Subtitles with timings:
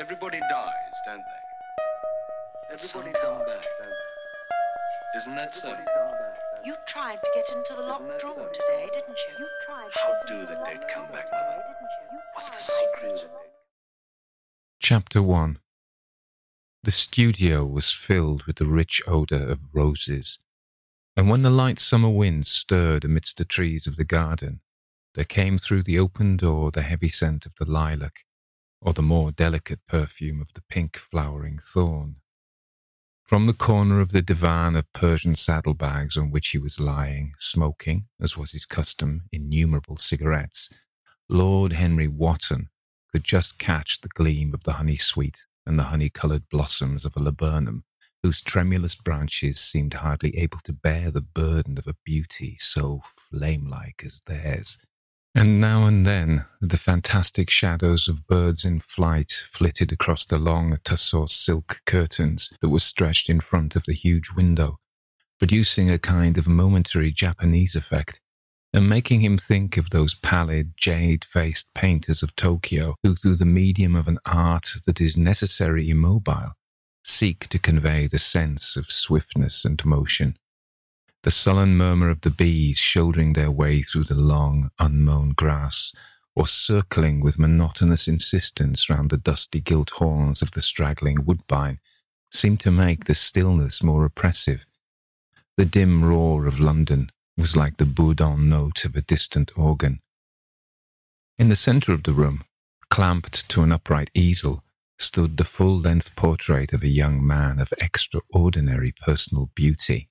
[0.00, 2.74] Everybody dies, don't they?
[2.74, 5.18] Everybody come back, don't they?
[5.18, 5.76] Isn't that so?
[6.64, 9.34] You tried to get into the locked drawer today, didn't you?
[9.40, 9.90] You tried.
[9.94, 11.62] How do the dead come back, Mother?
[12.34, 13.28] What's the secret?
[14.78, 15.58] Chapter 1
[16.84, 20.38] The studio was filled with the rich odour of roses,
[21.16, 24.60] and when the light summer wind stirred amidst the trees of the garden,
[25.16, 28.26] there came through the open door the heavy scent of the lilac,
[28.80, 32.16] or the more delicate perfume of the pink flowering thorn.
[33.24, 38.06] From the corner of the divan of Persian saddlebags on which he was lying, smoking,
[38.18, 40.70] as was his custom, innumerable cigarettes,
[41.28, 42.68] Lord Henry Wotton
[43.12, 47.16] could just catch the gleam of the honey sweet and the honey coloured blossoms of
[47.16, 47.84] a laburnum,
[48.22, 53.68] whose tremulous branches seemed hardly able to bear the burden of a beauty so flame
[53.68, 54.78] like as theirs.
[55.34, 60.78] And now and then the fantastic shadows of birds in flight flitted across the long
[60.84, 64.78] tussore silk curtains that were stretched in front of the huge window,
[65.38, 68.20] producing a kind of momentary Japanese effect,
[68.72, 73.44] and making him think of those pallid, jade faced painters of Tokyo who, through the
[73.44, 76.52] medium of an art that is necessarily immobile,
[77.04, 80.34] seek to convey the sense of swiftness and motion
[81.24, 85.92] the sullen murmur of the bees shouldering their way through the long, unmown grass,
[86.36, 91.80] or circling with monotonous insistence round the dusty gilt horns of the straggling woodbine,
[92.30, 94.64] seemed to make the stillness more oppressive.
[95.56, 100.00] The dim roar of London was like the bourdon note of a distant organ.
[101.36, 102.44] In the centre of the room,
[102.90, 104.62] clamped to an upright easel,
[105.00, 110.08] stood the full length portrait of a young man of extraordinary personal beauty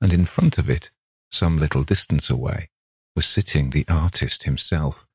[0.00, 0.90] and in front of it,
[1.30, 2.70] some little distance away,
[3.14, 5.06] was sitting the artist himself,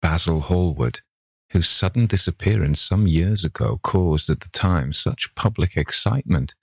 [0.00, 1.00] Basil Hallward,
[1.50, 6.54] whose sudden disappearance some years ago caused at the time such public excitement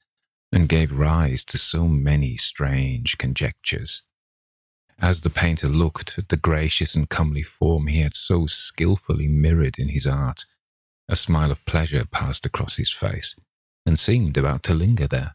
[0.52, 4.04] and gave rise to so many strange conjectures.
[5.00, 9.78] As the painter looked at the gracious and comely form he had so skilfully mirrored
[9.78, 10.46] in his art,
[11.10, 13.36] a smile of pleasure passed across his face
[13.86, 15.35] and seemed about to linger there.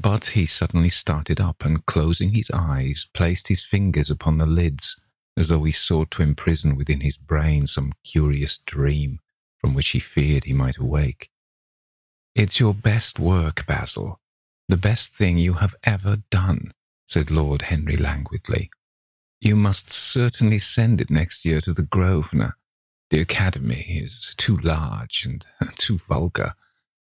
[0.00, 4.98] But he suddenly started up and, closing his eyes, placed his fingers upon the lids,
[5.36, 9.20] as though he sought to imprison within his brain some curious dream
[9.58, 11.28] from which he feared he might awake.
[12.34, 14.18] It's your best work, Basil,
[14.70, 16.72] the best thing you have ever done,
[17.06, 18.70] said Lord Henry languidly.
[19.38, 22.56] You must certainly send it next year to the Grosvenor.
[23.10, 25.44] The Academy is too large and
[25.76, 26.54] too vulgar.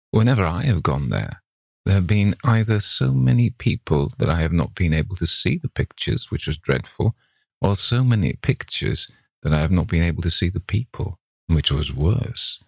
[0.10, 1.44] Whenever I have gone there,
[1.88, 5.58] there have been either so many people that I have not been able to see
[5.58, 7.16] the pictures, which was dreadful,
[7.62, 9.10] or so many pictures
[9.42, 11.18] that I have not been able to see the people,
[11.48, 12.62] which was worse.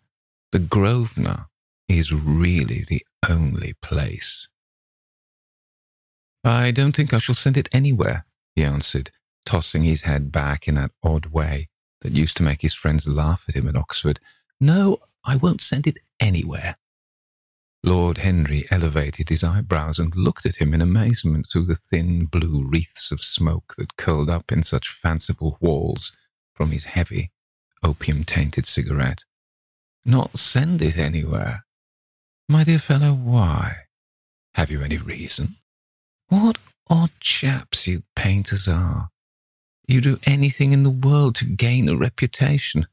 [0.53, 1.47] The Grosvenor
[1.89, 4.47] is really the only place.
[6.45, 8.25] I don't think I shall send it anywhere,
[8.55, 9.11] he answered,
[9.45, 11.67] tossing his head back in that odd way
[12.03, 14.21] that used to make his friends laugh at him at Oxford.
[14.61, 16.77] No, I won't send it anywhere.
[17.83, 22.63] Lord Henry elevated his eyebrows and looked at him in amazement through the thin blue
[22.63, 26.11] wreaths of smoke that curled up in such fanciful whorls
[26.53, 27.31] from his heavy,
[27.83, 29.23] opium tainted cigarette.
[30.05, 31.65] Not send it anywhere?
[32.49, 33.75] My dear fellow, why?
[34.55, 35.55] Have you any reason?
[36.27, 36.57] What
[36.89, 39.09] odd chaps you painters are.
[39.87, 42.87] You do anything in the world to gain a reputation.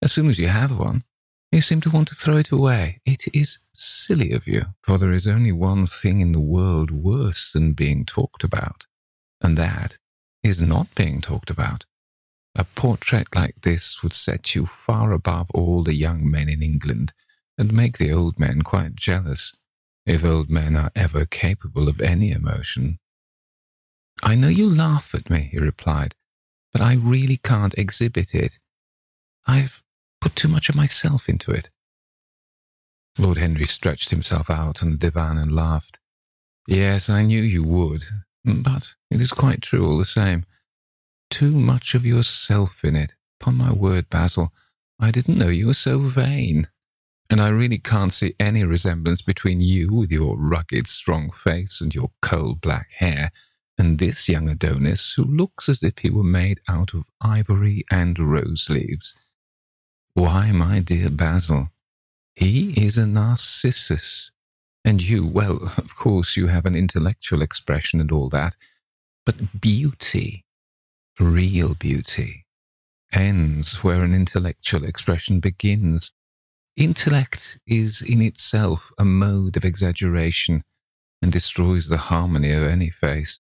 [0.00, 1.04] As soon as you have one,
[1.52, 3.00] you seem to want to throw it away.
[3.04, 7.52] It is silly of you, for there is only one thing in the world worse
[7.52, 8.86] than being talked about,
[9.42, 9.98] and that
[10.42, 11.84] is not being talked about.
[12.54, 17.12] A portrait like this would set you far above all the young men in England
[17.58, 19.52] and make the old men quite jealous,
[20.06, 22.98] if old men are ever capable of any emotion.
[24.22, 26.14] I know you laugh at me, he replied,
[26.72, 28.58] but I really can't exhibit it.
[29.46, 29.81] I've
[30.22, 31.68] put too much of myself into it.
[33.18, 35.98] Lord Henry stretched himself out on the divan and laughed.
[36.68, 38.04] Yes, I knew you would,
[38.44, 40.46] but it is quite true all the same.
[41.28, 43.14] Too much of yourself in it.
[43.40, 44.52] Upon my word, Basil,
[45.00, 46.68] I didn't know you were so vain.
[47.28, 51.92] And I really can't see any resemblance between you, with your rugged, strong face and
[51.92, 53.32] your coal black hair,
[53.76, 58.18] and this young Adonis, who looks as if he were made out of ivory and
[58.18, 59.14] rose leaves.
[60.14, 61.70] Why, my dear Basil,
[62.34, 64.30] he is a Narcissus.
[64.84, 68.54] And you, well, of course, you have an intellectual expression and all that.
[69.24, 70.44] But beauty,
[71.18, 72.44] real beauty,
[73.10, 76.12] ends where an intellectual expression begins.
[76.76, 80.62] Intellect is in itself a mode of exaggeration
[81.22, 83.38] and destroys the harmony of any face.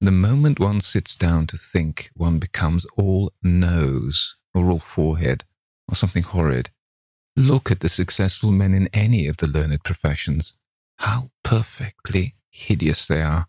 [0.00, 5.44] The moment one sits down to think, one becomes all nose or all forehead
[5.90, 6.70] or something horrid.
[7.36, 10.54] Look at the successful men in any of the learned professions.
[10.98, 13.46] How perfectly hideous they are,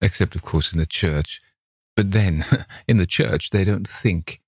[0.00, 1.40] except, of course, in the church.
[1.96, 2.44] But then,
[2.88, 4.40] in the church, they don't think.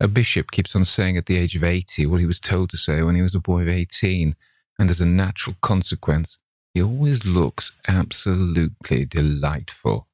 [0.00, 2.76] A bishop keeps on saying at the age of 80 what he was told to
[2.76, 4.34] say when he was a boy of 18,
[4.78, 6.38] and as a natural consequence,
[6.74, 10.08] he always looks absolutely delightful.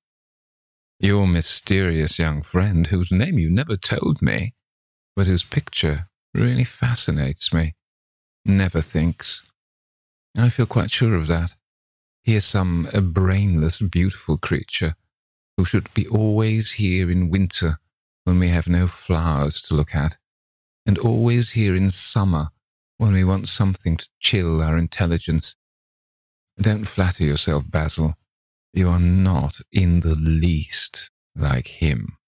[0.98, 4.52] Your mysterious young friend, whose name you never told me,
[5.16, 7.74] but whose picture really fascinates me,
[8.44, 9.42] never thinks.
[10.36, 11.54] I feel quite sure of that.
[12.22, 14.94] He is some brainless, beautiful creature
[15.56, 17.78] who should be always here in winter
[18.24, 20.16] when we have no flowers to look at,
[20.86, 22.48] and always here in summer
[22.98, 25.56] when we want something to chill our intelligence.
[26.60, 28.14] Don't flatter yourself, Basil.
[28.72, 32.18] You are not in the least like him.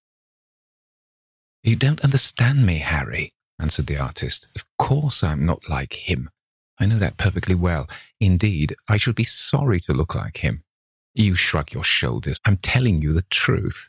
[1.62, 4.48] You don't understand me, Harry, answered the artist.
[4.56, 6.28] Of course I'm not like him.
[6.80, 7.88] I know that perfectly well.
[8.20, 10.64] Indeed, I should be sorry to look like him.
[11.14, 12.40] You shrug your shoulders.
[12.44, 13.88] I'm telling you the truth.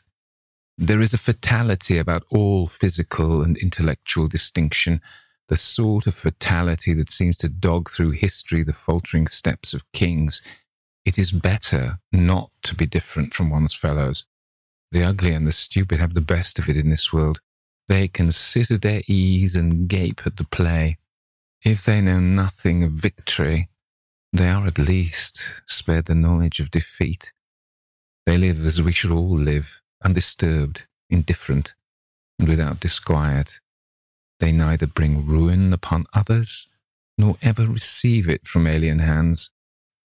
[0.78, 5.00] There is a fatality about all physical and intellectual distinction,
[5.48, 10.42] the sort of fatality that seems to dog through history the faltering steps of kings.
[11.04, 14.26] It is better not to be different from one's fellows.
[14.92, 17.40] The ugly and the stupid have the best of it in this world.
[17.88, 20.98] They can sit at their ease and gape at the play.
[21.64, 23.68] If they know nothing of victory,
[24.32, 27.32] they are at least spared the knowledge of defeat.
[28.26, 31.74] They live as we should all live, undisturbed, indifferent,
[32.38, 33.60] and without disquiet.
[34.40, 36.66] They neither bring ruin upon others,
[37.16, 39.50] nor ever receive it from alien hands.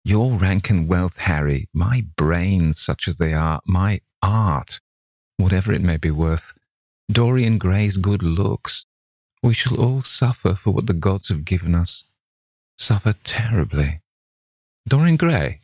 [0.04, 4.80] Your rank and wealth, Harry, my brains, such as they are, my art,
[5.36, 6.52] whatever it may be worth,
[7.10, 8.84] Dorian Gray's good looks,
[9.42, 12.04] we shall all suffer for what the gods have given us.
[12.76, 14.02] Suffer terribly.
[14.86, 15.60] Dorian Gray?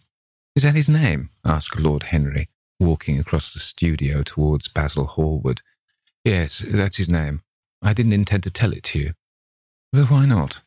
[0.57, 1.31] Is that his name?
[1.45, 2.49] asked Lord Henry,
[2.81, 5.61] walking across the studio towards Basil Hallward.
[6.25, 7.43] Yes, that's his name.
[7.83, 9.13] I didn't intend to tell it to you.
[9.93, 10.61] But why not?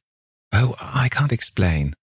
[0.53, 1.95] Oh, I can't explain.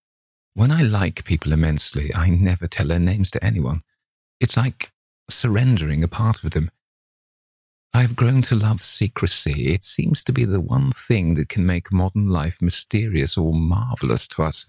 [0.54, 3.82] When I like people immensely, I never tell their names to anyone.
[4.40, 4.92] It's like
[5.30, 6.70] surrendering a part of them.
[7.96, 9.72] I've grown to love secrecy.
[9.72, 14.26] It seems to be the one thing that can make modern life mysterious or marvelous
[14.28, 14.66] to us.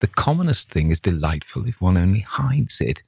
[0.00, 3.02] The commonest thing is delightful if one only hides it.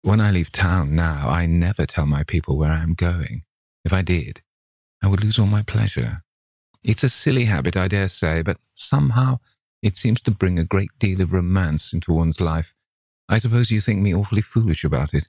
[0.00, 3.42] When I leave town now, I never tell my people where I am going.
[3.84, 4.40] If I did,
[5.02, 6.22] I would lose all my pleasure.
[6.82, 9.40] It's a silly habit, I dare say, but somehow
[9.82, 12.74] it seems to bring a great deal of romance into one's life.
[13.28, 15.28] I suppose you think me awfully foolish about it.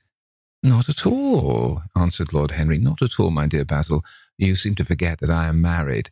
[0.65, 2.77] Not at all, answered Lord Henry.
[2.77, 4.03] Not at all, my dear Basil.
[4.37, 6.09] You seem to forget that I am married.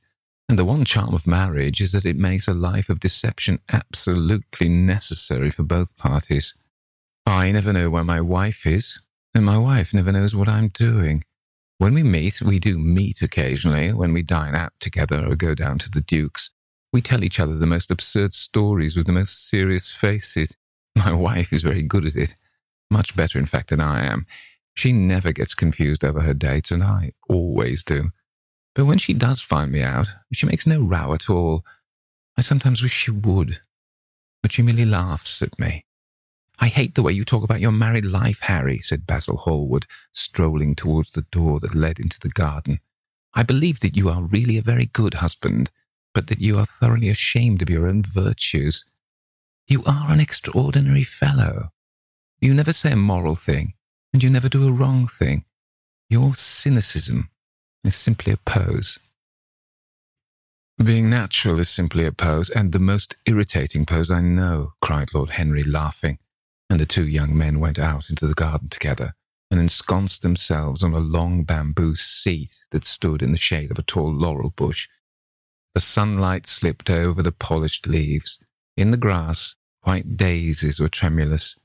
[0.49, 4.67] And the one charm of marriage is that it makes a life of deception absolutely
[4.67, 6.53] necessary for both parties.
[7.25, 8.99] I never know where my wife is,
[9.33, 11.23] and my wife never knows what I'm doing.
[11.77, 15.79] When we meet, we do meet occasionally, when we dine out together or go down
[15.79, 16.51] to the Duke's.
[16.91, 20.57] We tell each other the most absurd stories with the most serious faces.
[20.97, 22.35] My wife is very good at it.
[22.91, 24.27] Much better, in fact, than I am.
[24.75, 28.11] She never gets confused over her dates, and I always do.
[28.75, 31.63] But when she does find me out, she makes no row at all.
[32.37, 33.61] I sometimes wish she would,
[34.43, 35.85] but she merely laughs at me.
[36.59, 40.75] I hate the way you talk about your married life, Harry, said Basil Hallward, strolling
[40.75, 42.81] towards the door that led into the garden.
[43.33, 45.71] I believe that you are really a very good husband,
[46.13, 48.83] but that you are thoroughly ashamed of your own virtues.
[49.67, 51.71] You are an extraordinary fellow.
[52.41, 53.73] You never say a moral thing,
[54.11, 55.45] and you never do a wrong thing.
[56.09, 57.29] Your cynicism
[57.83, 58.97] is simply a pose.
[60.83, 65.31] Being natural is simply a pose, and the most irritating pose I know, cried Lord
[65.31, 66.17] Henry, laughing,
[66.67, 69.13] and the two young men went out into the garden together
[69.51, 73.83] and ensconced themselves on a long bamboo seat that stood in the shade of a
[73.83, 74.87] tall laurel bush.
[75.75, 78.39] The sunlight slipped over the polished leaves.
[78.75, 81.55] In the grass, white daisies were tremulous.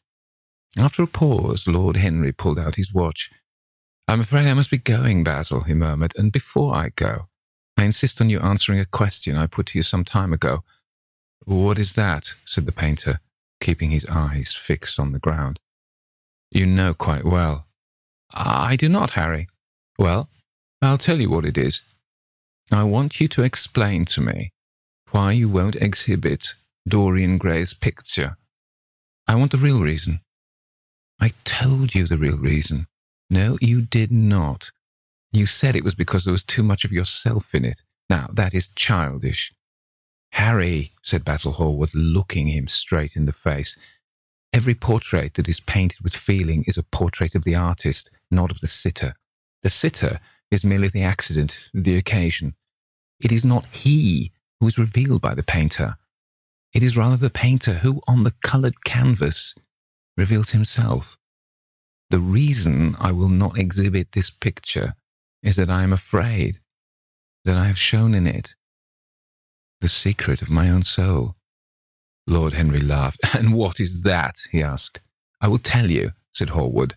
[0.79, 3.31] After a pause, Lord Henry pulled out his watch
[4.09, 7.27] I'm afraid I must be going, Basil, he murmured, and before I go,
[7.77, 10.63] I insist on you answering a question I put to you some time ago.
[11.45, 12.33] What is that?
[12.45, 13.19] said the painter,
[13.61, 15.59] keeping his eyes fixed on the ground.
[16.53, 17.67] You know quite well.
[18.33, 19.49] I do not, Harry.
[19.99, 20.29] Well,
[20.81, 21.81] I'll tell you what it is.
[22.71, 24.53] I want you to explain to me
[25.11, 26.55] why you won't exhibit
[26.89, 28.37] Dorian Gray's picture.
[29.27, 30.21] I want the real reason.
[31.21, 32.45] I told you the real mm-hmm.
[32.45, 32.87] reason.
[33.31, 34.71] No, you did not.
[35.33, 37.83] You said it was because there was too much of yourself in it.
[38.09, 39.53] Now, that is childish.
[40.33, 43.77] Harry, said Basil Hallward, looking him straight in the face,
[44.53, 48.61] every portrait that is painted with feeling is a portrait of the artist, not of
[48.61, 49.15] the sitter.
[49.63, 50.21] The sitter
[50.51, 52.55] is merely the accident, the occasion.
[53.21, 55.97] It is not he who is revealed by the painter.
[56.73, 59.55] It is rather the painter who, on the coloured canvas,
[60.17, 61.19] reveals himself.
[62.11, 64.95] The reason I will not exhibit this picture
[65.43, 66.59] is that I am afraid
[67.45, 68.55] that I have shown in it
[69.81, 71.37] the secret of my own soul.
[72.27, 73.21] Lord Henry laughed.
[73.35, 74.37] And what is that?
[74.51, 75.01] he asked.
[75.41, 76.95] I will tell you, said Hallward,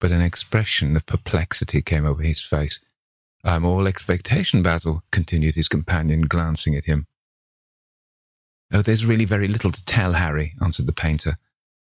[0.00, 2.80] but an expression of perplexity came over his face.
[3.44, 7.06] I'm all expectation, Basil, continued his companion, glancing at him.
[8.72, 11.36] Oh, there's really very little to tell, Harry, answered the painter,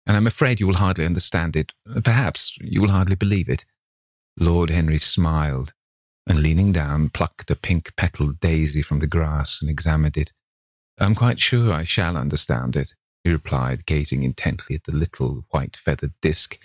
[0.07, 1.73] and I'm afraid you will hardly understand it.
[2.05, 3.65] Perhaps you will hardly believe it.
[4.39, 5.73] Lord Henry smiled,
[6.27, 10.33] and leaning down, plucked a pink petaled daisy from the grass and examined it.
[10.99, 15.77] I'm quite sure I shall understand it, he replied, gazing intently at the little white
[15.77, 16.59] feathered disk.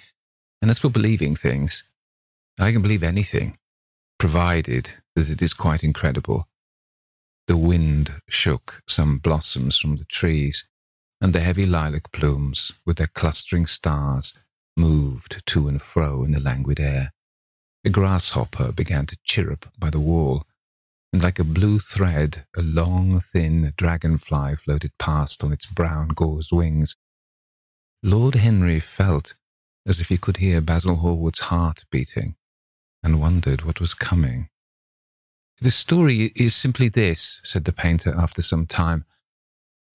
[0.62, 1.84] And as for believing things,
[2.60, 3.58] I can believe anything
[4.20, 6.48] provided that it is quite incredible.
[7.48, 10.66] The wind shook some blossoms from the trees,
[11.22, 14.34] and the heavy lilac plumes, with their clustering stars,
[14.76, 17.14] moved to and fro in the languid air.
[17.86, 20.44] A grasshopper began to chirrup by the wall,
[21.14, 26.52] and like a blue thread, a long, thin dragonfly floated past on its brown gauze
[26.52, 26.96] wings.
[28.02, 29.36] Lord Henry felt
[29.86, 32.36] as if he could hear Basil Hallward's heart beating
[33.04, 34.50] and wondered what was coming.
[35.60, 39.06] The story is simply this, said the painter after some time.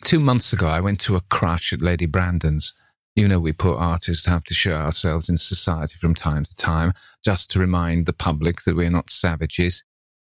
[0.04, 2.72] Two months ago, I went to a crush at Lady Brandon's.
[3.16, 6.92] You know, we poor artists have to show ourselves in society from time to time,
[7.24, 9.84] just to remind the public that we're not savages.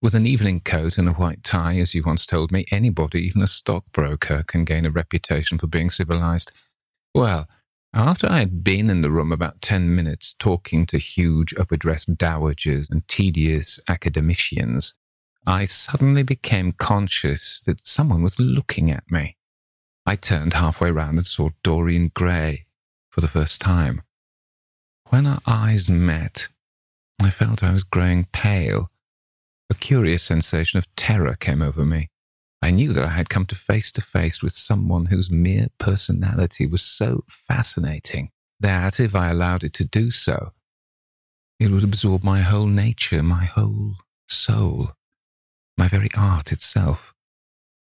[0.02, 3.40] With an evening coat and a white tie, as you once told me, anybody, even
[3.40, 6.50] a stockbroker, can gain a reputation for being civilized.
[7.14, 7.48] Well,
[7.94, 12.90] after I had been in the room about ten minutes talking to huge overdressed dowagers
[12.90, 14.94] and tedious academicians,
[15.46, 19.36] I suddenly became conscious that someone was looking at me.
[20.04, 22.66] I turned halfway round and saw Dorian Gray
[23.10, 24.02] for the first time.
[25.10, 26.48] When our eyes met,
[27.20, 28.90] I felt I was growing pale.
[29.70, 32.08] A curious sensation of terror came over me.
[32.60, 36.66] I knew that I had come to face to face with someone whose mere personality
[36.66, 38.30] was so fascinating
[38.60, 40.52] that if I allowed it to do so,
[41.58, 43.96] it would absorb my whole nature, my whole
[44.28, 44.92] soul,
[45.76, 47.11] my very art itself.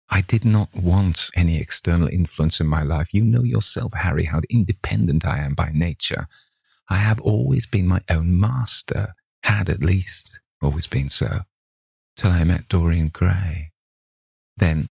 [0.09, 3.13] I did not want any external influence in my life.
[3.13, 6.27] You know yourself, Harry, how independent I am by nature.
[6.89, 11.41] I have always been my own master, had at least always been so,
[12.15, 13.71] till I met Dorian Gray
[14.57, 14.87] then,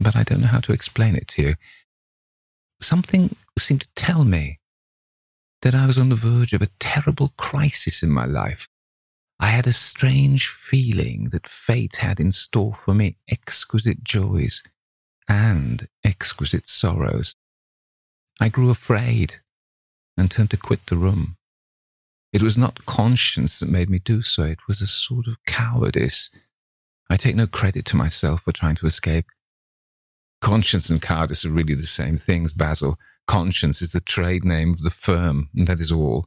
[0.00, 1.54] but I don't know how to explain it to you.
[2.80, 4.60] Something seemed to tell me
[5.62, 8.68] that I was on the verge of a terrible crisis in my life.
[9.40, 14.62] I had a strange feeling that fate had in store for me exquisite joys
[15.28, 17.34] and exquisite sorrows.
[18.40, 19.36] I grew afraid
[20.16, 21.36] and turned to quit the room.
[22.32, 26.30] It was not conscience that made me do so, it was a sort of cowardice
[27.10, 29.26] I take no credit to myself for trying to escape.
[30.40, 32.98] Conscience and cowardice are really the same things, Basil.
[33.26, 36.26] Conscience is the trade name of the firm, and that is all.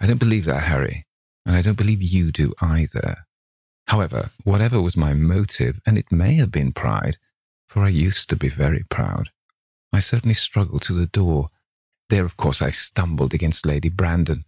[0.00, 1.06] I don't believe that, Harry,
[1.46, 3.26] and I don't believe you do either.
[3.88, 7.18] However, whatever was my motive, and it may have been pride,
[7.68, 9.30] for I used to be very proud,
[9.92, 11.50] I certainly struggled to the door.
[12.08, 14.44] There, of course, I stumbled against Lady Brandon.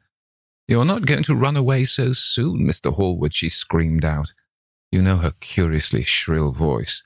[0.69, 2.93] You're not going to run away so soon, Mr.
[2.93, 4.33] Hallward, she screamed out.
[4.91, 7.05] You know her curiously shrill voice.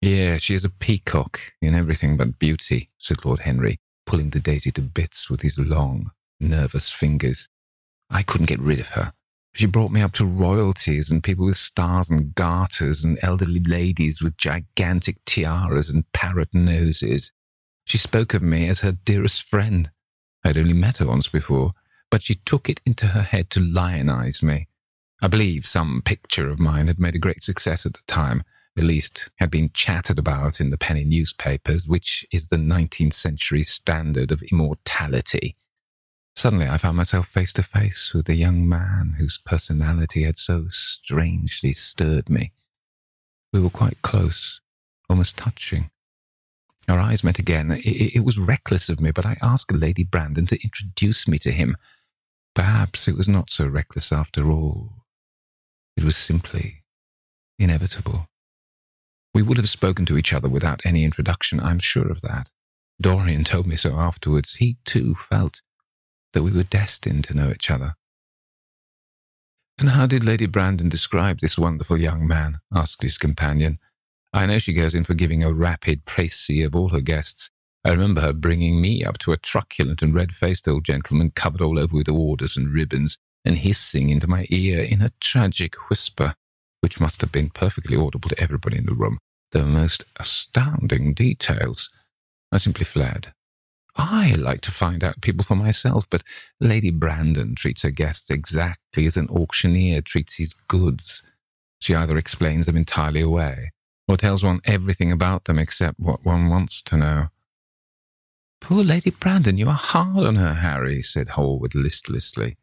[0.00, 4.70] Yeah, she is a peacock in everything but beauty, said Lord Henry, pulling the daisy
[4.72, 7.48] to bits with his long, nervous fingers.
[8.10, 9.12] I couldn't get rid of her.
[9.54, 14.20] She brought me up to royalties and people with stars and garters and elderly ladies
[14.20, 17.32] with gigantic tiaras and parrot noses.
[17.86, 19.90] She spoke of me as her dearest friend.
[20.44, 21.72] I'd only met her once before,
[22.10, 24.68] but she took it into her head to lionize me.
[25.22, 28.42] I believe some picture of mine had made a great success at the time,
[28.76, 33.64] at least had been chattered about in the penny newspapers, which is the 19th century
[33.64, 35.56] standard of immortality.
[36.36, 40.66] Suddenly I found myself face to face with a young man whose personality had so
[40.68, 42.52] strangely stirred me.
[43.54, 44.60] We were quite close,
[45.08, 45.90] almost touching.
[46.88, 47.72] Our eyes met again.
[47.72, 51.50] It, it, was reckless of me, but I asked Lady Brandon to introduce me to
[51.50, 51.76] him.
[52.54, 55.06] Perhaps it was not so reckless after all.
[55.96, 56.84] It was simply
[57.58, 58.28] inevitable.
[59.34, 62.50] We would have spoken to each other without any introduction, I'm sure of that.
[63.00, 64.56] Dorian told me so afterwards.
[64.56, 65.60] He, too, felt
[66.36, 67.94] that we were destined to know each other.
[69.78, 72.60] And how did Lady Brandon describe this wonderful young man?
[72.70, 73.78] asked his companion.
[74.34, 77.48] I know she goes in for giving a rapid précis of all her guests.
[77.86, 81.78] I remember her bringing me up to a truculent and red-faced old gentleman covered all
[81.78, 86.34] over with orders and ribbons, and hissing into my ear in a tragic whisper,
[86.82, 89.16] which must have been perfectly audible to everybody in the room,
[89.52, 91.88] the most astounding details.
[92.52, 93.32] I simply fled.
[93.96, 96.22] I like to find out people for myself, but
[96.60, 101.22] Lady Brandon treats her guests exactly as an auctioneer treats his goods.
[101.78, 103.72] She either explains them entirely away,
[104.06, 107.28] or tells one everything about them except what one wants to know.
[108.60, 112.56] Poor Lady Brandon, you are hard on her, Harry, said Hallward listlessly.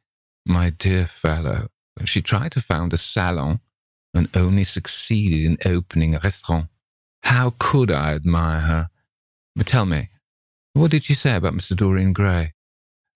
[0.46, 1.68] My dear fellow,
[2.06, 3.60] she tried to found a salon
[4.13, 6.68] and only succeeded in opening a restaurant.
[7.24, 8.90] How could I admire her?
[9.56, 10.10] But tell me,
[10.74, 11.75] what did she say about Mr.
[11.75, 12.53] Dorian Gray?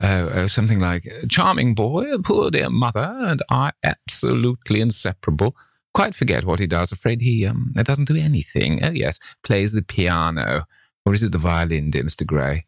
[0.02, 5.56] Oh, oh, something like, charming boy, poor dear mother, and I absolutely inseparable.
[5.94, 6.92] Quite forget what he does.
[6.92, 8.84] Afraid he um doesn't do anything.
[8.84, 10.66] Oh, yes, plays the piano.
[11.06, 12.26] Or is it the violin, dear Mr.
[12.26, 12.66] Gray?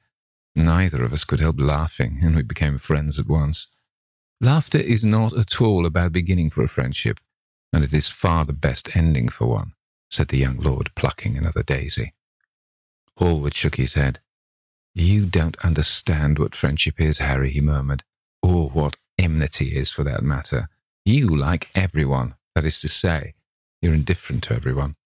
[0.55, 3.67] Neither of us could help laughing, and we became friends at once.
[4.41, 7.19] Laughter is not at all a bad beginning for a friendship,
[7.71, 9.73] and it is far the best ending for one,
[10.09, 12.13] said the young lord, plucking another daisy.
[13.17, 14.19] Hallward shook his head.
[14.99, 18.03] You don't understand what friendship is, Harry, he murmured,
[18.43, 20.67] or what enmity is for that matter.
[21.05, 23.35] You like everyone, that is to say,
[23.81, 24.97] you're indifferent to everyone.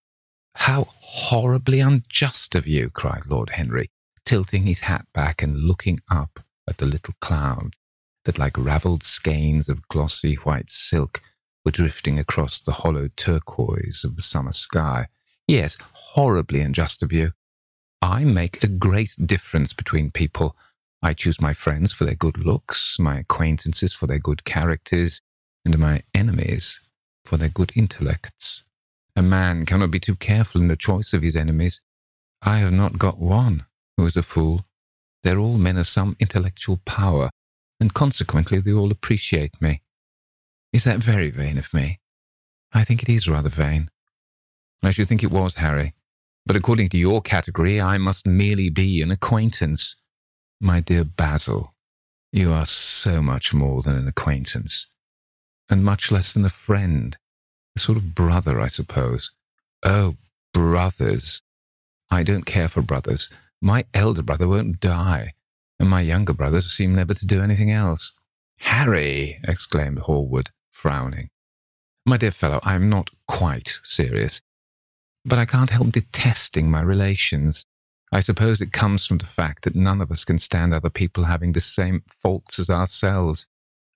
[0.55, 3.91] How horribly unjust of you, cried Lord Henry,
[4.25, 7.77] tilting his hat back and looking up at the little clouds
[8.25, 11.21] that, like ravelled skeins of glossy white silk,
[11.63, 15.07] were drifting across the hollow turquoise of the summer sky.
[15.47, 17.33] Yes, horribly unjust of you.
[18.03, 20.57] I make a great difference between people.
[21.01, 25.21] I choose my friends for their good looks, my acquaintances for their good characters,
[25.63, 26.81] and my enemies
[27.23, 28.65] for their good intellects.
[29.15, 31.79] A man cannot be too careful in the choice of his enemies.
[32.41, 34.65] I have not got one who is a fool.
[35.23, 37.29] They're all men of some intellectual power,
[37.79, 39.81] and consequently they all appreciate me.
[40.73, 42.01] Is that very vain of me?
[42.73, 43.89] I think it is rather vain.
[44.83, 45.93] I should think it was, Harry.
[46.45, 49.95] But according to your category, I must merely be an acquaintance.
[50.59, 51.73] My dear Basil,
[52.31, 54.87] you are so much more than an acquaintance,
[55.69, 57.17] and much less than a friend,
[57.75, 59.31] a sort of brother, I suppose.
[59.83, 60.15] Oh,
[60.53, 61.41] brothers.
[62.11, 63.29] I don't care for brothers.
[63.61, 65.33] My elder brother won't die,
[65.79, 68.11] and my younger brothers seem never to do anything else.
[68.59, 71.29] Harry, exclaimed Hallward, frowning.
[72.05, 74.41] My dear fellow, I am not quite serious.
[75.25, 77.65] But I can't help detesting my relations.
[78.11, 81.23] I suppose it comes from the fact that none of us can stand other people
[81.23, 83.47] having the same faults as ourselves.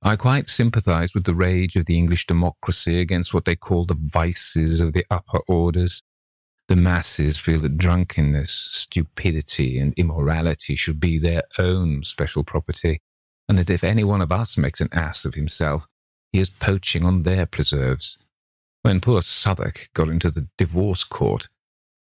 [0.01, 3.97] I quite sympathize with the rage of the English democracy against what they call the
[3.99, 6.01] vices of the upper orders.
[6.67, 12.99] The masses feel that drunkenness, stupidity, and immorality should be their own special property,
[13.47, 15.87] and that if any one of us makes an ass of himself,
[16.31, 18.17] he is poaching on their preserves.
[18.87, 21.49] When poor Southwark got into the divorce court,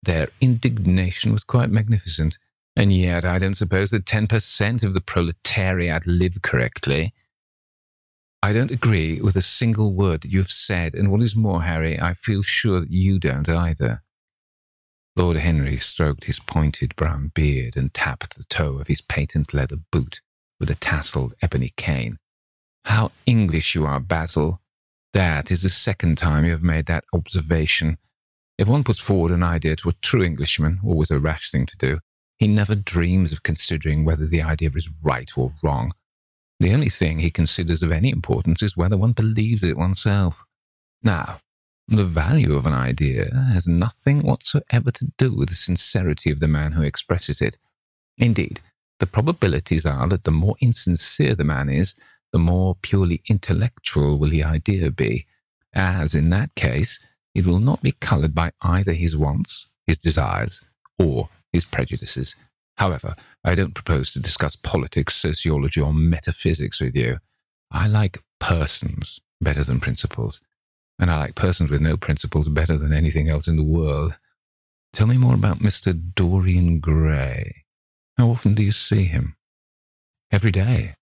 [0.03, 2.37] their indignation was quite magnificent.
[2.75, 7.11] And yet, I don't suppose that 10% of the proletariat live correctly.
[8.43, 11.63] I don't agree with a single word that you have said, and what is more,
[11.63, 14.03] Harry, I feel sure that you don't either.
[15.15, 19.77] Lord Henry stroked his pointed brown beard and tapped the toe of his patent leather
[19.91, 20.21] boot
[20.59, 22.19] with a tasseled ebony cane.
[22.83, 24.61] How English you are, Basil,
[25.15, 27.97] that is the second time you have made that observation.
[28.57, 31.77] If one puts forward an idea to a true Englishman, always a rash thing to
[31.77, 31.99] do,
[32.37, 35.93] he never dreams of considering whether the idea is right or wrong.
[36.59, 40.43] The only thing he considers of any importance is whether one believes it oneself.
[41.01, 41.39] Now,
[41.87, 46.49] the value of an idea has nothing whatsoever to do with the sincerity of the
[46.49, 47.57] man who expresses it.
[48.17, 48.59] Indeed,
[48.99, 51.95] the probabilities are that the more insincere the man is,
[52.31, 55.25] the more purely intellectual will the idea be,
[55.73, 56.99] as in that case,
[57.33, 60.61] it will not be coloured by either his wants, his desires,
[60.97, 62.35] or his prejudices.
[62.77, 67.19] However, I don't propose to discuss politics, sociology, or metaphysics with you.
[67.71, 70.41] I like persons better than principles,
[70.99, 74.15] and I like persons with no principles better than anything else in the world.
[74.93, 75.93] Tell me more about Mr.
[76.15, 77.65] Dorian Gray.
[78.17, 79.35] How often do you see him?
[80.31, 80.95] Every day.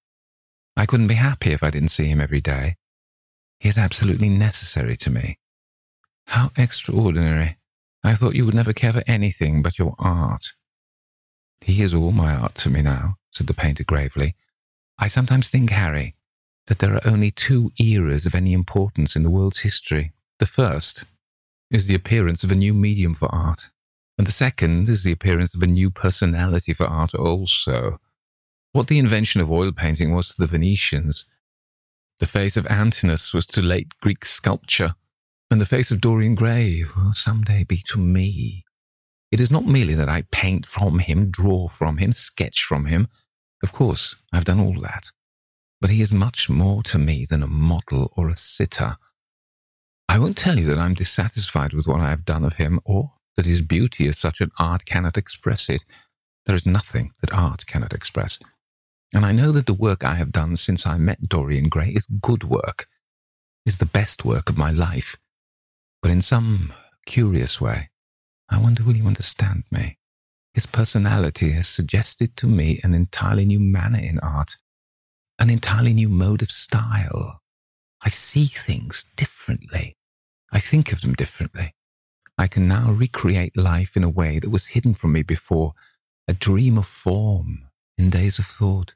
[0.75, 2.75] I couldn't be happy if I didn't see him every day.
[3.59, 5.37] He is absolutely necessary to me.
[6.27, 7.57] How extraordinary.
[8.03, 10.51] I thought you would never care for anything but your art.
[11.61, 14.35] He is all my art to me now, said the painter gravely.
[14.97, 16.15] I sometimes think, Harry,
[16.67, 20.11] that there are only two eras of any importance in the world's history.
[20.39, 21.05] The first
[21.71, 23.69] is the appearance of a new medium for art,
[24.17, 27.99] and the second is the appearance of a new personality for art also.
[28.73, 31.25] What the invention of oil painting was to the Venetians,
[32.19, 34.95] the face of Antinous was to late Greek sculpture,
[35.51, 38.65] and the face of Dorian Gray will someday be to me.
[39.31, 43.09] It is not merely that I paint from him, draw from him, sketch from him.
[43.61, 45.11] Of course, I've done all that.
[45.79, 48.97] But he is much more to me than a model or a sitter.
[50.09, 53.13] I won't tell you that I'm dissatisfied with what I have done of him, or
[53.35, 55.85] that his beauty is such an art cannot express it.
[56.47, 58.39] There is nothing that art cannot express.
[59.13, 62.07] And I know that the work I have done since I met Dorian Gray is
[62.07, 62.87] good work,
[63.65, 65.17] is the best work of my life.
[66.01, 66.73] But in some
[67.05, 67.91] curious way,
[68.49, 69.97] I wonder will you understand me?
[70.53, 74.57] His personality has suggested to me an entirely new manner in art,
[75.39, 77.39] an entirely new mode of style.
[78.03, 79.95] I see things differently.
[80.51, 81.73] I think of them differently.
[82.37, 85.73] I can now recreate life in a way that was hidden from me before,
[86.27, 88.95] a dream of form in days of thought.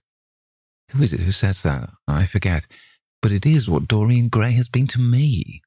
[0.92, 1.90] Who is it who says that?
[2.08, 2.66] I forget.
[3.22, 5.62] But it is what Dorian Gray has been to me.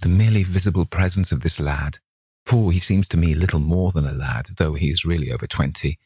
[0.00, 1.98] The merely visible presence of this lad,
[2.46, 5.46] for he seems to me little more than a lad, though he is really over
[5.46, 5.98] twenty,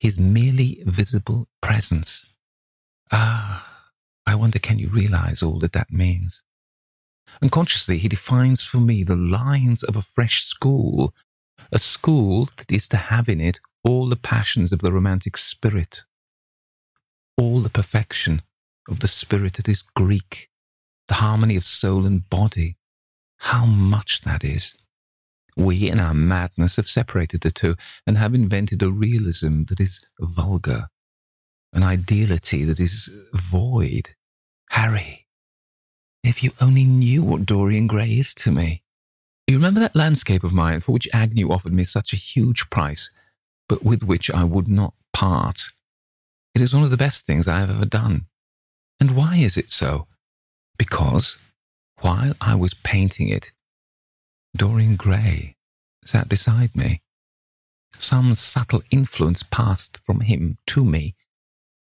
[0.00, 2.26] his merely visible presence.
[3.12, 3.90] Ah,
[4.26, 6.42] I wonder can you realize all that that means?
[7.42, 11.14] Unconsciously, he defines for me the lines of a fresh school,
[11.72, 16.04] a school that is to have in it all the passions of the romantic spirit,
[17.36, 18.42] all the perfection
[18.88, 20.48] of the spirit that is Greek,
[21.08, 22.76] the harmony of soul and body.
[23.38, 24.74] How much that is!
[25.56, 30.00] We, in our madness, have separated the two and have invented a realism that is
[30.18, 30.88] vulgar,
[31.72, 34.14] an ideality that is void.
[34.70, 35.26] Harry,
[36.24, 38.82] if you only knew what Dorian Gray is to me.
[39.46, 43.10] You remember that landscape of mine for which Agnew offered me such a huge price,
[43.68, 45.64] but with which I would not part?
[46.54, 48.26] It is one of the best things I have ever done.
[49.00, 50.06] And why is it so?
[50.78, 51.36] Because
[52.00, 53.50] while I was painting it,
[54.56, 55.56] Dorian Gray
[56.04, 57.02] sat beside me.
[57.98, 61.16] Some subtle influence passed from him to me,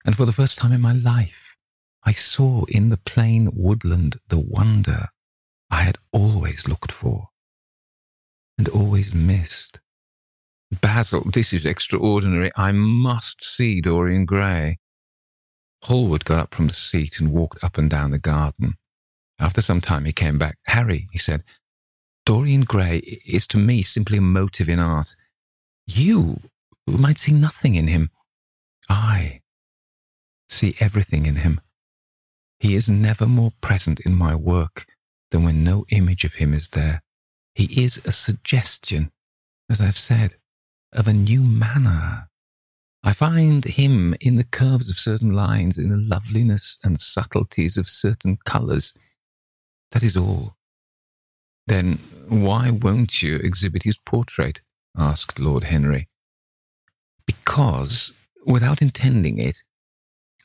[0.07, 1.57] and for the first time in my life,
[2.03, 5.09] I saw in the plain woodland the wonder
[5.71, 7.29] I had always looked for
[8.59, 9.81] and always missed.
[10.81, 12.51] Basil, this is extraordinary.
[12.57, 14.79] I must see Dorian Gray.
[15.83, 18.77] Hallward got up from the seat and walked up and down the garden.
[19.39, 20.59] After some time, he came back.
[20.69, 21.45] Harry, he said,
[22.25, 25.15] Dorian Gray is to me simply a motive in art.
[25.87, 26.41] You
[26.87, 28.11] might see nothing in him.
[28.89, 29.41] I
[30.49, 31.61] see everything in him.
[32.61, 34.87] He is never more present in my work
[35.33, 37.03] than when no image of him is there.
[37.55, 39.11] He is a suggestion,
[39.69, 40.37] as I've said
[40.93, 42.29] of a new manner.
[43.05, 47.89] I find him in the curves of certain lines, in the loveliness and subtleties of
[47.89, 48.95] certain colours.
[49.91, 50.57] That is all.
[51.67, 54.61] Then why won't you exhibit his portrait?
[54.97, 56.09] asked Lord Henry.
[57.27, 58.13] Because,
[58.47, 59.63] without intending it,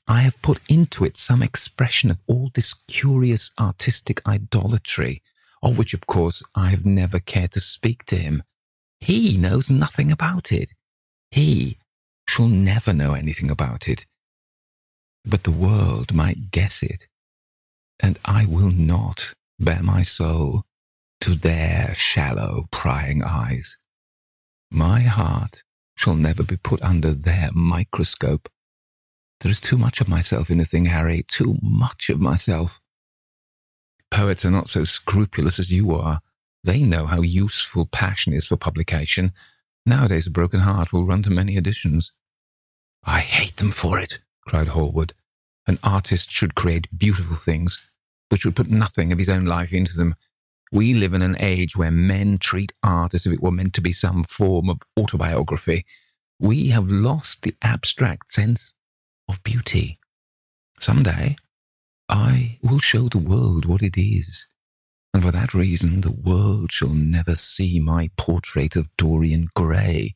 [0.07, 5.21] I have put into it some expression of all this curious artistic idolatry,
[5.61, 8.43] of which, of course, I have never cared to speak to him.
[8.99, 10.73] He knows nothing about it.
[11.31, 11.77] He
[12.27, 14.05] shall never know anything about it.
[15.25, 17.07] But the world might guess it,
[17.99, 20.63] and I will not bare my soul
[21.21, 23.77] to their shallow, prying eyes.
[24.71, 25.63] My heart
[25.95, 28.49] shall never be put under their microscope.
[29.41, 32.79] There is too much of myself in a thing, Harry, too much of myself.
[34.09, 36.21] Poets are not so scrupulous as you are.
[36.67, 39.31] They know how useful passion is for publication.
[39.85, 42.11] Nowadays, a broken heart will run to many editions.
[43.05, 45.13] I hate them for it, cried Hallward.
[45.65, 47.81] An artist should create beautiful things,
[48.29, 50.13] but should put nothing of his own life into them.
[50.69, 53.81] We live in an age where men treat art as if it were meant to
[53.81, 55.85] be some form of autobiography.
[56.37, 58.73] We have lost the abstract sense
[59.29, 59.99] of beauty.
[60.81, 61.37] Some day,
[62.09, 64.47] I will show the world what it is
[65.17, 70.13] and for that reason the world shall never see my portrait of Dorian Gray.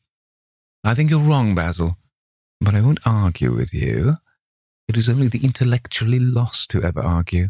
[0.84, 1.98] I think you're wrong, Basil,
[2.60, 4.18] but I won't argue with you.
[4.88, 7.50] It is only the intellectually lost who ever argue.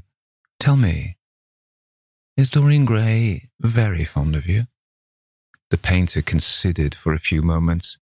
[0.61, 1.17] Tell me,
[2.37, 4.67] is Dorian Gray very fond of you?
[5.71, 7.97] The painter considered for a few moments.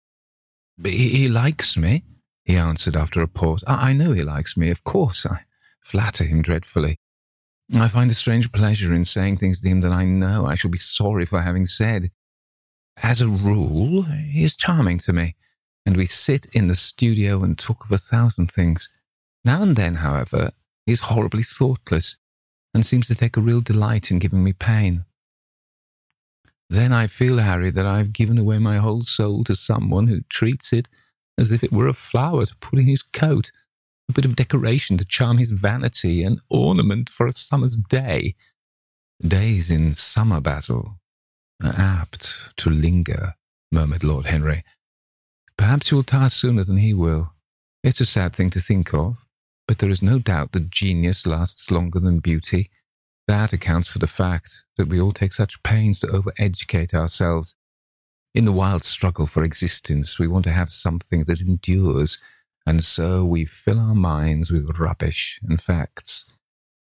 [0.84, 2.02] He, likes me,
[2.44, 3.64] he answered after a pause.
[3.66, 5.24] I, I know he likes me, of course.
[5.24, 5.46] I
[5.80, 6.98] flatter him dreadfully.
[7.76, 10.70] I find a strange pleasure in saying things to him that I know I shall
[10.70, 12.10] be sorry for having said.
[13.02, 15.36] As a rule, he is charming to me,
[15.84, 18.88] and we sit in the studio and talk of a thousand things.
[19.44, 20.52] Now and then, however,
[20.86, 22.16] he is horribly thoughtless,
[22.72, 25.04] and seems to take a real delight in giving me pain.
[26.70, 30.72] Then I feel, Harry, that I've given away my whole soul to someone who treats
[30.72, 30.88] it
[31.38, 33.50] as if it were a flower to put in his coat,
[34.08, 38.34] a bit of decoration to charm his vanity, an ornament for a summer's day.
[39.20, 40.98] Days in summer, Basil,
[41.62, 43.34] are apt to linger,
[43.70, 44.64] murmured Lord Henry.
[45.56, 47.34] Perhaps you will tire sooner than he will.
[47.82, 49.24] It's a sad thing to think of,
[49.66, 52.70] but there is no doubt that genius lasts longer than beauty.
[53.26, 57.56] That accounts for the fact that we all take such pains to overeducate ourselves.
[58.34, 62.18] In the wild struggle for existence, we want to have something that endures,
[62.68, 66.26] and so we fill our minds with rubbish and facts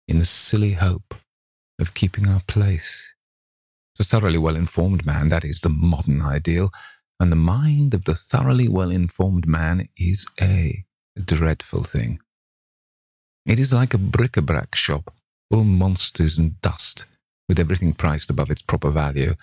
[0.09, 1.15] in the silly hope
[1.79, 3.13] of keeping our place.
[3.99, 6.71] The thoroughly well informed man, that is the modern ideal,
[7.21, 10.87] and the mind of the thoroughly well informed man is a
[11.23, 12.19] dreadful thing.
[13.45, 15.13] It is like a bric-a-brac shop,
[15.51, 17.05] all monsters and dust,
[17.47, 19.35] with everything priced above its proper value.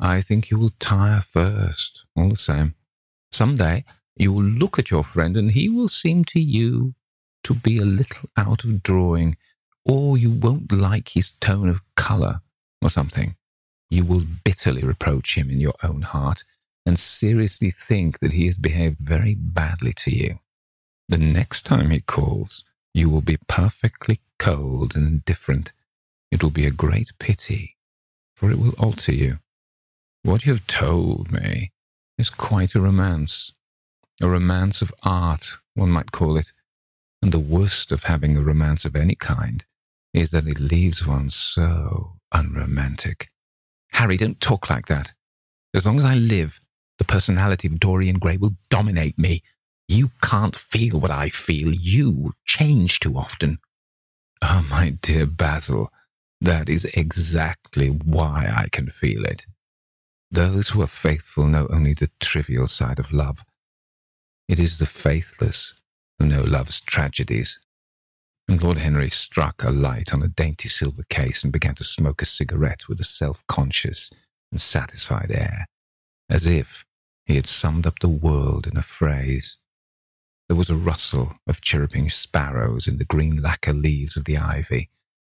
[0.00, 2.74] I think you will tire first, all the same.
[3.32, 3.84] Some day
[4.20, 6.94] you will look at your friend and he will seem to you
[7.42, 9.36] to be a little out of drawing,
[9.84, 12.42] or you won't like his tone of colour,
[12.82, 13.34] or something.
[13.88, 16.44] You will bitterly reproach him in your own heart,
[16.84, 20.38] and seriously think that he has behaved very badly to you.
[21.08, 25.72] The next time he calls, you will be perfectly cold and indifferent.
[26.30, 27.76] It will be a great pity,
[28.36, 29.38] for it will alter you.
[30.22, 31.72] What you have told me
[32.18, 33.52] is quite a romance.
[34.20, 36.52] A romance of art, one might call it.
[37.22, 39.64] And the worst of having a romance of any kind
[40.12, 43.28] is that it leaves one so unromantic.
[43.92, 45.12] Harry, don't talk like that.
[45.74, 46.60] As long as I live,
[46.98, 49.42] the personality of Dorian Gray will dominate me
[49.90, 51.74] you can't feel what I feel.
[51.74, 53.58] You change too often.
[54.40, 55.90] Oh, my dear Basil,
[56.40, 59.46] that is exactly why I can feel it.
[60.30, 63.44] Those who are faithful know only the trivial side of love.
[64.50, 65.74] It is the faithless
[66.18, 67.60] who know love's tragedies.
[68.48, 72.20] And Lord Henry struck a light on a dainty silver case and began to smoke
[72.20, 74.10] a cigarette with a self conscious
[74.50, 75.66] and satisfied air,
[76.28, 76.84] as if
[77.26, 79.60] he had summed up the world in a phrase.
[80.48, 84.90] There was a rustle of chirruping sparrows in the green lacquer leaves of the ivy,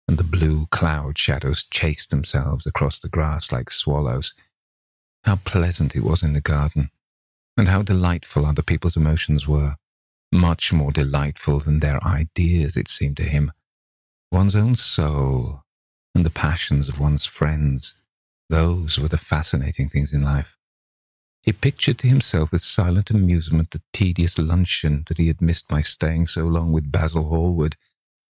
[0.08, 4.34] and the blue cloud shadows chased themselves across the grass like swallows.
[5.24, 6.90] How pleasant it was in the garden,
[7.58, 9.76] and how delightful other people's emotions were.
[10.32, 13.52] Much more delightful than their ideas, it seemed to him.
[14.32, 15.64] One's own soul
[16.16, 17.96] and the passions of one's friends,
[18.50, 20.58] those were the fascinating things in life.
[21.42, 25.82] He pictured to himself with silent amusement the tedious luncheon that he had missed by
[25.82, 27.76] staying so long with Basil Hallward.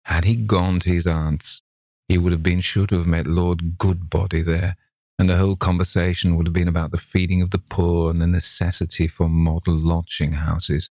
[0.05, 1.61] Had he gone to his aunt's,
[2.07, 4.77] he would have been sure to have met Lord Goodbody there,
[5.19, 8.27] and the whole conversation would have been about the feeding of the poor and the
[8.27, 10.89] necessity for model lodging houses.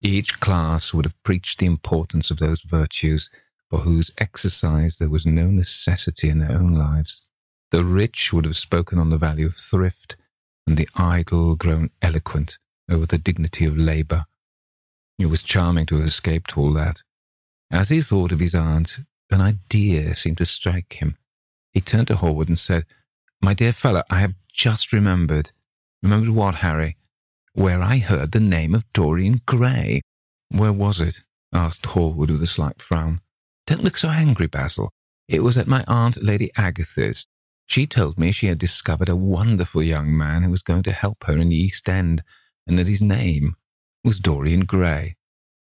[0.00, 3.30] Each class would have preached the importance of those virtues
[3.70, 7.22] for whose exercise there was no necessity in their own lives.
[7.70, 10.16] The rich would have spoken on the value of thrift
[10.66, 12.58] and the idle grown eloquent
[12.90, 14.26] over the dignity of labour.
[15.18, 17.02] It was charming to have escaped all that.
[17.70, 18.98] As he thought of his aunt,
[19.30, 21.16] an idea seemed to strike him.
[21.72, 22.84] He turned to Hallward and said,
[23.44, 25.50] My dear fellow, I have just remembered.
[26.00, 26.96] Remembered what, Harry?
[27.54, 30.00] Where I heard the name of Dorian Gray.
[30.48, 31.22] Where was it?
[31.52, 33.20] asked Hallward with a slight frown.
[33.66, 34.92] Don't look so angry, Basil.
[35.28, 37.26] It was at my aunt Lady Agatha's.
[37.66, 41.24] She told me she had discovered a wonderful young man who was going to help
[41.24, 42.22] her in the East End,
[42.66, 43.56] and that his name
[44.04, 45.16] was Dorian Gray.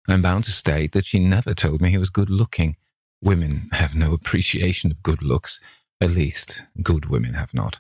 [0.10, 2.76] I'm bound to state that she never told me he was good looking.
[3.22, 5.62] Women have no appreciation of good looks.
[6.04, 7.80] At least, good women have not.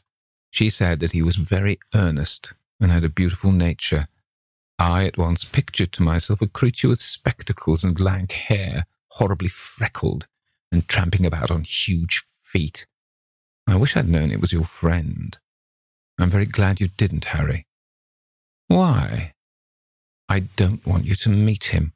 [0.49, 4.07] She said that he was very earnest and had a beautiful nature.
[4.79, 10.25] I at once pictured to myself a creature with spectacles and lank hair, horribly freckled,
[10.71, 12.85] and tramping about on huge feet.
[13.67, 15.37] I wish I'd known it was your friend.
[16.17, 17.67] I'm very glad you didn't, Harry.
[18.69, 19.33] Why?
[20.29, 21.91] I don't want you to meet him.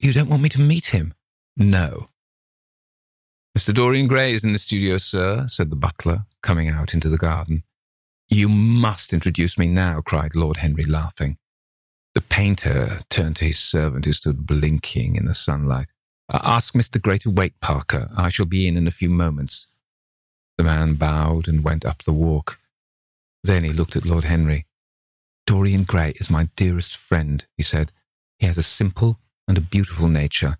[0.00, 1.14] You don't want me to meet him?
[1.56, 2.10] No.
[3.56, 3.72] Mr.
[3.72, 7.62] Dorian Gray is in the studio, sir, said the butler, coming out into the garden.
[8.28, 11.38] You must introduce me now, cried Lord Henry, laughing.
[12.14, 15.90] The painter turned to his servant, who stood blinking in the sunlight.
[16.28, 17.00] Uh, ask Mr.
[17.00, 18.10] Gray to wait, Parker.
[18.14, 19.68] I shall be in in a few moments.
[20.58, 22.58] The man bowed and went up the walk.
[23.42, 24.66] Then he looked at Lord Henry.
[25.46, 27.90] Dorian Gray is my dearest friend, he said.
[28.38, 30.58] He has a simple and a beautiful nature.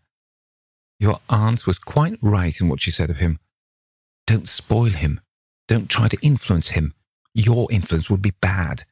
[0.99, 3.39] Your aunt was quite right in what she said of him.
[4.27, 5.21] Don't spoil him.
[5.69, 6.95] Don't try to influence him.
[7.35, 8.85] Your influence would be bad.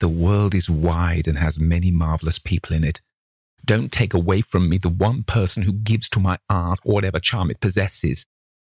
[0.00, 3.00] The world is wide and has many marvelous people in it.
[3.64, 7.50] Don't take away from me the one person who gives to my art whatever charm
[7.50, 8.26] it possesses.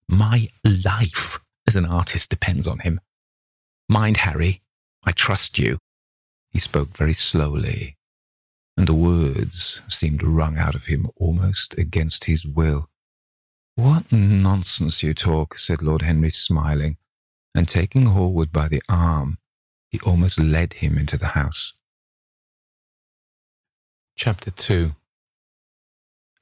[0.08, 1.38] My life
[1.68, 3.00] as an artist depends on him.
[3.88, 4.62] Mind, Harry,
[5.04, 5.78] I trust you.
[6.50, 7.96] He spoke very slowly,
[8.80, 12.88] and the words seemed wrung out of him almost against his will.
[13.74, 16.96] What nonsense you talk, said Lord Henry, smiling,
[17.54, 19.36] and taking Hallward by the arm,
[19.90, 21.74] he almost led him into the house.
[24.16, 24.94] Chapter 2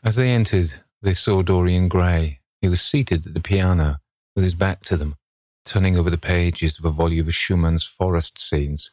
[0.04, 2.38] As they entered, they saw Dorian Gray.
[2.60, 3.96] He was seated at the piano,
[4.36, 5.16] with his back to them,
[5.64, 8.92] turning over the pages of a volume of Schumann's forest scenes.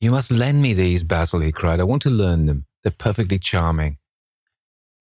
[0.00, 1.80] You must lend me these, Basil, he cried.
[1.80, 2.66] I want to learn them.
[2.88, 3.98] They're perfectly charming.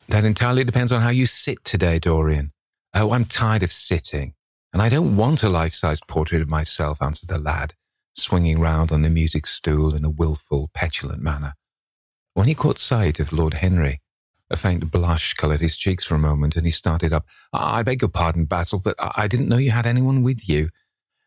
[0.10, 2.52] That entirely depends on how you sit today, Dorian.
[2.94, 4.34] Oh, I'm tired of sitting,
[4.74, 7.76] and I don't want a life-sized portrait of myself, answered the lad,
[8.14, 11.54] swinging round on the music stool in a wilful, petulant manner.
[12.34, 14.02] When he caught sight of Lord Henry,
[14.50, 17.26] a faint blush coloured his cheeks for a moment, and he started up.
[17.54, 20.72] I beg your pardon, Basil, but I didn't know you had anyone with you.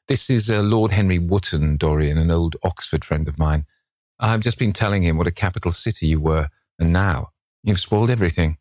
[0.08, 3.64] This is uh, Lord Henry Wotton, Dorian, an old Oxford friend of mine.
[4.22, 7.30] I've just been telling him what a capital city you were, and now
[7.62, 8.58] you've spoiled everything.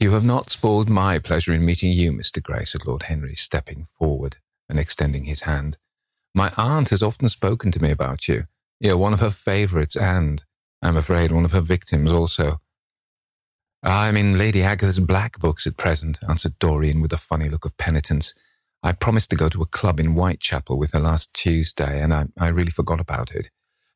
[0.00, 2.42] You have not spoiled my pleasure in meeting you, Mr.
[2.42, 4.38] Gray, said Lord Henry, stepping forward
[4.70, 5.76] and extending his hand.
[6.34, 8.44] My aunt has often spoken to me about you.
[8.80, 10.42] You're one of her favourites, and,
[10.80, 12.62] I'm afraid, one of her victims also.
[13.82, 17.76] I'm in Lady Agatha's black books at present, answered Dorian with a funny look of
[17.76, 18.32] penitence.
[18.82, 22.26] I promised to go to a club in Whitechapel with her last Tuesday, and I,
[22.40, 23.50] I really forgot about it.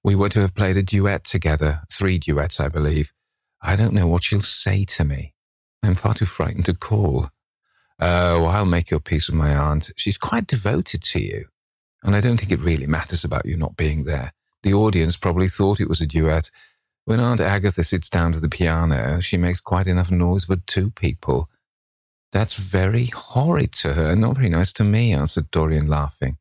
[0.06, 3.12] We were to have played a duet together, three duets, I believe.
[3.60, 5.34] I don't know what she'll say to me.
[5.82, 7.30] I'm far too frightened to call.
[7.98, 9.90] Oh, I'll make your peace with my aunt.
[9.96, 11.46] She's quite devoted to you.
[12.04, 14.32] And I don't think it really matters about you not being there.
[14.62, 16.52] The audience probably thought it was a duet.
[17.04, 20.92] When Aunt Agatha sits down to the piano, she makes quite enough noise for two
[20.92, 21.50] people.
[22.30, 26.38] That's very horrid to her, and not very nice to me, answered Dorian, laughing.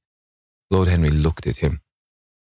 [0.69, 1.82] Lord Henry looked at him.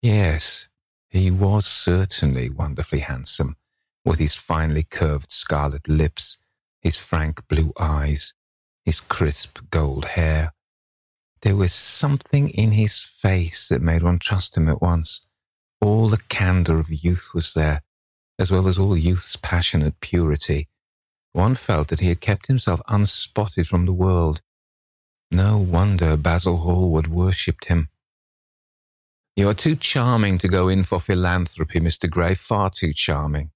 [0.00, 0.67] Yes,
[1.10, 3.56] he was certainly wonderfully handsome,
[4.04, 6.38] with his finely curved scarlet lips,
[6.80, 8.34] his frank blue eyes,
[8.84, 10.52] his crisp gold hair.
[11.42, 15.20] There was something in his face that made one trust him at once.
[15.80, 17.82] All the candour of youth was there,
[18.38, 20.68] as well as all youth's passionate purity.
[21.32, 24.40] One felt that he had kept himself unspotted from the world.
[25.30, 27.88] No wonder Basil Hallward worshipped him.
[29.38, 32.10] You are too charming to go in for philanthropy, Mr.
[32.10, 33.52] Gray, far too charming.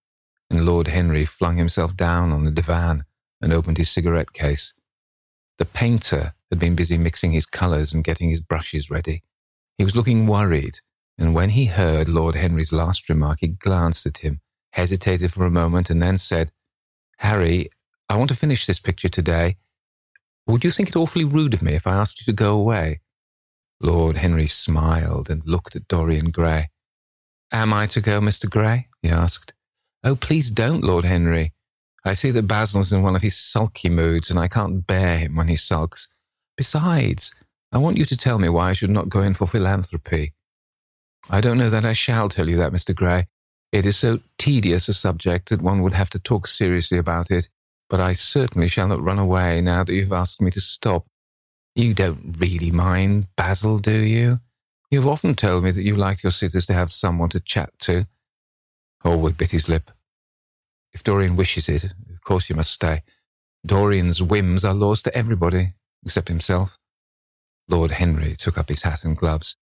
[0.49, 3.05] And Lord Henry flung himself down on the divan
[3.41, 4.75] and opened his cigarette case.
[5.59, 9.25] The painter had been busy mixing his colours and getting his brushes ready.
[9.77, 10.79] He was looking worried,
[11.19, 14.41] and when he heard Lord Henry's last remark, he glanced at him,
[14.75, 16.53] hesitated for a moment, and then said,
[17.17, 17.71] Harry,
[18.09, 19.57] I want to finish this picture today.
[20.47, 23.01] Would you think it awfully rude of me if I asked you to go away?
[23.83, 26.71] Lord Henry smiled and looked at Dorian Gray.
[27.51, 28.49] Am I to go, Mr.
[28.49, 28.87] Gray?
[29.03, 29.53] he asked.
[30.05, 31.53] Oh, please don't, Lord Henry.
[32.05, 35.35] I see that Basil's in one of his sulky moods, and I can't bear him
[35.35, 36.09] when he sulks.
[36.57, 37.35] Besides,
[37.73, 40.33] I want you to tell me why I should not go in for philanthropy.
[41.29, 42.95] I don't know that I shall tell you that, Mr.
[42.95, 43.27] Gray.
[43.73, 47.49] It is so tedious a subject that one would have to talk seriously about it,
[47.89, 51.07] but I certainly shall not run away now that you have asked me to stop.
[51.75, 54.41] You don't really mind, Basil, do you?
[54.91, 57.71] You have often told me that you like your sitters to have someone to chat
[57.81, 58.07] to.
[59.03, 59.91] Hallward bit his lip.
[60.93, 63.03] If Dorian wishes it, of course you must stay.
[63.65, 65.73] Dorian's whims are laws to everybody,
[66.05, 66.79] except himself.
[67.69, 69.57] Lord Henry took up his hat and gloves.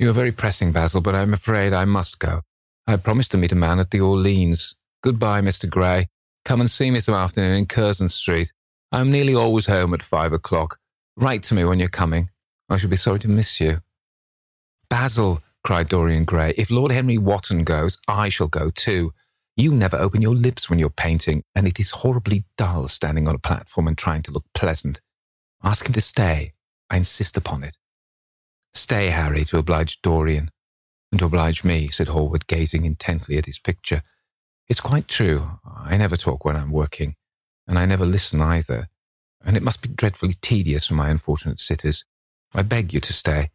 [0.00, 2.42] You are very pressing, Basil, but I'm afraid I must go.
[2.88, 4.74] I promised to meet a man at the Orleans.
[5.02, 5.70] Goodbye, Mr.
[5.70, 6.08] Gray.
[6.44, 8.52] Come and see me some afternoon in Curzon Street.
[8.90, 10.78] I'm nearly always home at five o'clock.
[11.16, 12.30] Write to me when you're coming.
[12.70, 13.82] I shall be sorry to miss you.
[14.88, 19.12] Basil, cried Dorian Gray, if Lord Henry Wotton goes, I shall go too.
[19.56, 23.34] You never open your lips when you're painting, and it is horribly dull standing on
[23.34, 25.00] a platform and trying to look pleasant.
[25.62, 26.54] Ask him to stay.
[26.88, 27.76] I insist upon it.
[28.72, 30.50] Stay, Harry, to oblige Dorian.
[31.12, 34.02] And to oblige me, said Hallward, gazing intently at his picture.
[34.68, 35.58] It's quite true.
[35.66, 37.16] I never talk when I'm working,
[37.68, 38.88] and I never listen either,
[39.44, 42.04] and it must be dreadfully tedious for my unfortunate sitters.
[42.54, 43.50] I beg you to stay.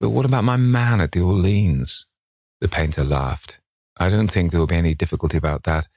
[0.00, 2.06] But what about my man at the Orleans?
[2.60, 3.58] The painter laughed.
[3.96, 5.88] I don't think there will be any difficulty about that.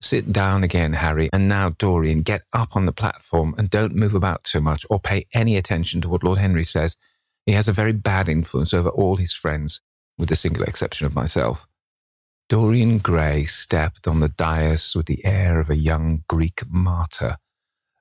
[0.00, 4.14] Sit down again, Harry, and now, Dorian, get up on the platform and don't move
[4.14, 6.96] about too much or pay any attention to what Lord Henry says.
[7.44, 9.82] He has a very bad influence over all his friends,
[10.16, 11.66] with the single exception of myself.
[12.50, 17.36] Dorian Gray stepped on the dais with the air of a young Greek martyr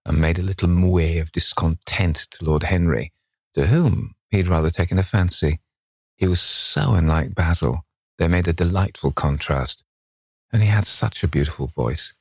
[0.04, 3.14] and made a little moue of discontent to Lord Henry,
[3.54, 5.60] to whom he'd rather taken a fancy.
[6.16, 7.86] He was so unlike Basil
[8.18, 9.84] they made a delightful contrast,
[10.52, 12.16] and he had such a beautiful voice.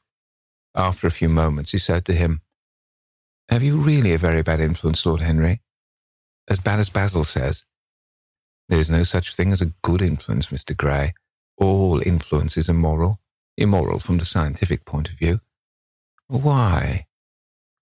[0.75, 2.43] After a few moments, he said to him,
[3.49, 5.63] Have you really a very bad influence, Lord Henry?
[6.47, 7.65] As bad as Basil says?
[8.69, 10.77] There is no such thing as a good influence, Mr.
[10.77, 11.15] Gray.
[11.59, 13.21] All influence is immoral,
[13.57, 15.41] immoral from the scientific point of view.
[16.29, 17.07] Why?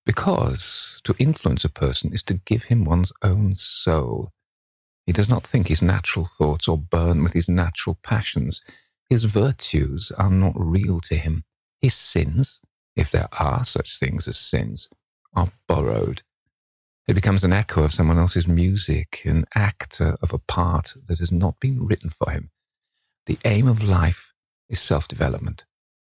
[0.07, 4.33] Because to influence a person is to give him one's own soul.
[5.05, 8.63] He does not think his natural thoughts or burn with his natural passions.
[9.11, 11.45] His virtues are not real to him.
[11.83, 12.61] His sins,
[12.97, 14.89] if there are such things as sins,
[15.35, 16.23] are borrowed.
[17.07, 21.31] It becomes an echo of someone else's music, an actor of a part that has
[21.31, 22.51] not been written for him.
[23.27, 24.33] The aim of life
[24.69, 25.65] is self development,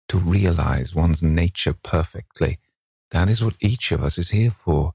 [0.08, 2.60] to realize one's nature perfectly.
[3.12, 4.94] That is what each of us is here for.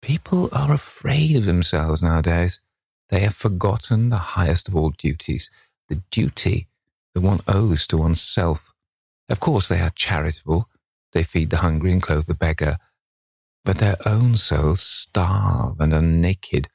[0.00, 2.60] People are afraid of themselves nowadays.
[3.08, 5.50] They have forgotten the highest of all duties,
[5.88, 6.68] the duty
[7.14, 8.72] that one owes to oneself.
[9.28, 10.68] Of course, they are charitable,
[11.12, 12.78] they feed the hungry and clothe the beggar,
[13.64, 16.68] but their own souls starve and are naked.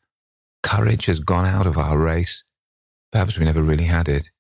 [0.62, 2.44] Courage has gone out of our race.
[3.12, 4.32] Perhaps we never really had it.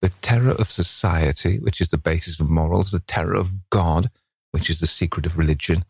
[0.00, 4.10] The terror of society, which is the basis of morals, the terror of God,
[4.52, 5.84] which is the secret of religion,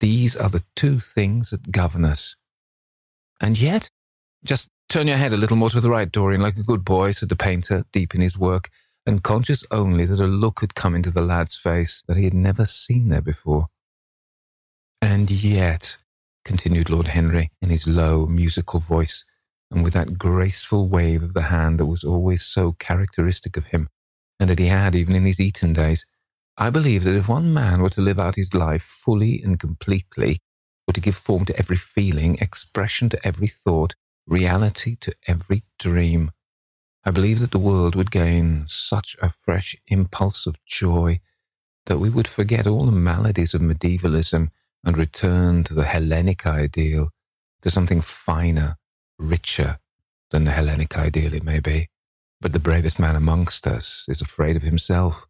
[0.00, 2.36] these are the two things that govern us.
[3.40, 3.90] And yet,
[4.44, 7.12] just turn your head a little more to the right, Dorian, like a good boy,
[7.12, 8.70] said the painter, deep in his work,
[9.04, 12.34] and conscious only that a look had come into the lad's face that he had
[12.34, 13.68] never seen there before.
[15.00, 15.96] And yet,
[16.44, 19.24] continued Lord Henry in his low, musical voice,
[19.70, 23.88] and with that graceful wave of the hand that was always so characteristic of him,
[24.40, 26.06] and that he had even in his Eton days,
[26.56, 30.40] I believe that if one man were to live out his life fully and completely,
[30.86, 33.94] were to give form to every feeling, expression to every thought,
[34.26, 36.32] reality to every dream.
[37.04, 41.20] I believe that the world would gain such a fresh impulse of joy
[41.86, 44.50] that we would forget all the maladies of medievalism
[44.84, 47.10] and return to the Hellenic ideal,
[47.62, 48.76] to something finer,
[49.18, 49.78] richer
[50.30, 51.88] than the Hellenic ideal it may be.
[52.40, 55.26] But the bravest man amongst us is afraid of himself.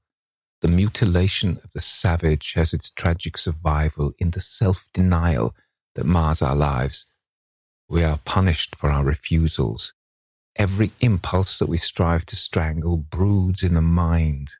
[0.60, 5.54] The mutilation of the savage has its tragic survival in the self denial
[5.94, 7.06] that mars our lives.
[7.88, 9.94] We are punished for our refusals.
[10.56, 14.50] Every impulse that we strive to strangle broods in the mind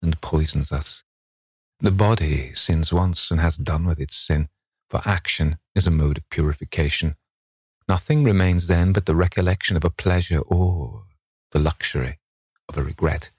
[0.00, 1.02] and poisons us.
[1.80, 4.48] The body sins once and has done with its sin,
[4.88, 7.16] for action is a mode of purification.
[7.88, 11.04] Nothing remains then but the recollection of a pleasure or
[11.50, 12.18] the luxury
[12.68, 13.30] of a regret.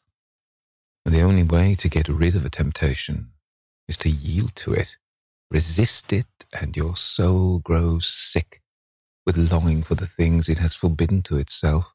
[1.05, 3.31] And the only way to get rid of a temptation
[3.87, 4.97] is to yield to it.
[5.51, 8.61] Resist it, and your soul grows sick
[9.25, 11.93] with longing for the things it has forbidden to itself,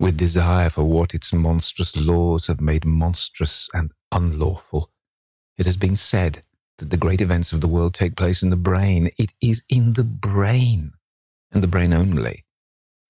[0.00, 4.90] with desire for what its monstrous laws have made monstrous and unlawful.
[5.56, 6.42] It has been said
[6.78, 9.10] that the great events of the world take place in the brain.
[9.18, 10.94] It is in the brain,
[11.54, 12.44] and the brain only,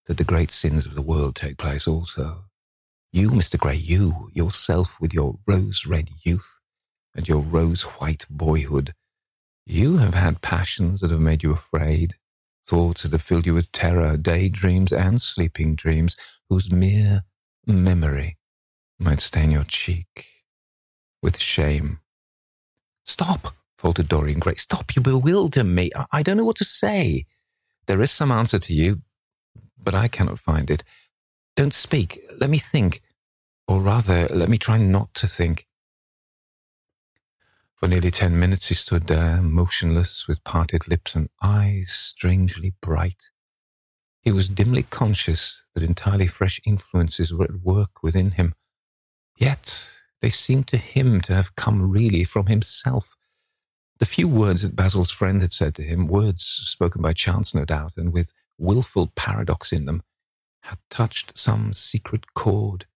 [0.07, 2.45] that the great sins of the world take place also.
[3.13, 3.59] You, Mr.
[3.59, 6.61] Gray, you, yourself with your rose red youth
[7.15, 8.95] and your rose white boyhood,
[9.67, 12.17] you have had passions that have made you afraid,
[12.67, 16.17] thoughts that have filled you with terror, daydreams and sleeping dreams,
[16.51, 17.25] whose mere
[17.67, 18.37] memory
[18.99, 20.27] might stain your cheek
[21.23, 22.01] with shame.
[23.07, 24.57] Stop, faltered Dorian Gray.
[24.57, 25.91] Stop, you bewilder me.
[26.13, 27.27] I don't know what to say.
[27.87, 29.03] There is some answer to you,
[29.79, 30.85] but I cannot find it.
[31.57, 32.21] Don't speak.
[32.39, 33.03] Let me think.
[33.69, 35.67] Or rather, let me try not to think.
[37.77, 43.25] For nearly ten minutes he stood there, motionless, with parted lips and eyes strangely bright,
[44.23, 48.55] He was dimly conscious that entirely fresh influences were at work within him.
[49.37, 49.89] Yet
[50.21, 53.17] they seemed to him to have come really from himself.
[53.99, 57.65] The few words that Basil's friend had said to him, words spoken by chance, no
[57.65, 60.03] doubt, and with wilful paradox in them,
[60.63, 62.87] had touched some secret chord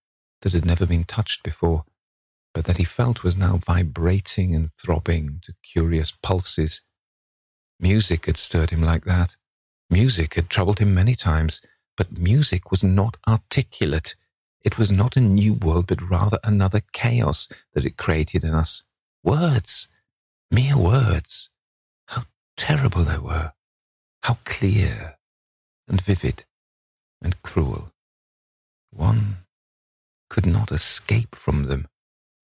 [0.41, 1.85] that had never been touched before,
[2.53, 6.81] but that he felt was now vibrating and throbbing to curious pulses.
[7.79, 9.35] Music had stirred him like that.
[9.89, 11.61] Music had troubled him many times,
[11.95, 14.15] but music was not articulate.
[14.63, 18.83] It was not a new world, but rather another chaos that it created in us.
[19.23, 19.87] Words,
[20.51, 21.49] mere words.
[22.07, 22.23] How
[22.57, 23.53] terrible they were.
[24.23, 25.17] How clear
[25.87, 26.45] and vivid
[27.21, 27.91] and cruel.
[28.91, 29.37] One
[30.29, 31.87] could not escape from them.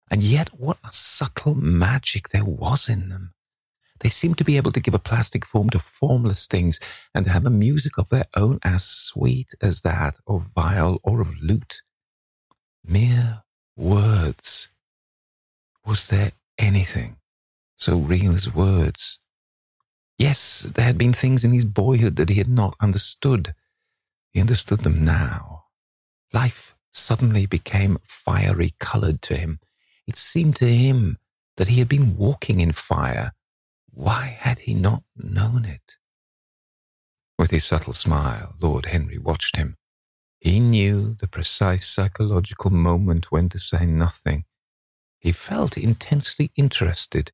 [0.10, 3.34] And yet, what a subtle magic there was in them.
[4.00, 6.80] They seemed to be able to give a plastic form to formless things
[7.16, 11.22] and to have a music of their own as sweet as that of viol or
[11.22, 11.82] of lute.
[12.86, 13.44] Mere
[13.78, 14.68] words.
[15.86, 17.18] Was there anything
[17.76, 19.20] so real as words?
[20.18, 23.56] Yes, there had been things in his boyhood that he had not understood.
[24.32, 25.66] He understood them now.
[26.34, 29.60] Life suddenly became fiery colored to him.
[30.08, 31.18] It seemed to him
[31.58, 33.34] that he had been walking in fire
[33.96, 35.98] why had he not known it?
[37.38, 39.78] With his subtle smile, Lord Henry watched him.
[40.40, 44.46] He knew the precise psychological moment when to say nothing.
[45.20, 47.32] He felt intensely interested.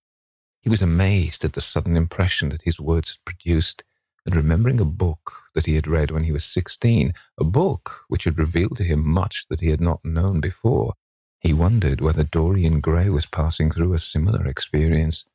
[0.61, 3.83] He was amazed at the sudden impression that his words had produced,
[4.25, 8.25] and remembering a book that he had read when he was sixteen, a book which
[8.25, 10.93] had revealed to him much that he had not known before,
[11.39, 15.25] he wondered whether Dorian Gray was passing through a similar experience.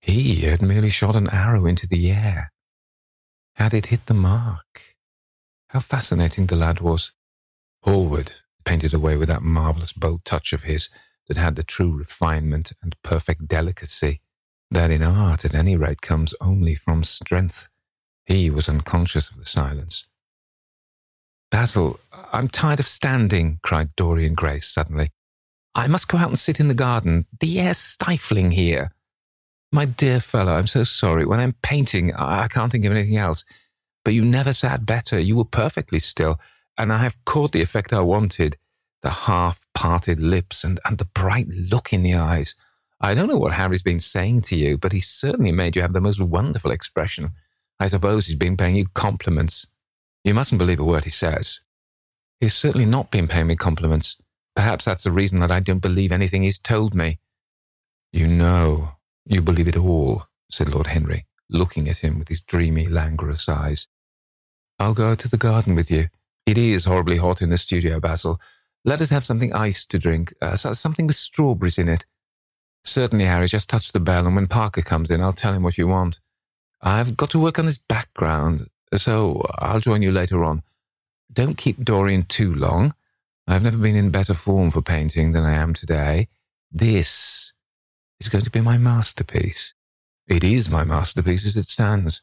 [0.00, 2.52] He had merely shot an arrow into the air.
[3.54, 4.96] Had it hit the mark?
[5.68, 7.12] How fascinating the lad was.
[7.82, 8.32] Hallward
[8.64, 10.90] painted away with that marvellous bold touch of his
[11.28, 14.20] that had the true refinement and perfect delicacy
[14.70, 17.68] that in art at any rate comes only from strength.
[18.24, 20.06] He was unconscious of the silence.
[21.50, 22.00] Basil,
[22.32, 25.12] I'm tired of standing, cried Dorian Gray suddenly.
[25.74, 27.26] I must go out and sit in the garden.
[27.38, 28.90] The air's stifling here.
[29.72, 31.24] My dear fellow, I'm so sorry.
[31.24, 33.44] When I'm painting, I can't think of anything else.
[34.04, 35.18] But you never sat better.
[35.18, 36.40] You were perfectly still,
[36.78, 38.56] and I have caught the effect I wanted
[39.02, 42.54] the half parted lips and, and the bright look in the eyes.
[43.00, 45.92] I don't know what Harry's been saying to you, but he certainly made you have
[45.92, 47.30] the most wonderful expression.
[47.78, 49.66] I suppose he's been paying you compliments.
[50.24, 51.60] You mustn't believe a word he says.
[52.40, 54.16] He's certainly not been paying me compliments.
[54.54, 57.18] Perhaps that's the reason that I don't believe anything he's told me.
[58.12, 58.92] You know,
[59.26, 63.86] you believe it all, said Lord Henry, looking at him with his dreamy, languorous eyes.
[64.78, 66.08] I'll go out to the garden with you.
[66.46, 68.40] It is horribly hot in the studio, Basil.
[68.86, 72.06] Let us have something iced to drink, uh, something with strawberries in it.
[72.84, 75.76] Certainly, Harry, just touch the bell, and when Parker comes in, I'll tell him what
[75.76, 76.20] you want.
[76.80, 80.62] I've got to work on this background, so I'll join you later on.
[81.32, 82.94] Don't keep Dorian too long.
[83.48, 86.28] I've never been in better form for painting than I am today.
[86.70, 87.52] This
[88.20, 89.74] is going to be my masterpiece.
[90.28, 92.22] It is my masterpiece as it stands.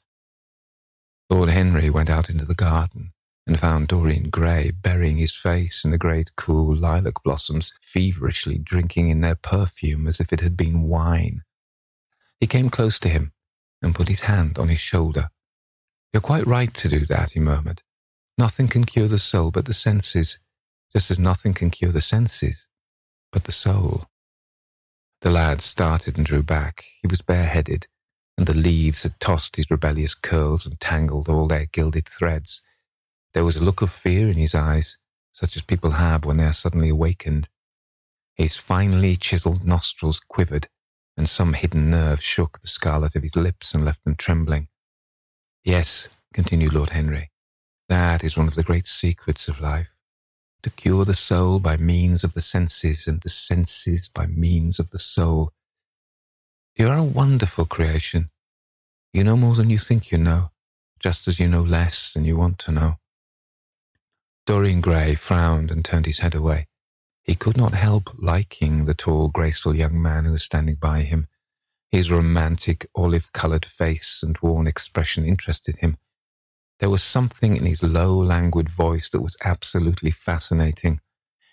[1.29, 3.11] Lord Henry went out into the garden
[3.45, 9.09] and found Dorian Gray burying his face in the great cool lilac blossoms, feverishly drinking
[9.09, 11.43] in their perfume as if it had been wine.
[12.39, 13.33] He came close to him
[13.81, 15.29] and put his hand on his shoulder.
[16.13, 17.81] You're quite right to do that, he murmured.
[18.37, 20.39] Nothing can cure the soul but the senses,
[20.91, 22.67] just as nothing can cure the senses
[23.31, 24.05] but the soul.
[25.21, 26.85] The lad started and drew back.
[27.01, 27.87] He was bareheaded,
[28.37, 32.61] and the leaves had tossed his rebellious curls and tangled all their gilded threads.
[33.33, 34.97] There was a look of fear in his eyes,
[35.31, 37.49] such as people have when they are suddenly awakened.
[38.35, 40.67] His finely chiselled nostrils quivered,
[41.17, 44.67] and some hidden nerve shook the scarlet of his lips and left them trembling.
[45.63, 47.31] Yes, continued Lord Henry,
[47.89, 49.93] that is one of the great secrets of life
[50.63, 54.89] to cure the soul by means of the senses and the senses by means of
[54.89, 55.51] the soul.
[56.75, 58.29] You are a wonderful creation.
[59.11, 60.51] You know more than you think you know,
[60.99, 62.97] just as you know less than you want to know.
[64.45, 66.67] Dorian Gray frowned and turned his head away.
[67.23, 71.27] He could not help liking the tall, graceful young man who was standing by him.
[71.89, 75.95] His romantic, olive-coloured face and worn expression interested him.
[76.79, 80.99] There was something in his low, languid voice that was absolutely fascinating.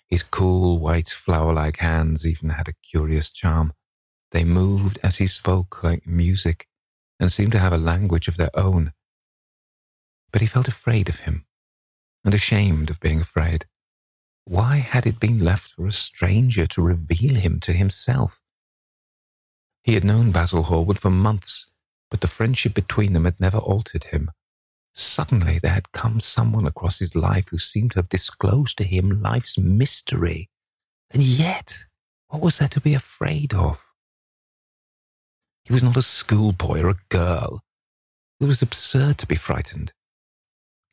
[0.07, 3.71] His cool, white, flower like hands even had a curious charm.
[4.31, 6.67] They moved as he spoke like music
[7.19, 8.91] and seemed to have a language of their own.
[10.31, 11.45] but he felt afraid of him
[12.23, 13.65] and ashamed of being afraid.
[14.45, 18.41] Why had it been left for a stranger to reveal him to himself?
[19.83, 21.67] He had known Basil Hallward for months,
[22.09, 24.31] but the friendship between them had never altered him.
[24.93, 29.21] Suddenly there had come someone across his life who seemed to have disclosed to him
[29.21, 30.49] life's mystery.
[31.11, 31.85] And yet,
[32.27, 33.83] what was there to be afraid of?
[35.63, 37.63] He was not a schoolboy or a girl.
[38.39, 39.93] It was absurd to be frightened.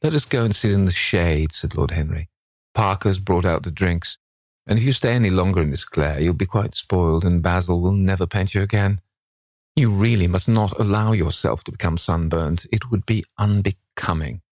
[0.00, 2.28] Let us go and sit in the shade, said Lord Henry.
[2.72, 4.16] Parker's brought out the drinks,
[4.64, 7.80] and if you stay any longer in this glare, you'll be quite spoiled, and Basil
[7.80, 9.00] will never paint you again.
[9.74, 12.66] You really must not allow yourself to become sunburned.
[12.70, 14.42] It would be unbecoming.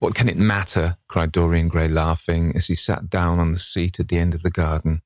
[0.00, 0.96] What can it matter?
[1.06, 4.42] cried Dorian Gray, laughing, as he sat down on the seat at the end of
[4.42, 5.02] the garden.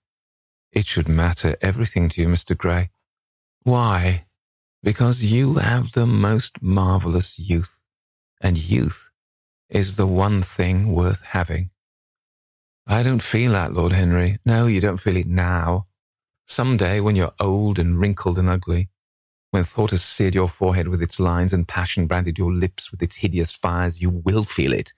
[0.73, 2.57] It should matter everything to you, Mr.
[2.57, 2.91] Gray.
[3.63, 4.25] Why?
[4.83, 7.85] Because you have the most marvelous youth,
[8.41, 9.04] and youth
[9.75, 11.69] is the one thing worth having.
[12.87, 14.39] I don't feel that, Lord Henry.
[14.47, 15.87] No, you don't feel it now.
[16.47, 18.89] Some day, when you're old and wrinkled and ugly,
[19.51, 23.03] when thought has seared your forehead with its lines and passion branded your lips with
[23.03, 24.93] its hideous fires, you will feel it.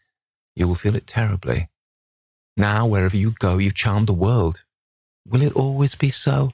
[0.54, 1.70] You will feel it terribly.
[2.54, 4.62] Now, wherever you go, you charm the world.
[5.26, 6.52] Will it always be so?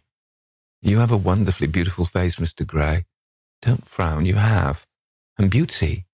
[0.81, 2.65] You have a wonderfully beautiful face, Mr.
[2.65, 3.05] Gray.
[3.63, 4.87] Don't frown, you have.
[5.39, 6.07] And beauty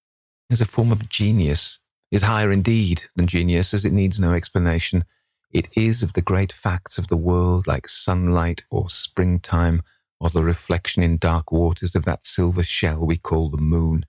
[0.49, 1.78] is a form of genius
[2.11, 5.05] is higher indeed than genius, as it needs no explanation.
[5.51, 9.83] It is of the great facts of the world, like sunlight or springtime,
[10.21, 14.05] or the reflection in dark waters of that silver shell we call the moon.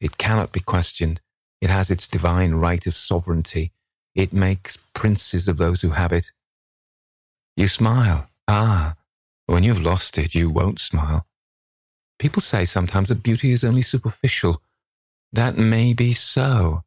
[0.00, 1.20] It cannot be questioned.
[1.60, 3.72] It has its divine right of sovereignty.
[4.14, 6.30] It makes princes of those who have it.
[7.56, 8.28] You smile.
[8.48, 8.96] Ah,
[9.46, 11.26] when you've lost it, you won't smile.
[12.18, 14.62] People say sometimes that beauty is only superficial.
[15.32, 16.83] That may be so.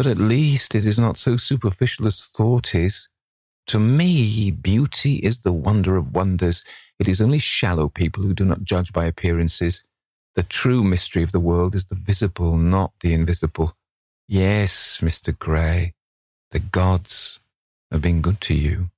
[0.00, 3.10] But at least it is not so superficial as thought is.
[3.66, 6.64] To me, beauty is the wonder of wonders.
[6.98, 9.84] It is only shallow people who do not judge by appearances.
[10.36, 13.76] The true mystery of the world is the visible, not the invisible.
[14.26, 15.38] Yes, Mr.
[15.38, 15.92] Gray,
[16.50, 17.38] the gods
[17.92, 18.88] have been good to you.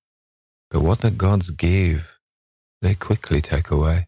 [0.71, 2.21] But what the gods give,
[2.81, 4.07] they quickly take away.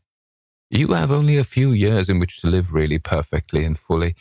[0.71, 4.15] You have only a few years in which to live really perfectly and fully.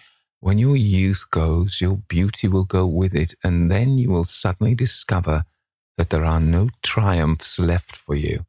[0.44, 4.76] When your youth goes, your beauty will go with it, and then you will suddenly
[4.76, 5.46] discover
[5.98, 8.46] that there are no triumphs left for you,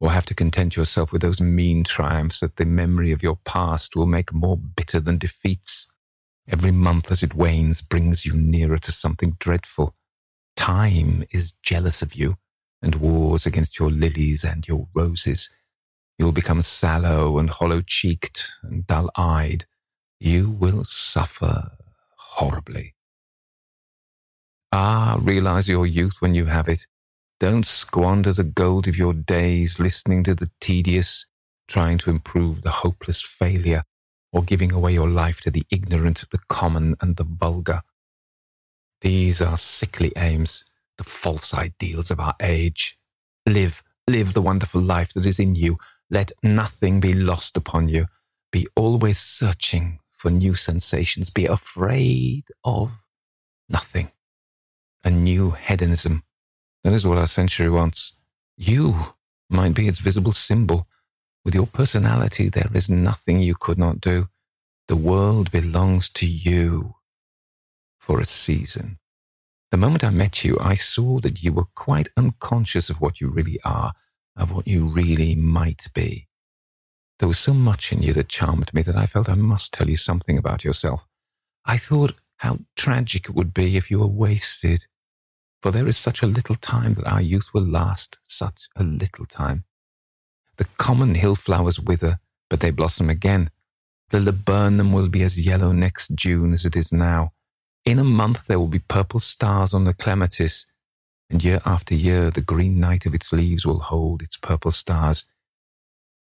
[0.00, 3.94] or have to content yourself with those mean triumphs that the memory of your past
[3.94, 5.86] will make more bitter than defeats.
[6.48, 9.94] Every month as it wanes brings you nearer to something dreadful.
[10.56, 12.38] Time is jealous of you
[12.82, 15.48] and wars against your lilies and your roses.
[16.18, 19.66] You will become sallow and hollow cheeked and dull eyed
[20.18, 21.72] you will suffer
[22.16, 22.94] horribly.
[24.72, 26.86] Ah, realize your youth when you have it.
[27.38, 31.26] Don't squander the gold of your days listening to the tedious,
[31.68, 33.84] trying to improve the hopeless failure,
[34.32, 37.82] or giving away your life to the ignorant, the common, and the vulgar.
[39.02, 40.64] These are sickly aims,
[40.96, 42.98] the false ideals of our age.
[43.46, 45.76] Live, live the wonderful life that is in you.
[46.10, 48.06] Let nothing be lost upon you.
[48.50, 51.30] Be always searching for new sensations.
[51.30, 52.90] Be afraid of
[53.68, 54.10] nothing.
[55.04, 56.24] A new hedonism.
[56.82, 58.16] That is what our century wants.
[58.56, 59.14] You
[59.48, 60.88] might be its visible symbol.
[61.44, 64.26] With your personality, there is nothing you could not do.
[64.88, 66.96] The world belongs to you
[68.00, 68.98] for a season.
[69.70, 73.28] The moment I met you, I saw that you were quite unconscious of what you
[73.28, 73.92] really are,
[74.36, 76.26] of what you really might be.
[77.18, 79.88] There was so much in you that charmed me that I felt I must tell
[79.88, 81.06] you something about yourself.
[81.64, 84.86] I thought how tragic it would be if you were wasted.
[85.62, 89.24] For there is such a little time that our youth will last, such a little
[89.24, 89.64] time.
[90.56, 92.18] The common hill flowers wither,
[92.50, 93.50] but they blossom again.
[94.10, 97.32] The laburnum will be as yellow next June as it is now.
[97.84, 100.66] In a month there will be purple stars on the clematis,
[101.30, 105.24] and year after year the green night of its leaves will hold its purple stars.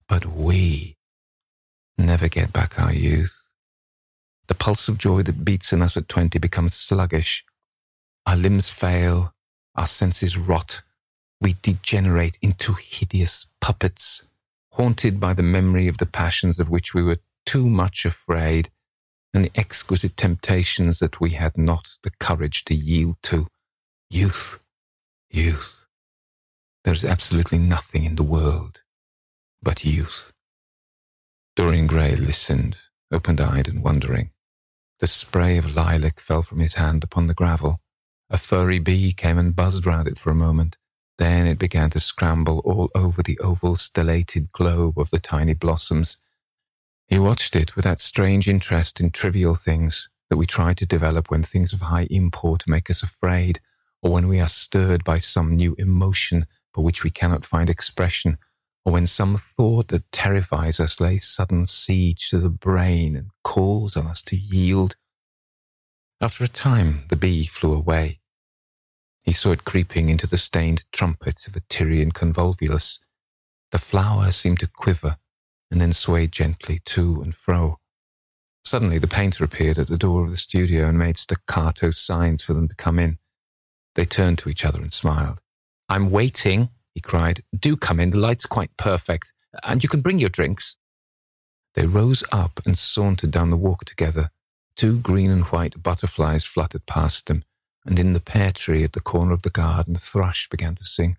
[0.07, 0.97] But we
[1.97, 3.49] never get back our youth.
[4.47, 7.43] The pulse of joy that beats in us at 20 becomes sluggish.
[8.27, 9.33] Our limbs fail,
[9.75, 10.81] our senses rot.
[11.41, 14.23] We degenerate into hideous puppets,
[14.73, 18.69] haunted by the memory of the passions of which we were too much afraid
[19.33, 23.47] and the exquisite temptations that we had not the courage to yield to.
[24.09, 24.59] Youth,
[25.29, 25.85] youth.
[26.83, 28.81] There is absolutely nothing in the world
[29.66, 30.32] but youth.
[31.55, 32.78] Dorian Gray listened,
[33.11, 34.30] open eyed and wondering.
[34.99, 37.82] The spray of lilac fell from his hand upon the gravel.
[38.30, 40.78] A furry bee came and buzzed round it for a moment.
[41.18, 46.18] Then it began to scramble all over the oval stellated globe of the tiny blossoms.
[47.07, 51.32] He watched it with that strange interest in trivial things that we try to develop
[51.32, 53.59] when things of high import make us afraid,
[54.03, 58.38] or when we are stirred by some new emotion for which we cannot find expression,
[58.86, 63.97] or when some thought that terrifies us lays sudden siege to the brain and calls
[63.97, 64.95] on us to yield.
[66.21, 68.19] After a time, the bee flew away.
[69.23, 72.99] He saw it creeping into the stained trumpet of a Tyrian convolvulus.
[73.71, 75.17] The flower seemed to quiver
[75.71, 77.79] and then sway gently to and fro.
[78.63, 82.53] Suddenly, the painter appeared at the door of the studio and made staccato signs for
[82.53, 83.17] them to come in.
[83.95, 85.39] They turned to each other and smiled.
[85.89, 87.43] I'm waiting, he cried.
[87.57, 89.33] Do come in, the light's quite perfect,
[89.63, 90.77] and you can bring your drinks.
[91.75, 94.31] They rose up and sauntered down the walk together.
[94.77, 97.43] Two green and white butterflies fluttered past them,
[97.85, 100.85] and in the pear tree at the corner of the garden a thrush began to
[100.85, 101.17] sing.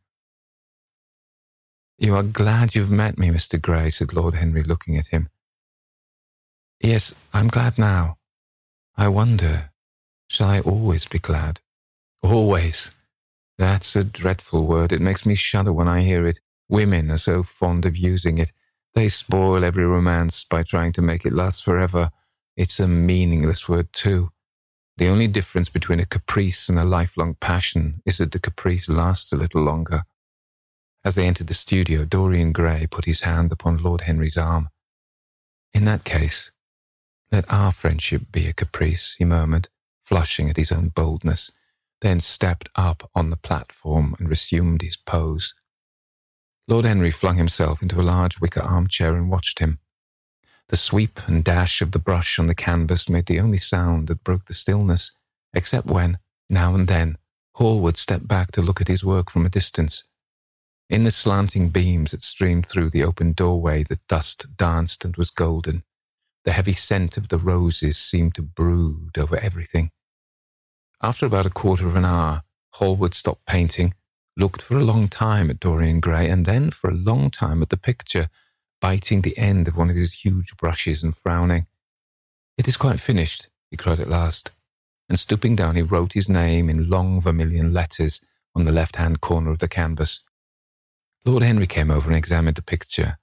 [1.98, 3.60] You are glad you've met me, Mr.
[3.60, 5.28] Gray, said Lord Henry, looking at him.
[6.80, 8.18] Yes, I'm glad now.
[8.96, 9.70] I wonder,
[10.28, 11.60] shall I always be glad?
[12.22, 12.90] Always.
[13.58, 14.92] That's a dreadful word.
[14.92, 16.40] It makes me shudder when I hear it.
[16.68, 18.52] Women are so fond of using it.
[18.94, 22.10] They spoil every romance by trying to make it last forever.
[22.56, 24.30] It's a meaningless word, too.
[24.98, 29.32] The only difference between a caprice and a lifelong passion is that the caprice lasts
[29.32, 30.04] a little longer.
[31.04, 34.70] As they entered the studio, Dorian Gray put his hand upon Lord Henry's arm.
[35.72, 36.50] In that case,
[37.30, 39.68] let our friendship be a caprice, he murmured,
[40.00, 41.50] flushing at his own boldness,
[42.00, 45.54] then stepped up on the platform and resumed his pose.
[46.68, 49.78] Lord Henry flung himself into a large wicker armchair and watched him.
[50.68, 54.24] The sweep and dash of the brush on the canvas made the only sound that
[54.24, 55.12] broke the stillness,
[55.54, 56.18] except when,
[56.50, 57.18] now and then,
[57.54, 60.02] Hallward stepped back to look at his work from a distance.
[60.90, 65.30] In the slanting beams that streamed through the open doorway, the dust danced and was
[65.30, 65.82] golden.
[66.44, 69.90] The heavy scent of the roses seemed to brood over everything.
[71.02, 72.42] After about a quarter of an hour,
[72.74, 73.94] Hallward stopped painting,
[74.36, 77.68] looked for a long time at Dorian Gray, and then for a long time at
[77.68, 78.28] the picture,
[78.80, 81.66] biting the end of one of his huge brushes and frowning.
[82.56, 84.52] It is quite finished, he cried at last,
[85.08, 88.20] and stooping down, he wrote his name in long vermilion letters
[88.54, 90.20] on the left hand corner of the canvas.
[91.24, 93.18] Lord Henry came over and examined the picture.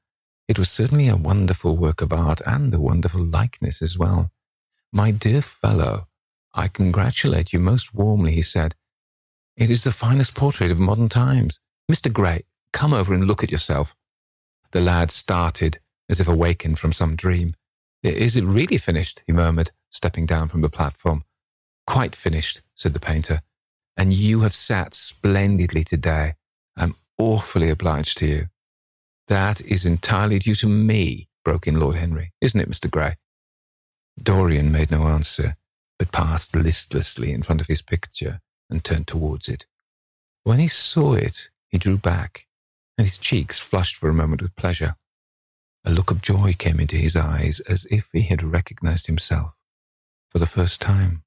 [0.47, 4.31] It was certainly a wonderful work of art and a wonderful likeness as well.
[4.91, 6.07] My dear fellow,
[6.53, 8.75] I congratulate you most warmly, he said.
[9.57, 11.59] It is the finest portrait of modern times.
[11.91, 12.11] Mr.
[12.11, 13.95] Gray, come over and look at yourself.
[14.71, 15.79] The lad started,
[16.09, 17.55] as if awakened from some dream.
[18.03, 19.23] Is it really finished?
[19.25, 21.23] he murmured, stepping down from the platform.
[21.85, 23.41] Quite finished, said the painter.
[23.95, 26.33] And you have sat splendidly today.
[26.75, 28.47] I'm awfully obliged to you.
[29.27, 32.89] That is entirely due to me, broke in Lord Henry, isn't it, Mr.
[32.89, 33.15] Gray?
[34.21, 35.55] Dorian made no answer,
[36.03, 39.65] but passed listlessly in front of his picture and turned towards it.
[40.43, 42.47] When he saw it, he drew back
[42.97, 44.97] and his cheeks flushed for a moment with pleasure.
[45.85, 49.53] A look of joy came into his eyes as if he had recognized himself
[50.29, 51.23] for the first time.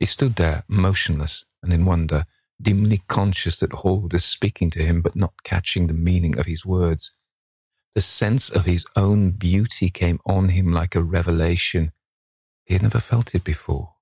[0.00, 2.24] He stood there, motionless and in wonder,
[2.60, 6.66] dimly conscious that Hall was speaking to him but not catching the meaning of his
[6.66, 7.12] words.
[7.94, 11.92] The sense of his own beauty came on him like a revelation.
[12.64, 13.94] He had never felt it before.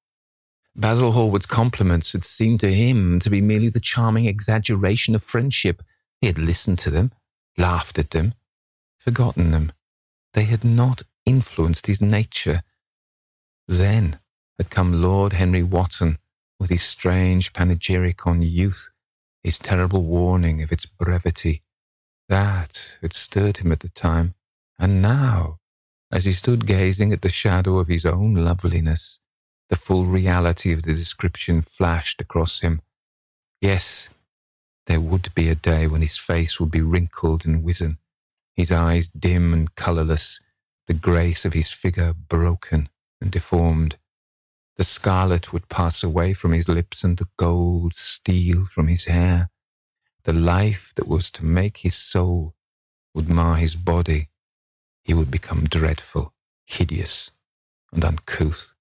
[0.75, 5.83] Basil Hallward's compliments had seemed to him to be merely the charming exaggeration of friendship
[6.21, 7.13] he had listened to them,
[7.59, 8.35] laughed at them,
[8.97, 9.73] forgotten them.
[10.33, 12.63] They had not influenced his nature.
[13.69, 14.19] Then
[14.59, 16.19] had come Lord Henry Wotton
[16.59, 18.91] with his strange panegyric on youth,
[19.43, 21.63] his terrible warning of its brevity.
[22.29, 24.35] That had stirred him at the time,
[24.79, 25.59] and now,
[26.13, 29.19] as he stood gazing at the shadow of his own loveliness,
[29.71, 32.83] the full reality of the description flashed across him.
[33.63, 34.11] Yes,
[34.87, 37.97] there would be a day when his face would be wrinkled and wizen,
[38.55, 40.39] his eyes dim and colourless,
[40.87, 42.91] the grace of his figure broken
[43.21, 43.97] and deformed.
[44.77, 49.49] The scarlet would pass away from his lips and the gold steal from his hair.
[50.25, 52.55] The life that was to make his soul
[53.15, 54.29] would mar his body.
[55.05, 56.32] He would become dreadful,
[56.64, 57.30] hideous,
[57.92, 58.74] and uncouth.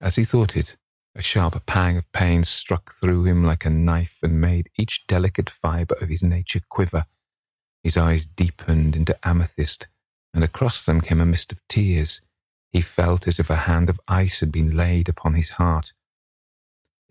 [0.00, 0.76] As he thought it,
[1.14, 5.48] a sharp pang of pain struck through him like a knife and made each delicate
[5.48, 7.06] fibre of his nature quiver.
[7.82, 9.86] His eyes deepened into amethyst,
[10.32, 12.20] and across them came a mist of tears.
[12.72, 15.92] He felt as if a hand of ice had been laid upon his heart.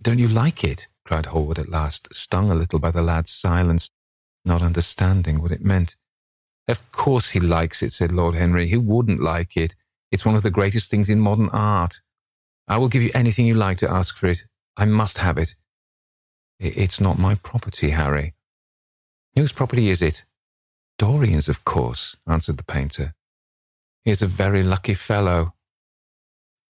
[0.02, 0.88] Don't you like it?
[1.06, 3.90] cried Hallward at last, stung a little by the lad's silence,
[4.44, 5.96] not understanding what it meant.
[6.68, 8.70] Of course he likes it, said Lord Henry.
[8.70, 9.76] Who wouldn't like it?
[10.12, 12.02] It's one of the greatest things in modern art.
[12.68, 14.46] I will give you anything you like to ask for it.
[14.78, 15.56] I must have it.
[16.60, 18.34] It's not my property, Harry.
[19.36, 20.24] Whose property is it?
[20.98, 23.14] Dorian's, of course, answered the painter.
[24.04, 25.56] He is a very lucky fellow.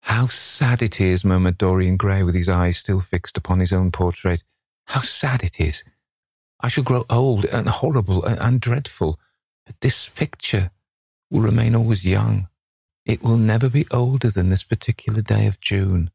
[0.02, 3.92] How sad it is, murmured Dorian Gray with his eyes still fixed upon his own
[3.92, 4.42] portrait.
[4.86, 5.84] How sad it is.
[6.60, 9.18] I shall grow old and horrible and, and dreadful,
[9.68, 10.70] but this picture
[11.30, 12.48] will remain always young.
[13.04, 16.10] It will never be older than this particular day of June.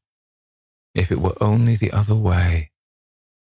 [0.96, 2.72] If it were only the other way.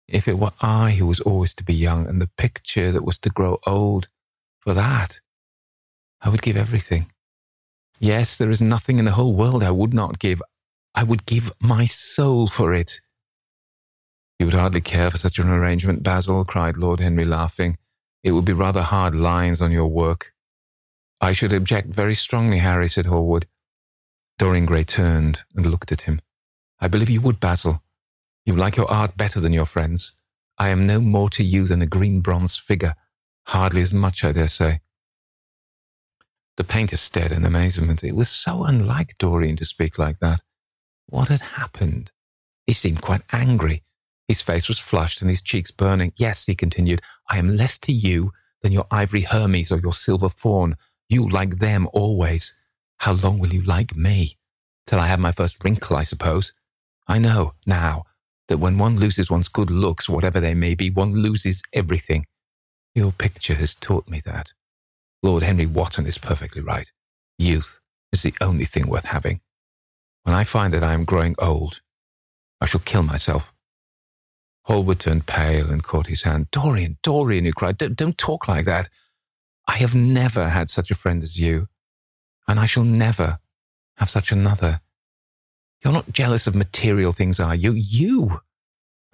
[0.07, 3.17] If it were I who was always to be young and the picture that was
[3.19, 4.07] to grow old,
[4.59, 5.19] for that,
[6.21, 7.11] I would give everything.
[7.99, 10.43] Yes, there is nothing in the whole world I would not give.
[10.93, 13.01] I would give my soul for it.
[14.37, 17.79] You would hardly care for such an arrangement, Basil, cried Lord Henry, laughing.
[18.27, 20.33] It would be rather hard lines on your work.
[21.21, 23.47] I should object very strongly, Harry, said Hallward.
[24.37, 26.19] Dorian Gray turned and looked at him.
[26.81, 27.81] I believe you would, Basil.
[28.45, 30.11] You like your art better than your friends.
[30.57, 32.95] I am no more to you than a green bronze figure.
[33.45, 34.81] Hardly as much, I dare say.
[36.57, 38.03] The painter stared in amazement.
[38.03, 40.41] It was so unlike Dorian to speak like that.
[41.05, 42.11] What had happened?
[42.65, 43.83] He seemed quite angry.
[44.27, 46.13] His face was flushed and his cheeks burning.
[46.17, 50.29] Yes, he continued, I am less to you than your ivory Hermes or your silver
[50.29, 50.75] faun.
[51.09, 52.55] You like them always.
[52.97, 54.37] How long will you like me?
[54.85, 56.53] Till I have my first wrinkle, I suppose.
[57.07, 58.03] I know, now,
[58.49, 62.25] that when one loses one's good looks, whatever they may be, one loses everything.
[62.95, 64.51] Your picture has taught me that.
[65.23, 66.91] Lord Henry Wotton is perfectly right.
[67.37, 67.79] Youth
[68.11, 69.41] is the only thing worth having.
[70.23, 71.81] When I find that I am growing old,
[72.59, 73.53] I shall kill myself.
[74.67, 76.51] Hallward turned pale and caught his hand.
[76.51, 78.89] Dorian, Dorian, he cried, don't, don't talk like that.
[79.65, 81.69] I have never had such a friend as you,
[82.49, 83.39] and I shall never
[83.95, 84.81] have such another.
[85.81, 87.71] You're not jealous of material things, are you?
[87.71, 88.41] You,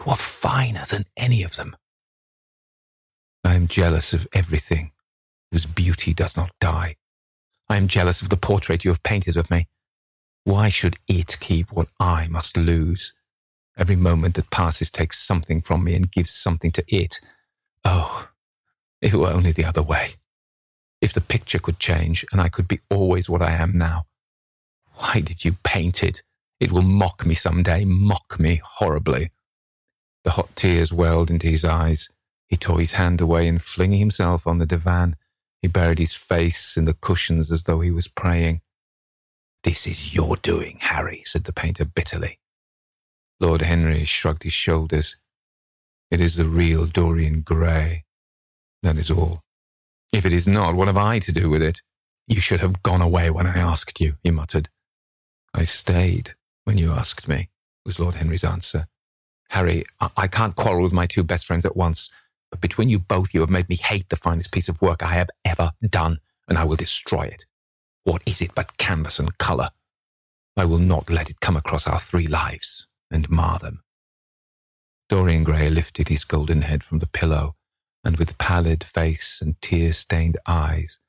[0.02, 1.76] who are finer than any of them.
[3.44, 4.92] I am jealous of everything
[5.52, 6.96] whose beauty does not die.
[7.70, 9.68] I am jealous of the portrait you have painted of me.
[10.46, 13.14] Why should it keep what I must lose?
[13.78, 17.20] Every moment that passes takes something from me and gives something to it.
[17.84, 18.30] Oh,
[19.02, 20.14] if it were only the other way.
[21.02, 24.06] If the picture could change and I could be always what I am now.
[24.96, 26.22] Why did you paint it?
[26.60, 29.32] It will mock me some day, mock me horribly.
[30.24, 32.10] The hot tears welled into his eyes.
[32.48, 35.16] He tore his hand away and flinging himself on the divan,
[35.64, 38.60] he buried his face in the cushions as though he was praying.
[39.64, 42.40] This is your doing, Harry, said the painter bitterly.
[43.44, 45.18] Lord Henry shrugged his shoulders.
[46.10, 48.06] It is the real Dorian Gray.
[48.84, 49.44] That is all.
[50.14, 51.82] If it is not, what have I to do with it?
[52.26, 54.70] You should have gone away when I asked you, he muttered.
[55.54, 57.50] I stayed when you asked me,
[57.86, 58.88] was Lord Henry's answer.
[59.50, 62.10] Harry, I, I can't quarrel with my two best friends at once.
[62.50, 65.16] But between you both, you have made me hate the finest piece of work I
[65.16, 67.44] have ever done, and I will destroy it.
[68.06, 69.72] What is it but canvas and colour?
[70.56, 73.84] I will not let it come across our three lives and mar them.
[75.08, 77.56] Dorian Gray lifted his golden head from the pillow
[78.04, 81.00] and with pallid face and tear-stained eyes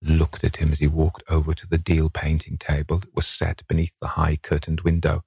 [0.00, 3.62] looked at him as he walked over to the deal painting table that was set
[3.68, 5.24] beneath the high curtained window.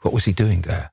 [0.00, 0.92] What was he doing there?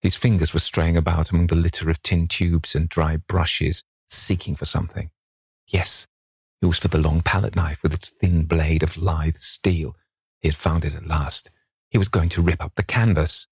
[0.00, 4.54] His fingers were straying about among the litter of tin tubes and dry brushes, seeking
[4.54, 5.10] for something.
[5.66, 6.06] Yes,
[6.62, 9.96] it was for the long palette knife with its thin blade of lithe steel.
[10.40, 11.50] He had found it at last.
[11.90, 13.46] He was going to rip up the canvas.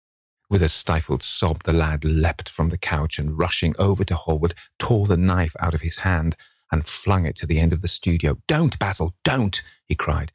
[0.50, 4.54] With a stifled sob, the lad leapt from the couch and, rushing over to Hallward,
[4.78, 6.36] tore the knife out of his hand
[6.72, 8.38] and flung it to the end of the studio.
[8.46, 10.32] Don't, Basil, don't, he cried.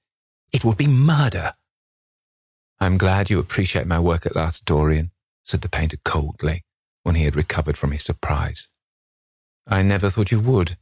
[0.51, 1.53] It would be murder.
[2.79, 5.11] I'm glad you appreciate my work at last, Dorian,
[5.43, 6.63] said the painter coldly
[7.03, 8.67] when he had recovered from his surprise.
[9.67, 10.77] I never thought you would.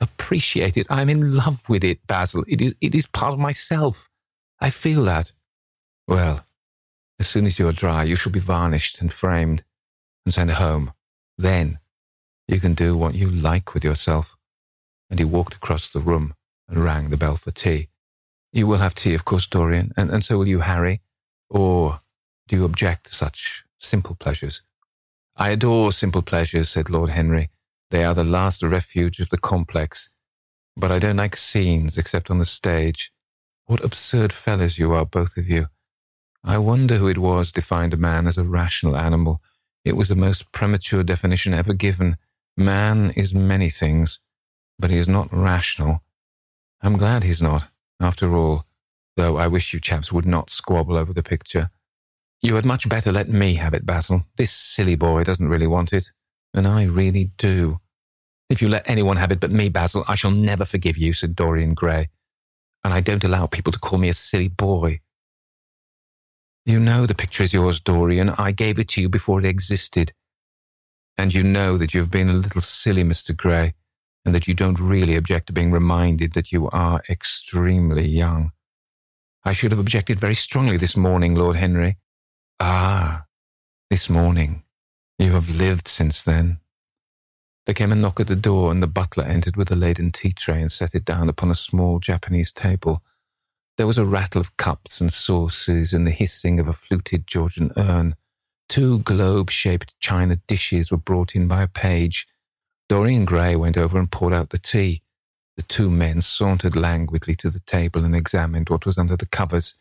[0.00, 0.86] Appreciate it.
[0.90, 2.44] I am in love with it, Basil.
[2.46, 4.08] It is, it is part of myself.
[4.60, 5.32] I feel that.
[6.06, 6.44] Well,
[7.18, 9.64] as soon as you are dry, you shall be varnished and framed
[10.24, 10.92] and sent home.
[11.36, 11.78] Then
[12.46, 14.36] you can do what you like with yourself.
[15.10, 16.34] And he walked across the room
[16.68, 17.88] and rang the bell for tea.
[18.52, 21.00] You will have tea, of course, Dorian, and, and so will you, Harry.
[21.48, 22.00] Or
[22.46, 24.62] do you object to such simple pleasures.
[25.36, 27.50] I adore simple pleasures, said Lord Henry.
[27.90, 30.10] They are the last refuge of the complex.
[30.76, 33.12] But I don't like scenes except on the stage.
[33.66, 35.68] What absurd fellows you are, both of you.
[36.44, 39.42] I wonder who it was defined a man as a rational animal.
[39.84, 42.16] It was the most premature definition ever given.
[42.56, 44.18] Man is many things,
[44.78, 46.02] but he is not rational.
[46.82, 47.68] I'm glad he's not,
[48.00, 48.64] after all,
[49.16, 51.70] though I wish you chaps would not squabble over the picture.
[52.40, 54.24] You had much better let me have it, Basil.
[54.36, 56.10] This silly boy doesn't really want it,
[56.54, 57.80] and I really do.
[58.48, 61.34] If you let anyone have it but me, Basil, I shall never forgive you, said
[61.34, 62.08] Dorian Gray.
[62.84, 65.00] And I don't allow people to call me a silly boy.
[66.68, 68.28] You know the picture is yours, Dorian.
[68.28, 70.12] I gave it to you before it existed.
[71.16, 73.34] And you know that you've been a little silly, Mr.
[73.34, 73.72] Gray,
[74.26, 78.52] and that you don't really object to being reminded that you are extremely young.
[79.46, 81.96] I should have objected very strongly this morning, Lord Henry.
[82.60, 83.24] Ah,
[83.88, 84.62] this morning.
[85.18, 86.58] You have lived since then.
[87.64, 90.34] There came a knock at the door, and the butler entered with a laden tea
[90.34, 93.02] tray and set it down upon a small Japanese table.
[93.78, 97.70] There was a rattle of cups and saucers and the hissing of a fluted Georgian
[97.76, 98.16] urn.
[98.68, 102.26] Two globe shaped china dishes were brought in by a page.
[102.88, 105.02] Dorian Gray went over and poured out the tea.
[105.56, 109.74] The two men sauntered languidly to the table and examined what was under the covers.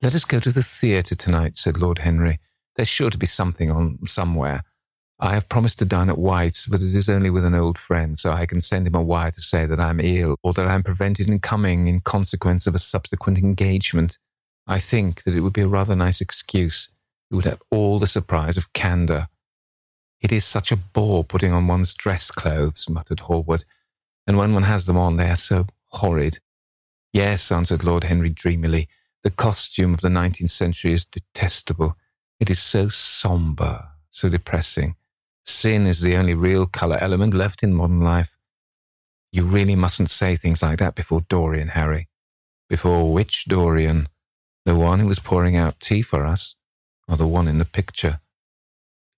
[0.00, 2.38] Let us go to the theatre tonight, said Lord Henry.
[2.76, 4.62] There's sure to be something on somewhere.
[5.20, 8.16] I have promised to dine at White's, but it is only with an old friend,
[8.16, 10.68] so I can send him a wire to say that I am ill or that
[10.68, 14.16] I am prevented in coming in consequence of a subsequent engagement.
[14.66, 16.88] I think that it would be a rather nice excuse.
[17.30, 19.28] It would have all the surprise of candour.
[20.20, 23.64] It is such a bore putting on one's dress clothes, muttered Hallward,
[24.24, 26.38] and when one has them on, they are so horrid.
[27.12, 28.88] Yes, answered Lord Henry dreamily,
[29.24, 31.96] the costume of the nineteenth century is detestable.
[32.38, 34.94] It is so sombre, so depressing.
[35.48, 38.36] Sin is the only real colour element left in modern life.
[39.32, 42.08] You really mustn't say things like that before Dorian, Harry.
[42.68, 44.08] Before which Dorian?
[44.66, 46.54] The one who was pouring out tea for us,
[47.08, 48.20] or the one in the picture?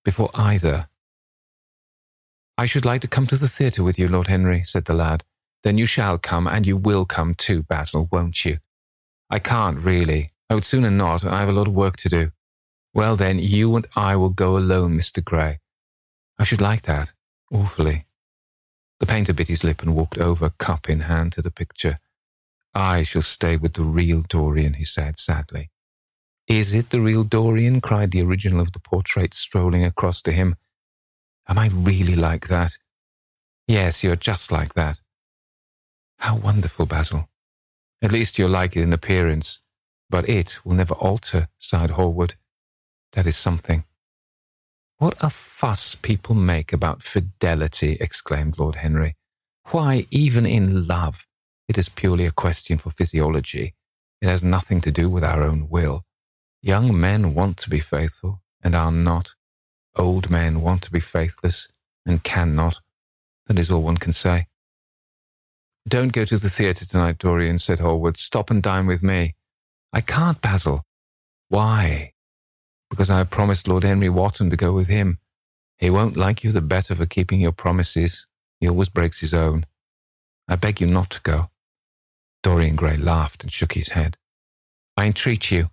[0.04, 0.88] Before either.
[2.56, 5.24] I should like to come to the theatre with you, Lord Henry, said the lad.
[5.64, 8.58] Then you shall come, and you will come too, Basil, won't you?
[9.28, 10.32] I can't really.
[10.48, 11.24] I would sooner not.
[11.24, 12.30] I have a lot of work to do.
[12.94, 15.24] Well, then, you and I will go alone, Mr.
[15.24, 15.58] Gray.
[16.40, 17.12] I should like that,
[17.52, 18.06] awfully.
[18.98, 22.00] The painter bit his lip and walked over, cup in hand, to the picture.
[22.74, 25.70] I shall stay with the real Dorian, he said sadly.
[26.48, 27.82] Is it the real Dorian?
[27.82, 30.56] cried the original of the portrait, strolling across to him.
[31.46, 32.78] Am I really like that?
[33.68, 35.02] Yes, you're just like that.
[36.20, 37.28] How wonderful, Basil.
[38.00, 39.58] At least you're like it in appearance,
[40.08, 42.36] but it will never alter, sighed Hallward.
[43.12, 43.84] That is something.
[45.00, 49.16] What a fuss people make about fidelity, exclaimed Lord Henry.
[49.70, 51.26] Why, even in love,
[51.68, 53.72] it is purely a question for physiology.
[54.20, 56.04] It has nothing to do with our own will.
[56.60, 59.30] Young men want to be faithful and are not.
[59.96, 61.68] Old men want to be faithless
[62.04, 62.80] and cannot.
[63.46, 64.48] That is all one can say.
[65.88, 68.18] Don't go to the theatre tonight, Dorian, said Hallward.
[68.18, 69.34] Stop and dine with me.
[69.94, 70.82] I can't, Basil.
[71.48, 72.12] Why?
[72.90, 75.18] Because I have promised Lord Henry Wotton to go with him.
[75.78, 78.26] He won't like you the better for keeping your promises.
[78.58, 79.64] He always breaks his own.
[80.48, 81.50] I beg you not to go.
[82.42, 84.18] Dorian Gray laughed and shook his head.
[84.96, 85.70] I entreat you.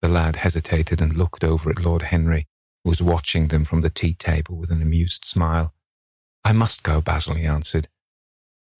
[0.00, 2.46] The lad hesitated and looked over at Lord Henry,
[2.84, 5.74] who was watching them from the tea table with an amused smile.
[6.44, 7.88] I must go, Basil, he answered.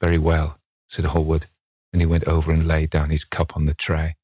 [0.01, 1.47] Very well, said Hallward,
[1.93, 4.17] and he went over and laid down his cup on the tray.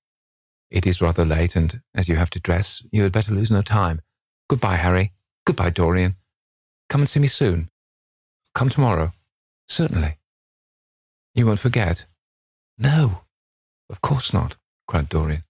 [0.75, 3.63] It is rather late, and as you have to dress, you had better lose no
[3.63, 4.01] time.
[4.49, 5.13] Goodbye, Harry.
[5.47, 6.17] Goodbye, Dorian.
[6.89, 7.71] Come and see me soon.
[8.57, 9.13] Come tomorrow.
[9.69, 10.17] Certainly.
[11.33, 12.07] You won't forget?
[12.77, 13.21] No,
[13.89, 14.57] of course not,
[14.89, 15.45] cried Dorian.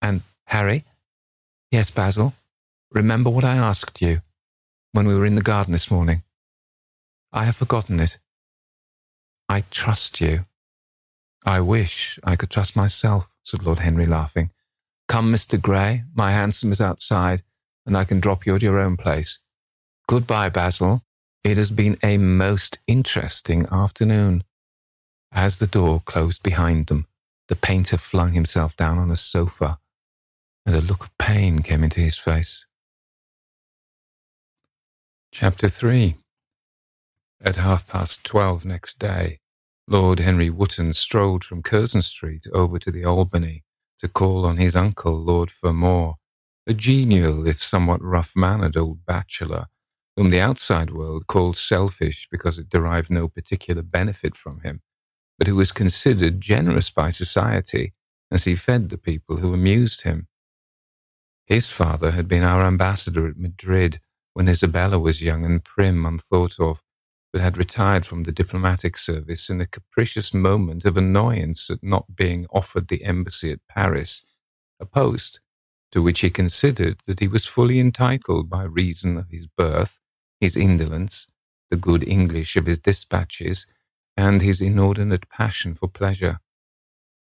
[0.00, 0.84] And Harry?
[1.70, 2.32] Yes, Basil.
[2.90, 4.22] Remember what I asked you
[4.92, 6.22] when we were in the garden this morning.
[7.30, 8.16] I have forgotten it.
[9.50, 10.46] I trust you.
[11.44, 14.50] I wish I could trust myself, said Lord Henry, laughing.
[15.12, 15.60] Come, Mr.
[15.60, 17.42] Gray, my hansom is outside,
[17.84, 19.40] and I can drop you at your own place.
[20.08, 21.04] Goodbye, Basil.
[21.44, 24.42] It has been a most interesting afternoon.
[25.30, 27.08] As the door closed behind them,
[27.48, 29.78] the painter flung himself down on a sofa,
[30.64, 32.64] and a look of pain came into his face.
[35.30, 36.16] Chapter 3
[37.44, 39.40] At half past twelve next day,
[39.86, 43.64] Lord Henry Wotton strolled from Curzon Street over to the Albany
[44.02, 46.14] to call on his uncle, Lord Fermor,
[46.66, 49.66] a genial, if somewhat rough mannered old bachelor,
[50.16, 54.82] whom the outside world called selfish because it derived no particular benefit from him,
[55.38, 57.94] but who was considered generous by society
[58.28, 60.26] as he fed the people who amused him.
[61.46, 64.00] His father had been our ambassador at Madrid
[64.32, 66.82] when Isabella was young and prim, unthought of,
[67.32, 72.14] but had retired from the diplomatic service in a capricious moment of annoyance at not
[72.14, 74.26] being offered the embassy at Paris,
[74.78, 75.40] a post
[75.90, 80.00] to which he considered that he was fully entitled by reason of his birth,
[80.40, 81.26] his indolence,
[81.70, 83.66] the good English of his dispatches,
[84.16, 86.38] and his inordinate passion for pleasure.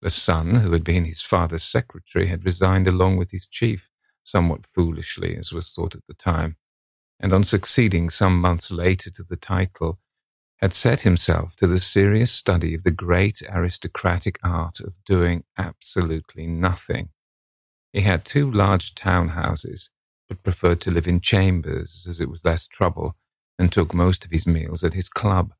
[0.02, 3.89] The son, who had been his father's secretary, had resigned along with his chief,
[4.24, 6.56] somewhat foolishly, as was thought at the time,
[7.20, 9.99] and on succeeding some months later to the title,
[10.57, 16.45] had set himself to the serious study of the great aristocratic art of doing absolutely
[16.45, 17.09] nothing.
[17.93, 19.89] He had two large town houses,
[20.28, 23.15] but preferred to live in chambers as it was less trouble,
[23.57, 25.53] and took most of his meals at his club.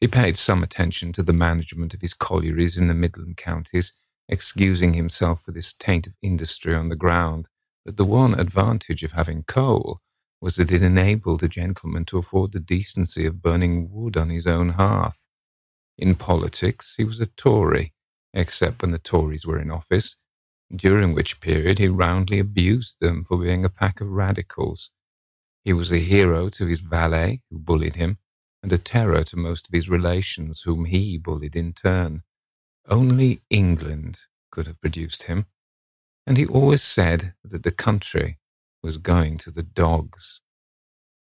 [0.00, 3.92] He paid some attention to the management of his collieries in the Midland counties,
[4.28, 7.48] excusing himself for this taint of industry on the ground
[7.84, 10.00] that the one advantage of having coal
[10.42, 14.44] was that it enabled a gentleman to afford the decency of burning wood on his
[14.44, 15.28] own hearth.
[15.96, 17.94] In politics, he was a Tory,
[18.34, 20.16] except when the Tories were in office,
[20.74, 24.90] during which period he roundly abused them for being a pack of radicals.
[25.64, 28.18] He was a hero to his valet, who bullied him,
[28.64, 32.24] and a terror to most of his relations, whom he bullied in turn.
[32.88, 34.18] Only England
[34.50, 35.46] could have produced him,
[36.26, 38.38] and he always said that the country
[38.82, 40.40] was going to the dogs.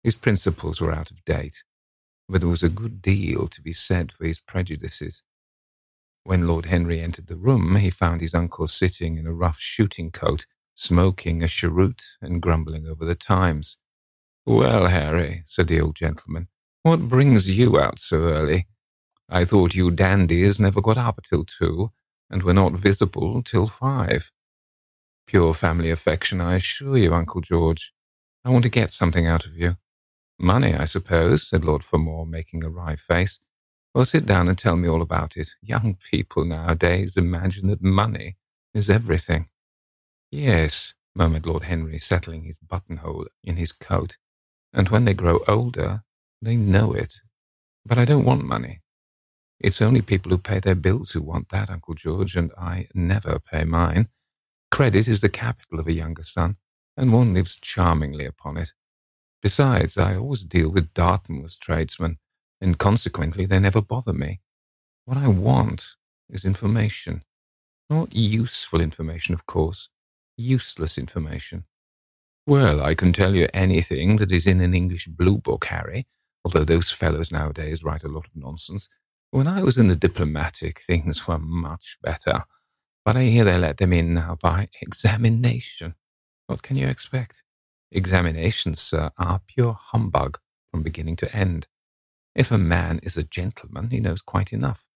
[0.04, 1.64] His principles were out of date,
[2.28, 5.24] but there was a good deal to be said for his prejudices.
[6.24, 10.12] When Lord Henry entered the room, he found his uncle sitting in a rough shooting
[10.12, 10.46] coat,
[10.76, 13.78] smoking a cheroot and grumbling over the Times.
[14.46, 16.48] Well, Harry, said the old gentleman,
[16.84, 18.68] what brings you out so early?
[19.28, 21.92] I thought you dandies never got up till two,
[22.30, 24.32] and were not visible till five.
[25.30, 27.94] Pure family affection, I assure you, Uncle George.
[28.44, 29.78] I want to get something out of you.
[30.40, 33.40] Money, I suppose, said Lord Fermor, making a wry face.
[33.94, 35.50] Well, sit down and tell me all about it.
[35.62, 38.38] Young people nowadays imagine that money
[38.74, 39.50] is everything.
[40.32, 44.18] Yes, murmured Lord Henry, settling his buttonhole in his coat.
[44.74, 46.02] And when they grow older,
[46.42, 47.22] they know it.
[47.86, 48.82] But I don't want money.
[49.60, 53.38] It's only people who pay their bills who want that, Uncle George, and I never
[53.38, 54.08] pay mine.
[54.72, 56.58] Credit is the capital of a younger son,
[56.96, 58.74] and one lives charmingly upon it.
[59.42, 62.18] Besides, I always deal with Dartmoor's tradesmen,
[62.62, 64.42] and consequently they never bother me.
[65.06, 65.96] What I want
[66.30, 67.24] is information.
[67.90, 69.90] Not useful information, of course,
[70.38, 71.66] useless information.
[72.46, 76.08] Well, I can tell you anything that is in an English blue book, Harry,
[76.44, 78.90] although those fellows nowadays write a lot of nonsense.
[79.32, 82.44] When I was in the diplomatic, things were much better.
[83.06, 85.96] But I hear they let them in now by examination.
[86.48, 87.44] What can you expect?
[87.92, 90.40] Examinations, sir, are pure humbug
[90.72, 91.68] from beginning to end.
[92.36, 94.88] If a man is a gentleman, he knows quite enough.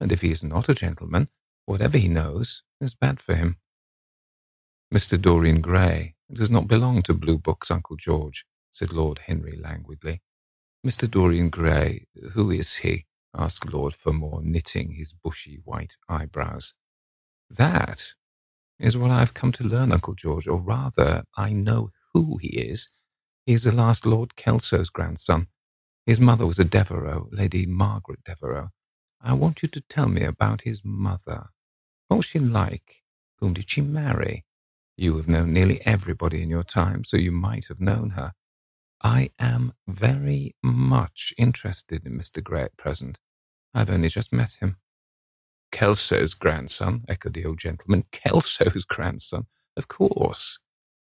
[0.00, 1.28] And if he is not a gentleman,
[1.66, 3.58] whatever he knows is bad for him.
[4.94, 5.20] Mr.
[5.20, 10.22] Dorian Gray does not belong to Blue Books, Uncle George, said Lord Henry languidly.
[10.86, 11.10] Mr.
[11.10, 13.06] Dorian Gray, who is he?
[13.36, 16.74] asked Lord Fermor, knitting his bushy white eyebrows.
[17.50, 18.14] That
[18.80, 22.90] is what I've come to learn, Uncle George, or rather, I know who he is.
[23.46, 25.46] He is the last Lord Kelso's grandson,
[26.06, 28.70] his mother was a Devereux, Lady Margaret Devereux.
[29.20, 31.50] I want you to tell me about his mother.
[32.08, 33.02] What was she like?
[33.38, 34.44] Whom did she marry?
[34.96, 38.34] You have known nearly everybody in your time, so you might have known her.
[39.02, 42.42] I am very much interested in Mr.
[42.42, 43.18] Gray at present.
[43.74, 44.76] I've only just met him.
[45.72, 48.04] Kelso's grandson, echoed the old gentleman.
[48.12, 50.58] Kelso's grandson, of course.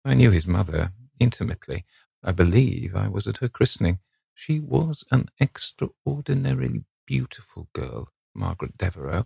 [0.06, 1.86] I knew his mother intimately.
[2.24, 4.00] I believe I was at her christening.
[4.34, 9.26] She was an extraordinarily beautiful girl, Margaret Devereux,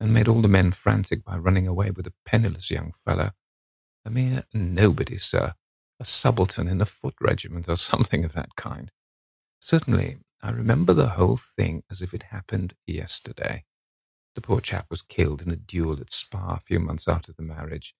[0.00, 3.30] and made all the men frantic by running away with a penniless young fellow.
[4.04, 5.54] A mere nobody, sir,
[6.00, 8.90] a subaltern in a foot regiment or something of that kind.
[9.60, 13.64] Certainly, I remember the whole thing as if it happened yesterday.
[14.34, 17.42] The poor chap was killed in a duel at Spa a few months after the
[17.42, 17.94] marriage.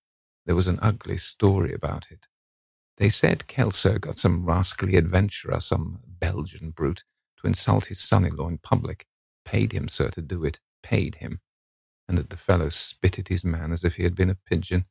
[0.47, 2.27] There was an ugly story about it.
[2.97, 7.05] They said Kelso got some rascally adventurer, some Belgian brute,
[7.41, 9.07] to insult his son-in-law in public.
[9.45, 10.61] Paid him, sir, to do it.
[10.83, 11.41] Paid him.
[12.09, 14.87] And that the fellow spitted his man as if he had been a pigeon.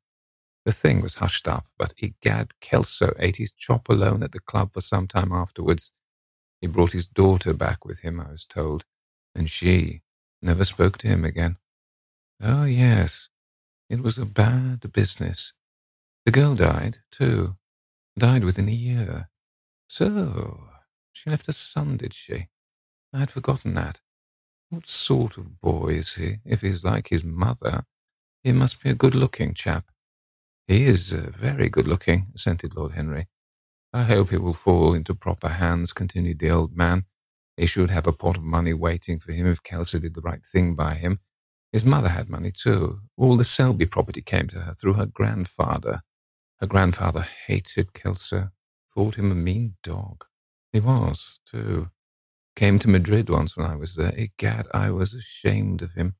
[0.66, 4.74] The thing was hushed up, but egad, Kelso ate his chop alone at the club
[4.74, 5.92] for some time afterwards.
[6.60, 8.86] He brought his daughter back with him, I was told,
[9.34, 10.02] and she
[10.42, 11.58] never spoke to him again.
[12.42, 13.30] Oh, yes,
[13.90, 15.54] It was a bad business.
[16.26, 17.58] The girl died, too.
[18.18, 19.30] Died within a year.
[19.88, 20.70] So,
[21.14, 22.50] she left a son, did she?
[23.14, 24.02] I had forgotten that.
[24.70, 26.40] What sort of boy is he?
[26.46, 27.86] If he's like his mother,
[28.44, 29.92] he must be a good-looking chap.
[30.68, 33.28] He is uh, very good-looking, assented Lord Henry.
[33.94, 37.06] I hope he will fall into proper hands, continued the old man.
[37.62, 40.44] He should have a pot of money waiting for him if Kelso did the right
[40.44, 41.20] thing by him.
[41.72, 43.02] His mother had money too.
[43.18, 46.02] All the Selby property came to her through her grandfather.
[46.60, 48.50] Her grandfather hated Kelso,
[48.92, 50.26] thought him a mean dog.
[50.74, 51.92] He was, too.
[52.56, 54.16] Came to Madrid once when I was there.
[54.18, 56.16] Egad, I was ashamed of him.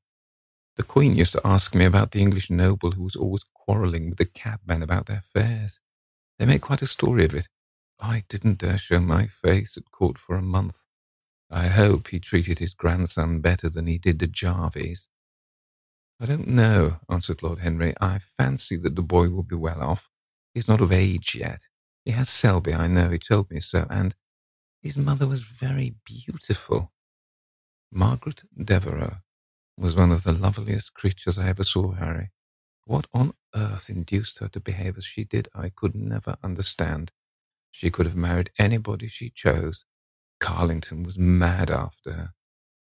[0.76, 4.18] The Queen used to ask me about the English noble who was always quarrelling with
[4.18, 5.80] the cabmen about their fares.
[6.38, 7.48] They made quite a story of it.
[7.98, 10.84] I didn't dare show my face at court for a month.
[11.52, 15.08] I hope he treated his grandson better than he did the Jarveys.
[16.18, 17.94] I don't know, answered Lord Henry.
[18.00, 20.08] I fancy that the boy will be well off.
[20.54, 21.60] He's not of age yet.
[22.06, 24.14] He has Selby, I know, he told me so, and
[24.82, 26.90] his mother was very beautiful.
[27.92, 29.16] Margaret Devereux
[29.76, 32.30] was one of the loveliest creatures I ever saw, Harry.
[32.86, 37.12] What on earth induced her to behave as she did, I could never understand.
[37.70, 39.84] She could have married anybody she chose.
[40.42, 42.34] Carlington was mad after her.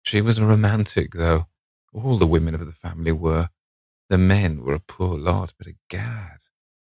[0.02, 1.48] She was a romantic, though.
[1.94, 3.50] All the women of the family were.
[4.10, 6.38] The men were a poor lot, but egad,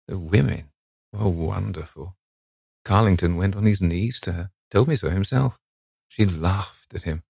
[0.07, 0.71] the women
[1.13, 2.17] were wonderful.
[2.85, 5.59] Carlington went on his knees to her, told me so himself.
[6.09, 7.23] She laughed at him,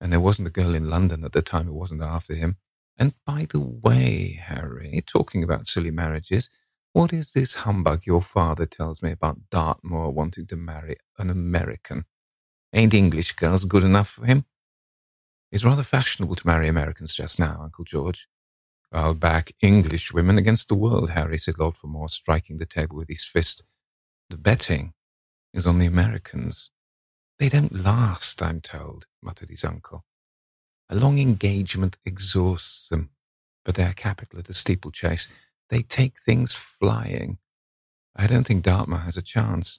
[0.00, 2.58] and there wasn't a girl in London at the time who wasn't after him.
[2.98, 6.50] And by the way, Harry, talking about silly marriages,
[6.92, 12.06] what is this humbug your father tells me about Dartmoor wanting to marry an American?
[12.72, 14.44] Ain't English girls good enough for him?
[15.50, 18.28] It's rather fashionable to marry Americans just now, Uncle George.
[18.92, 23.08] I'll back English women against the world, Harry, said Lord Fermor, striking the table with
[23.08, 23.64] his fist.
[24.28, 24.94] The betting
[25.52, 26.70] is on the Americans.
[27.38, 30.04] They don't last, I'm told, muttered his uncle.
[30.88, 33.10] A long engagement exhausts them,
[33.64, 35.28] but they are capital at the steeplechase.
[35.68, 37.38] They take things flying.
[38.16, 39.78] I don't think Dartmoor has a chance.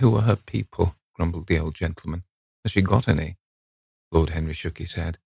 [0.00, 0.94] Who are her people?
[1.18, 2.24] Grumbled the old gentleman.
[2.64, 3.38] Has she got any?
[4.12, 5.18] Lord Henry shook his head.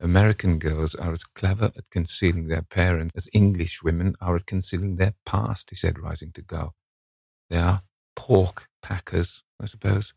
[0.00, 4.96] American girls are as clever at concealing their parents as English women are at concealing
[4.96, 6.72] their past, he said, rising to go.
[7.50, 7.82] They are
[8.16, 10.14] pork packers, I suppose.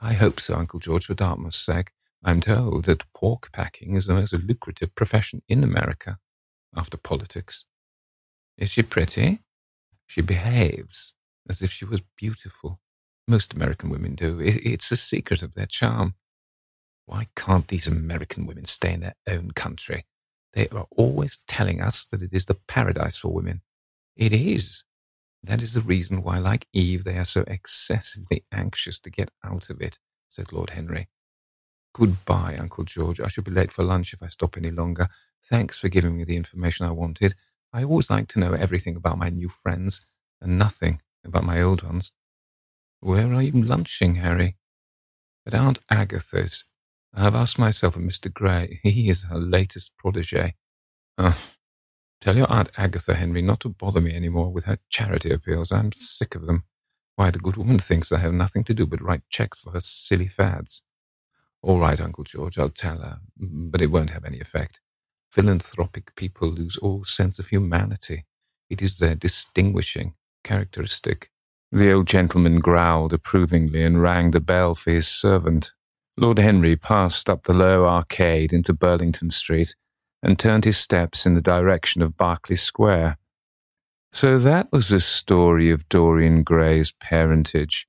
[0.00, 1.92] I hope so, Uncle George, for Dartmoor's sake.
[2.24, 6.18] I'm told that pork packing is the most lucrative profession in America,
[6.76, 7.66] after politics.
[8.58, 9.40] Is she pretty?
[10.06, 11.14] She behaves
[11.48, 12.80] as if she was beautiful.
[13.26, 14.38] Most American women do.
[14.40, 16.14] It's the secret of their charm.
[17.06, 20.06] Why can't these American women stay in their own country?
[20.52, 23.62] They are always telling us that it is the paradise for women.
[24.16, 24.84] It is.
[25.42, 29.68] That is the reason why, like Eve, they are so excessively anxious to get out
[29.68, 29.98] of it,
[30.28, 31.08] said Lord Henry.
[31.94, 33.20] Goodbye, Uncle George.
[33.20, 35.08] I shall be late for lunch if I stop any longer.
[35.42, 37.34] Thanks for giving me the information I wanted.
[37.72, 40.06] I always like to know everything about my new friends
[40.40, 42.12] and nothing about my old ones.
[43.04, 44.56] Where are you lunching, Harry?
[45.46, 46.64] At Aunt Agatha's.
[47.12, 48.32] I have asked myself and Mr.
[48.32, 48.80] Gray.
[48.82, 50.54] He is her latest protege.
[51.18, 51.34] Uh,
[52.22, 55.70] tell your Aunt Agatha, Henry, not to bother me any more with her charity appeals.
[55.70, 56.64] I'm sick of them.
[57.16, 59.80] Why, the good woman thinks I have nothing to do but write checks for her
[59.80, 60.80] silly fads.
[61.62, 64.80] All right, Uncle George, I'll tell her, but it won't have any effect.
[65.30, 68.24] Philanthropic people lose all sense of humanity.
[68.70, 71.30] It is their distinguishing characteristic.
[71.74, 75.72] The old gentleman growled approvingly and rang the bell for his servant.
[76.16, 79.74] Lord Henry passed up the low arcade into Burlington Street
[80.22, 83.18] and turned his steps in the direction of Berkeley Square.
[84.12, 87.88] So that was the story of Dorian Gray's parentage.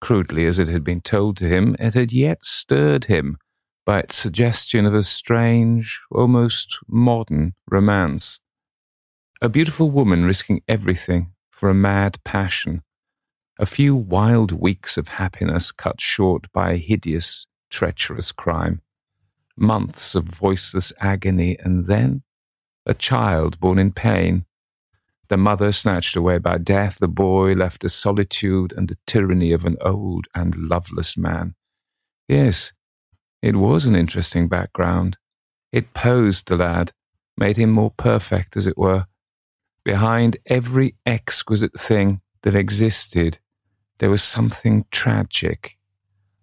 [0.00, 3.36] Crudely as it had been told to him, it had yet stirred him
[3.84, 8.40] by its suggestion of a strange, almost modern romance.
[9.42, 12.82] A beautiful woman risking everything for a mad passion.
[13.58, 18.82] A few wild weeks of happiness cut short by a hideous, treacherous crime,
[19.56, 22.22] months of voiceless agony, and then
[22.84, 24.44] a child born in pain.
[25.28, 29.64] The mother snatched away by death, the boy left to solitude and the tyranny of
[29.64, 31.54] an old and loveless man.
[32.28, 32.74] Yes,
[33.40, 35.16] it was an interesting background.
[35.72, 36.92] It posed the lad,
[37.38, 39.06] made him more perfect, as it were.
[39.82, 43.38] Behind every exquisite thing that existed,
[43.98, 45.76] there was something tragic,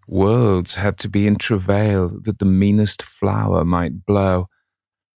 [0.08, 4.48] Worlds had to be in travail that the meanest flower might blow,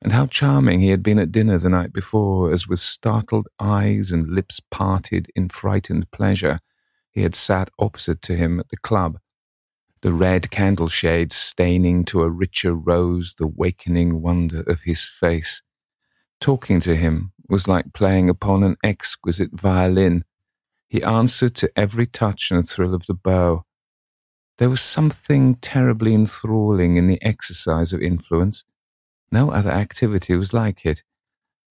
[0.03, 4.13] And how charming he had been at dinner the night before, as with startled eyes
[4.13, 6.61] and lips parted in frightened pleasure,
[7.11, 9.19] he had sat opposite to him at the club,
[10.03, 15.63] the red candle shades staining to a richer rose the wakening wonder of his face.
[16.41, 20.25] Talking to him was like playing upon an exquisite violin.
[20.89, 23.65] He answered to every touch and thrill of the bow.
[24.59, 28.65] There was something terribly enthralling in the exercise of influence.
[29.31, 31.03] No other activity was like it.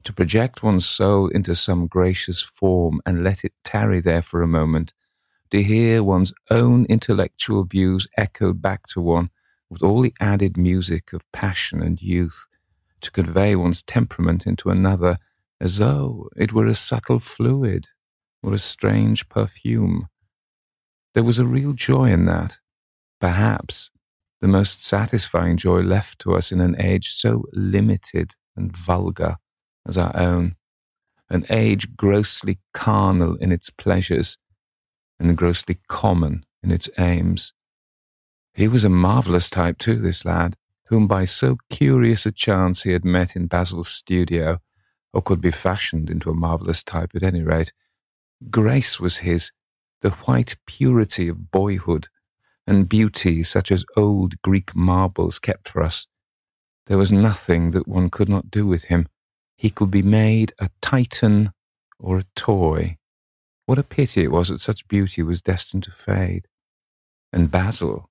[0.03, 4.47] To project one's soul into some gracious form and let it tarry there for a
[4.47, 4.93] moment,
[5.49, 9.29] to hear one's own intellectual views echoed back to one
[9.69, 12.47] with all the added music of passion and youth,
[13.01, 15.17] to convey one's temperament into another
[15.59, 17.87] as though it were a subtle fluid
[18.45, 20.07] or a strange perfume.
[21.13, 22.57] There was a real joy in that,
[23.19, 23.89] perhaps
[24.41, 29.37] the most satisfying joy left to us in an age so limited and vulgar
[29.87, 30.55] as our own,
[31.29, 34.37] an age grossly carnal in its pleasures
[35.19, 37.53] and grossly common in its aims.
[38.53, 40.55] He was a marvellous type too, this lad,
[40.87, 44.59] whom by so curious a chance he had met in Basil's studio,
[45.13, 47.73] or could be fashioned into a marvellous type at any rate.
[48.49, 49.51] Grace was his,
[50.01, 52.07] the white purity of boyhood,
[52.67, 56.07] and beauty such as old Greek marbles kept for us.
[56.87, 59.07] There was nothing that one could not do with him.
[59.57, 61.51] He could be made a Titan
[61.99, 62.97] or a toy.
[63.65, 66.47] What a pity it was that such beauty was destined to fade.
[67.33, 68.09] And Basil,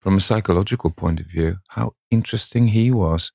[0.00, 3.32] from a psychological point of view, how interesting he was.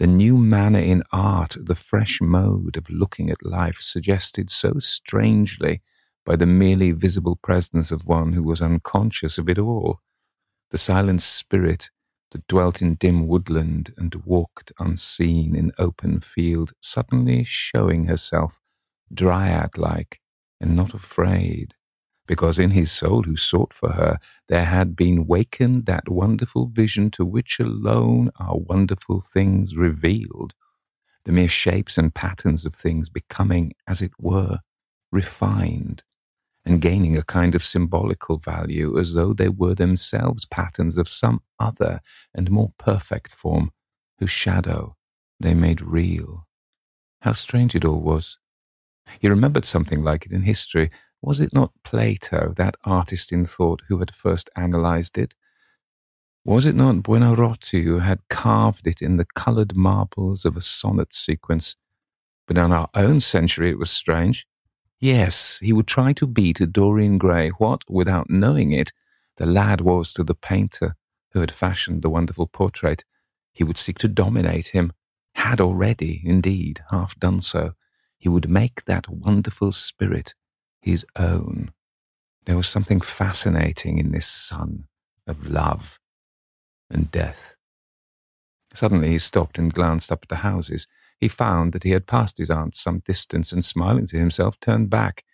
[0.00, 5.82] The new manner in art, the fresh mode of looking at life, suggested so strangely
[6.24, 10.00] by the merely visible presence of one who was unconscious of it all.
[10.70, 11.90] The silent spirit
[12.32, 18.58] that dwelt in dim woodland and walked unseen in open field, suddenly showing herself
[19.12, 20.18] dryad like
[20.62, 21.74] and not afraid,
[22.30, 24.16] because in his soul who sought for her
[24.46, 30.54] there had been wakened that wonderful vision to which alone are wonderful things revealed,
[31.24, 34.60] the mere shapes and patterns of things becoming, as it were,
[35.10, 36.04] refined
[36.64, 41.40] and gaining a kind of symbolical value as though they were themselves patterns of some
[41.58, 42.00] other
[42.32, 43.72] and more perfect form
[44.20, 44.94] whose shadow
[45.40, 46.46] they made real.
[47.22, 48.38] How strange it all was.
[49.18, 50.92] He remembered something like it in history.
[51.22, 55.34] Was it not Plato, that artist in thought, who had first analyzed it?
[56.44, 61.12] Was it not Buonarroti who had carved it in the coloured marbles of a sonnet
[61.12, 61.76] sequence?
[62.46, 64.46] But in our own century it was strange.
[64.98, 68.92] Yes, he would try to be to Dorian Gray what, without knowing it,
[69.36, 70.96] the lad was to the painter
[71.32, 73.04] who had fashioned the wonderful portrait.
[73.52, 74.92] He would seek to dominate him,
[75.34, 77.72] had already, indeed, half done so
[78.20, 80.34] he would make that wonderful spirit
[80.80, 81.72] his own.
[82.46, 84.84] There was something fascinating in this son
[85.26, 85.98] of love
[86.90, 87.54] and death.
[88.72, 90.86] Suddenly he stopped and glanced up at the houses.
[91.18, 94.90] He found that he had passed his aunt some distance and, smiling to himself, turned
[94.90, 95.24] back.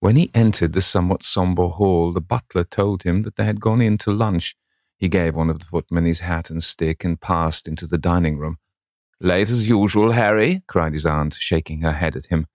[0.00, 3.80] When he entered the somewhat sombre hall, the butler told him that they had gone
[3.80, 4.56] in to lunch.
[4.98, 8.38] He gave one of the footmen his hat and stick and passed into the dining
[8.38, 8.58] room.
[9.20, 12.46] Late as usual, Harry, cried his aunt, shaking her head at him.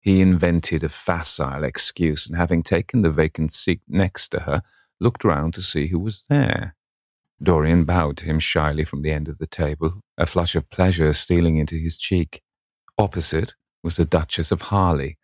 [0.00, 4.62] He invented a facile excuse, and having taken the vacant seat next to her,
[5.00, 6.74] looked round to see who was there.
[7.42, 11.12] Dorian bowed to him shyly from the end of the table, a flush of pleasure
[11.12, 12.42] stealing into his cheek.
[12.96, 15.18] Opposite was the Duchess of Harley,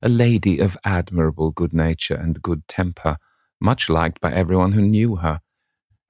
[0.00, 3.18] a lady of admirable good nature and good temper,
[3.60, 5.40] much liked by everyone who knew her,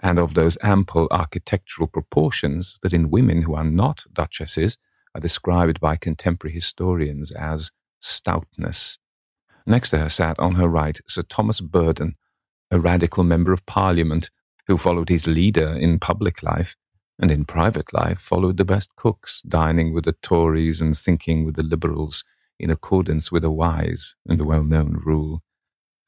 [0.00, 4.78] and of those ample architectural proportions that in women who are not duchesses
[5.14, 7.70] are described by contemporary historians as
[8.00, 8.98] stoutness.
[9.66, 12.14] Next to her sat on her right Sir Thomas Burdon,
[12.70, 14.30] a radical member of Parliament
[14.66, 16.76] who followed his leader in public life
[17.18, 21.56] and in private life followed the best cooks, dining with the Tories and thinking with
[21.56, 22.24] the Liberals
[22.58, 25.42] in accordance with a wise and well known rule.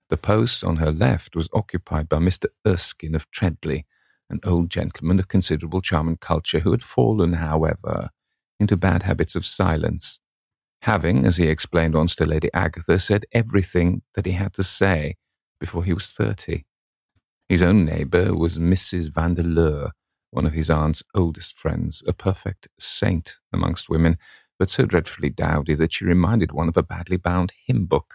[0.08, 2.46] The post on her left was occupied by Mr.
[2.66, 3.86] Erskine of Treadley,
[4.28, 8.10] an old gentleman of considerable charm and culture who had fallen, however,
[8.58, 10.20] into bad habits of silence,
[10.82, 15.16] having, as he explained once to Lady Agatha, said everything that he had to say
[15.60, 16.64] before he was thirty.
[17.48, 19.12] His own neighbour was Mrs.
[19.12, 19.90] Vandeleur,
[20.30, 24.18] one of his aunt's oldest friends, a perfect saint amongst women,
[24.58, 28.14] but so dreadfully dowdy that she reminded one of a badly bound hymn book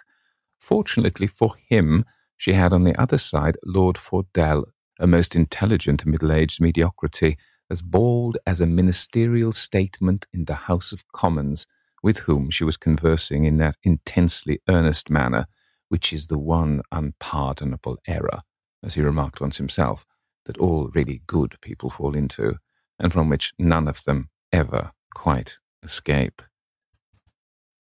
[0.59, 2.05] Fortunately for him,
[2.37, 4.65] she had on the other side Lord Faudel,
[4.99, 7.37] a most intelligent middle aged mediocrity,
[7.69, 11.67] as bald as a ministerial statement in the House of Commons,
[12.05, 15.47] with whom she was conversing in that intensely earnest manner
[15.89, 18.41] which is the one unpardonable error,
[18.83, 20.05] as he remarked once himself,
[20.45, 22.57] that all really good people fall into,
[22.99, 26.43] and from which none of them ever quite escape.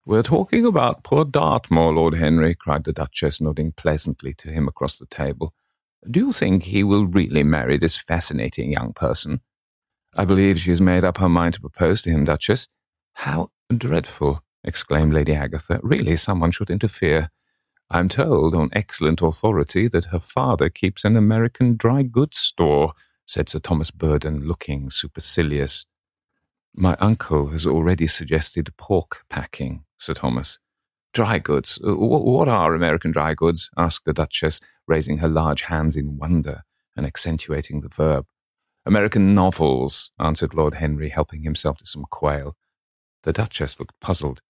[0.07, 4.99] We're talking about poor Dartmoor, Lord Henry, cried the Duchess, nodding pleasantly to him across
[4.99, 5.53] the table.
[6.09, 9.41] Do you think he will really marry this fascinating young person?
[10.15, 12.69] I believe she has made up her mind to propose to him, Duchess.
[13.15, 14.43] How dreadful!
[14.65, 15.81] exclaimed Lady Agatha.
[15.83, 17.31] Really, someone should interfere.
[17.91, 22.95] I'm told on excellent authority that her father keeps an American dry goods store,
[23.27, 25.85] said Sir Thomas Burdon, looking supercilious.
[26.75, 30.59] My uncle has already suggested pork packing, Sir Thomas.
[31.13, 31.79] Dry goods?
[31.87, 33.69] Uh, what are American dry goods?
[33.77, 36.63] asked the Duchess, raising her large hands in wonder
[36.97, 38.27] and accentuating the verb.
[38.87, 42.57] American novels, answered Lord Henry, helping himself to some quail.
[43.23, 44.43] The Duchess looked puzzled.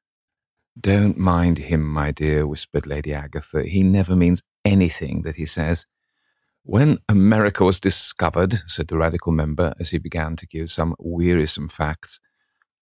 [0.80, 3.64] Don't mind him, my dear, whispered Lady Agatha.
[3.64, 5.86] He never means anything that he says.
[6.62, 11.68] When America was discovered, said the radical member as he began to give some wearisome
[11.68, 12.20] facts,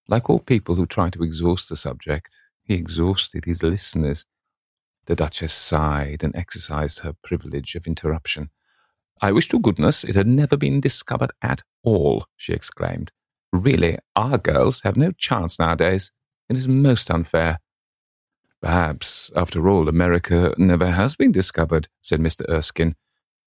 [0.06, 4.26] like all people who try to exhaust the subject, he exhausted his listeners.
[5.06, 8.50] The Duchess sighed and exercised her privilege of interruption.
[9.20, 13.10] I wish to goodness it had never been discovered at all, she exclaimed.
[13.52, 16.12] Really, our girls have no chance nowadays.
[16.48, 17.58] It is most unfair.
[18.62, 22.48] Perhaps, after all, America never has been discovered, said Mr.
[22.48, 22.94] Erskine.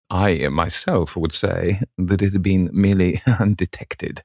[0.10, 4.24] I myself would say that it had been merely undetected.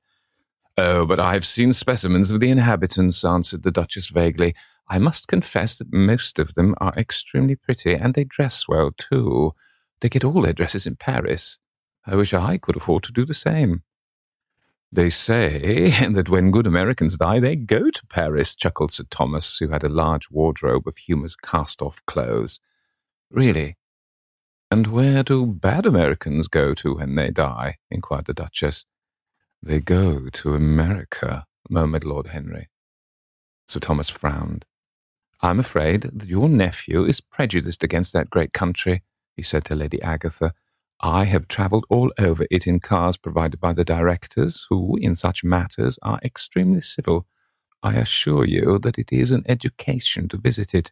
[0.77, 4.55] Oh, but I have seen specimens of the inhabitants, answered the Duchess vaguely.
[4.89, 9.53] I must confess that most of them are extremely pretty, and they dress well, too.
[10.01, 11.59] They get all their dresses in Paris.
[12.07, 13.83] I wish I could afford to do the same.
[14.91, 19.69] They say that when good Americans die, they go to Paris, chuckled Sir Thomas, who
[19.69, 22.61] had a large wardrobe of Humour's cast off clothes.
[23.31, 23.77] Really?
[24.71, 27.77] And where do bad Americans go to when they die?
[27.91, 28.85] inquired the Duchess.
[29.63, 32.69] They go to America, murmured Lord Henry.
[33.67, 34.65] Sir Thomas frowned.
[35.41, 39.03] I'm afraid that your nephew is prejudiced against that great country,
[39.37, 40.53] he said to Lady Agatha,
[41.01, 45.45] I have travelled all over it in cars provided by the directors, who, in such
[45.45, 47.27] matters, are extremely civil.
[47.83, 50.91] I assure you that it is an education to visit it.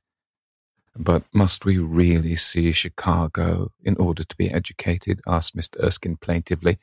[0.94, 5.20] But must we really see Chicago in order to be educated?
[5.26, 5.82] asked Mr.
[5.82, 6.78] Erskine plaintively.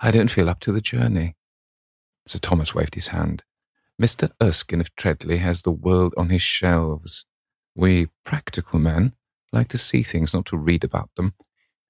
[0.00, 1.36] I don't feel up to the journey.
[2.26, 3.42] Sir Thomas waved his hand.
[4.00, 4.30] Mr.
[4.42, 7.26] Erskine of Treadley has the world on his shelves.
[7.76, 9.12] We practical men
[9.52, 11.34] like to see things, not to read about them.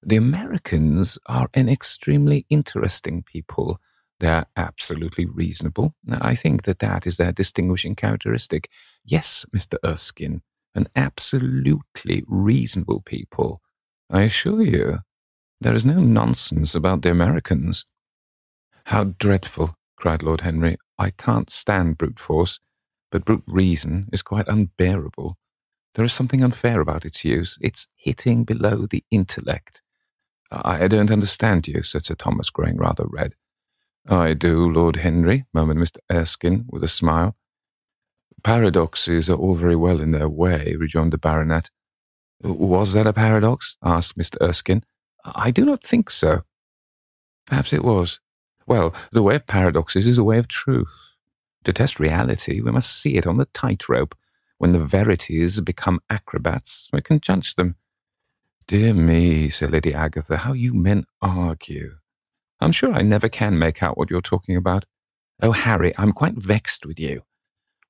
[0.03, 3.79] The Americans are an extremely interesting people.
[4.19, 5.95] They're absolutely reasonable.
[6.09, 8.69] I think that that is their distinguishing characteristic.
[9.03, 9.77] Yes, Mr.
[9.83, 10.41] Erskine,
[10.73, 13.61] an absolutely reasonable people.
[14.09, 14.99] I assure you,
[15.59, 17.85] there is no nonsense about the Americans.
[18.85, 20.77] How dreadful, cried Lord Henry.
[20.99, 22.59] I can't stand brute force,
[23.11, 25.37] but brute reason is quite unbearable.
[25.95, 27.57] There is something unfair about its use.
[27.61, 29.81] It's hitting below the intellect.
[30.51, 33.33] I don't understand you, said Sir Thomas, growing rather red.
[34.07, 35.97] I do, Lord Henry, murmured Mr.
[36.11, 37.35] Erskine with a smile.
[38.43, 41.71] Paradoxes are all very well in their way, rejoined the baronet.
[42.43, 43.77] Was that a paradox?
[43.83, 44.37] asked Mr.
[44.41, 44.83] Erskine.
[45.23, 46.43] I do not think so.
[47.47, 48.19] Perhaps it was.
[48.67, 51.15] Well, the way of paradoxes is a way of truth.
[51.63, 54.15] To test reality, we must see it on the tightrope.
[54.59, 57.75] When the verities become acrobats, we can judge them.
[58.67, 61.97] Dear me, said Lady Agatha, how you men argue.
[62.59, 64.85] I'm sure I never can make out what you're talking about.
[65.39, 67.21] Oh, Harry, I'm quite vexed with you.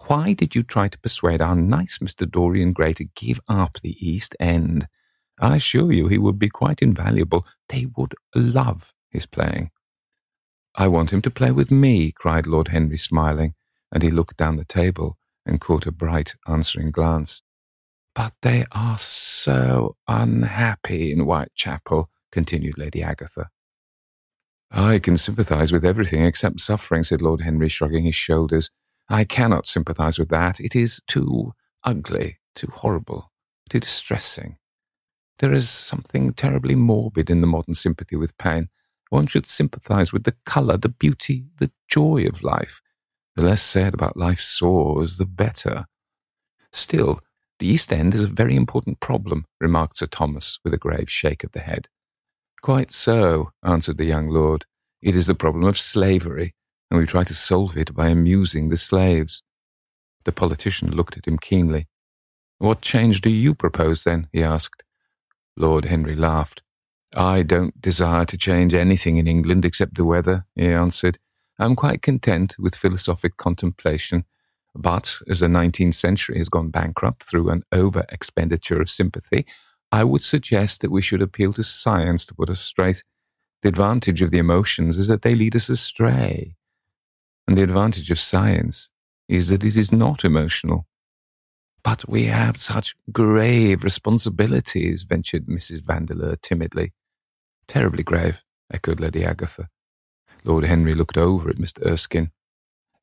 [0.07, 2.29] Why did you try to persuade our nice Mr.
[2.29, 4.89] Dorian Gray to give up the East End?
[5.39, 7.47] I assure you he would be quite invaluable.
[7.69, 9.71] They would love his playing.
[10.75, 13.53] I want him to play with me, cried Lord Henry, smiling,
[13.93, 17.41] and he looked down the table and caught a bright answering glance.
[18.15, 23.49] But they are so unhappy in Whitechapel, continued Lady Agatha.
[24.71, 28.71] I can sympathize with everything except suffering, said Lord Henry, shrugging his shoulders.
[29.09, 30.59] I cannot sympathize with that.
[30.59, 33.31] It is too ugly, too horrible,
[33.69, 34.57] too distressing.
[35.39, 38.69] There is something terribly morbid in the modern sympathy with pain.
[39.09, 42.81] One should sympathize with the colour, the beauty, the joy of life.
[43.35, 45.85] The less said about life's sores, the better.
[46.71, 47.19] Still,
[47.59, 51.43] the East End is a very important problem, remarked Sir Thomas with a grave shake
[51.43, 51.87] of the head.
[52.61, 54.65] Quite so, answered the young lord.
[55.01, 56.53] It is the problem of slavery,
[56.89, 59.43] and we try to solve it by amusing the slaves.
[60.25, 61.87] The politician looked at him keenly.
[62.57, 64.27] What change do you propose, then?
[64.31, 64.83] he asked.
[65.55, 66.61] Lord Henry laughed.
[67.15, 71.17] I don't desire to change anything in England except the weather, he answered.
[71.57, 74.25] I'm quite content with philosophic contemplation.
[74.75, 79.45] But as the 19th century has gone bankrupt through an over expenditure of sympathy,
[79.91, 83.03] I would suggest that we should appeal to science to put us straight.
[83.61, 86.55] The advantage of the emotions is that they lead us astray.
[87.47, 88.89] And the advantage of science
[89.29, 90.87] is that it is not emotional.
[91.83, 95.81] But we have such grave responsibilities, ventured Mrs.
[95.81, 96.93] Vandeleur timidly.
[97.67, 98.43] Terribly grave,
[98.73, 99.69] echoed Lady Agatha.
[100.43, 101.85] Lord Henry looked over at Mr.
[101.85, 102.31] Erskine.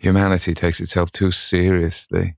[0.03, 2.35] Humanity takes itself too seriously.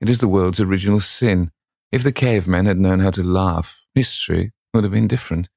[0.00, 1.52] It is the world's original sin.
[1.92, 5.48] If the cavemen had known how to laugh, history would have been different.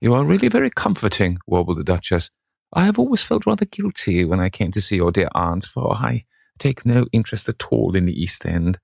[0.00, 2.30] You are really very comforting, warbled the Duchess.
[2.72, 5.94] I have always felt rather guilty when I came to see your dear aunt, for
[5.94, 6.24] I
[6.58, 8.78] take no interest at all in the East End.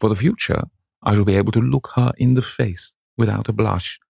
[0.00, 0.64] For the future,
[1.00, 4.00] I shall be able to look her in the face without a blush.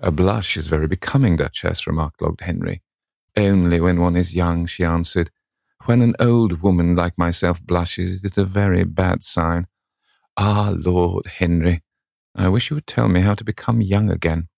[0.00, 2.82] A blush is very becoming, Duchess, remarked Lord Henry.
[3.36, 5.30] Only when one is young, she answered.
[5.86, 9.66] When an old woman like myself blushes, it's a very bad sign.
[10.36, 11.82] Ah, Lord Henry,
[12.34, 14.48] I wish you would tell me how to become young again.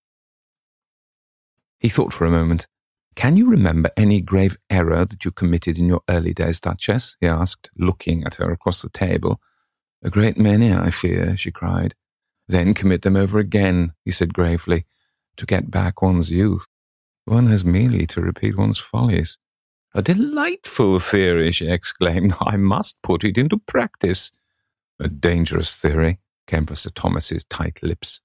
[1.79, 2.67] He thought for a moment.
[3.15, 7.15] Can you remember any grave error that you committed in your early days, Duchess?
[7.19, 9.39] he asked, looking at her across the table.
[10.03, 11.95] A great many, I fear, she cried.
[12.47, 14.85] Then commit them over again, he said gravely,
[15.37, 16.67] to get back one's youth.
[17.25, 19.37] One has merely to repeat one's follies.
[19.95, 22.33] A delightful theory, she exclaimed.
[22.41, 24.31] I must put it into practice.
[24.99, 28.21] A dangerous theory, came from Sir Thomas's tight lips.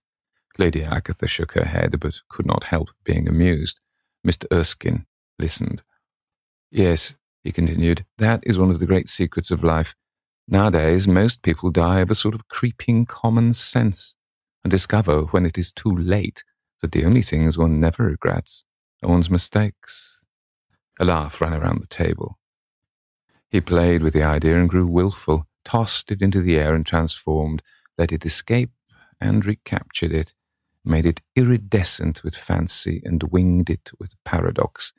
[0.57, 3.81] Lady Agatha shook her head, but could not help being amused.
[4.27, 4.47] Mr.
[4.53, 5.07] Erskine
[5.39, 5.83] listened.
[6.71, 7.15] Yes,
[7.45, 9.95] he continued, that is one of the great secrets of life.
[10.49, 14.17] Nowadays, most people die of a sort of creeping common sense
[14.65, 16.43] and discover when it is too late
[16.81, 18.65] that the only things one never regrets
[19.03, 20.18] are one's mistakes.
[20.99, 22.39] A laugh ran around the table.
[23.49, 27.63] He played with the idea and grew wilful, tossed it into the air and transformed,
[27.97, 28.71] let it escape
[29.21, 30.35] and recaptured it
[30.89, 34.93] made it iridescent with fancy and winged it with paradox.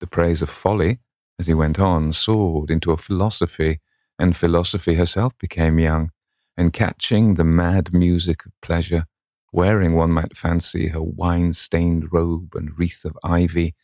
[0.00, 1.00] The praise of folly,
[1.38, 3.80] as he went on, soared into a philosophy,
[4.18, 6.10] and philosophy herself became young,
[6.56, 9.06] and catching the mad music of pleasure,
[9.52, 13.74] wearing, one might fancy, her wine stained robe and wreath of ivy,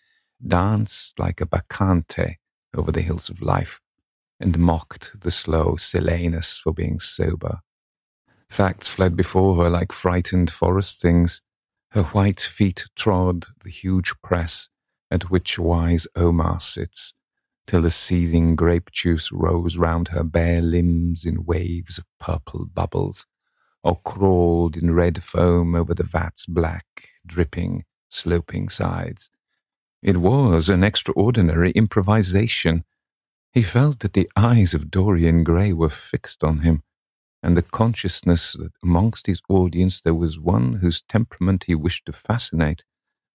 [0.44, 2.38] danced like a bacchante
[2.74, 3.80] over the hills of life,
[4.40, 7.60] and mocked the slow Silenus for being sober.
[8.48, 11.42] Facts fled before her like frightened forest things.
[11.92, 14.68] Her white feet trod the huge press
[15.10, 17.14] at which wise Omar sits,
[17.66, 23.26] till the seething grape juice rose round her bare limbs in waves of purple bubbles,
[23.82, 29.30] or crawled in red foam over the vat's black, dripping, sloping sides.
[30.02, 32.84] It was an extraordinary improvisation.
[33.52, 36.82] He felt that the eyes of Dorian Gray were fixed on him,
[37.42, 42.12] and the consciousness that amongst his audience there was one whose temperament he wished to
[42.12, 42.84] fascinate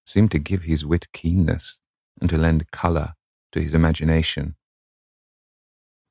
[0.06, 1.81] seemed to give his wit keenness
[2.22, 3.14] and to lend colour
[3.52, 4.56] to his imagination.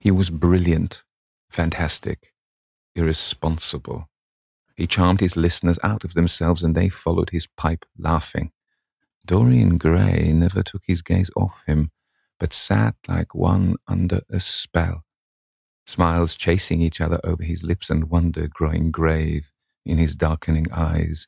[0.01, 1.05] He was brilliant,
[1.51, 2.33] fantastic,
[2.95, 4.09] irresponsible.
[4.77, 8.53] He charmed his listeners out of themselves and they followed his pipe laughing.
[9.25, 11.91] Dorian Gray never took his gaze off him,
[12.39, 15.05] but sat like one under a spell
[15.87, 19.53] smiles chasing each other over his lips and wonder growing grave
[19.85, 21.27] in his darkening eyes.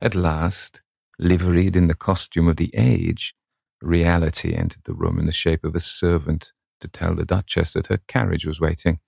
[0.00, 0.82] At last,
[1.18, 3.34] liveried in the costume of the age,
[3.82, 7.88] reality entered the room in the shape of a servant to tell the Duchess that
[7.88, 9.00] her carriage was waiting.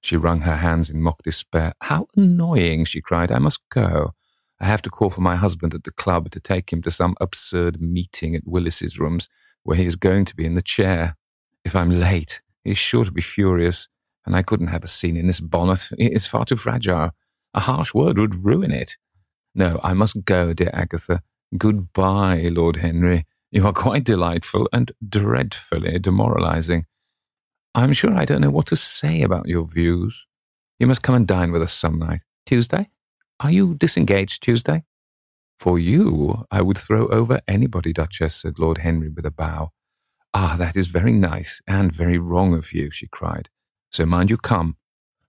[0.00, 1.72] She wrung her hands in mock despair.
[1.80, 3.32] How annoying, she cried.
[3.32, 4.12] I must go.
[4.64, 7.14] I have to call for my husband at the club to take him to some
[7.20, 9.28] absurd meeting at Willis's rooms
[9.62, 11.16] where he is going to be in the chair.
[11.64, 13.88] If I'm late, He's sure to be furious,
[14.24, 15.90] and I couldn't have a scene in this bonnet.
[15.98, 17.10] It's far too fragile.
[17.52, 18.96] A harsh word would ruin it.
[19.54, 21.22] No, I must go, dear Agatha.
[21.56, 23.26] Goodbye, Lord Henry.
[23.50, 26.86] You are quite delightful and dreadfully demoralizing.
[27.74, 30.26] I'm sure I don't know what to say about your views.
[30.78, 32.22] You must come and dine with us some night.
[32.46, 32.88] Tuesday?
[33.40, 34.84] Are you disengaged Tuesday?
[35.58, 39.70] For you, I would throw over anybody, Duchess, said Lord Henry with a bow.
[40.32, 43.48] Ah, that is very nice and very wrong of you, she cried.
[43.90, 44.76] So mind you come.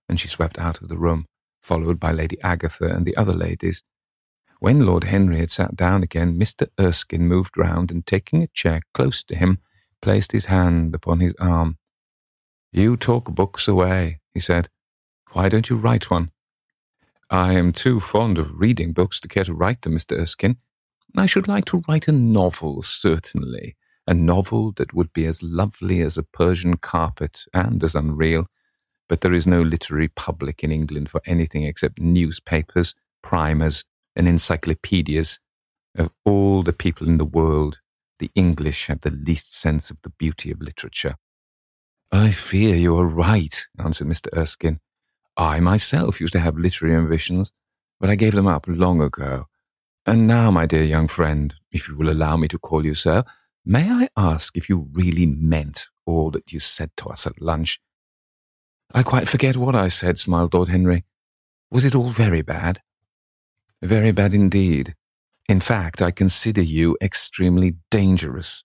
[0.08, 1.26] And she swept out of the room,
[1.62, 3.82] followed by Lady Agatha and the other ladies.
[4.60, 6.68] When Lord Henry had sat down again, Mr.
[6.80, 9.58] Erskine moved round and, taking a chair close to him,
[10.00, 11.78] placed his hand upon his arm.
[12.72, 14.68] You talk books away, he said.
[15.32, 16.30] Why don't you write one?
[17.30, 20.16] I am too fond of reading books to care to write them, Mr.
[20.16, 20.58] Erskine.
[21.16, 23.76] I should like to write a novel, certainly.
[24.06, 28.46] A novel that would be as lovely as a Persian carpet and as unreal.
[29.08, 33.84] But there is no literary public in England for anything except newspapers, primers,
[34.14, 35.40] and encyclopedias.
[35.96, 37.78] Of all the people in the world,
[38.20, 41.16] the English have the least sense of the beauty of literature.
[42.12, 44.28] I fear you are right, answered Mr.
[44.36, 44.78] Erskine.
[45.36, 47.52] I myself used to have literary ambitions,
[48.00, 49.46] but I gave them up long ago.
[50.06, 53.24] And now, my dear young friend, if you will allow me to call you so,
[53.64, 57.80] may I ask if you really meant all that you said to us at lunch?
[58.94, 61.04] I quite forget what I said, smiled Lord Henry.
[61.70, 62.80] Was it all very bad?
[63.82, 64.94] Very bad indeed.
[65.48, 68.64] In fact, I consider you extremely dangerous.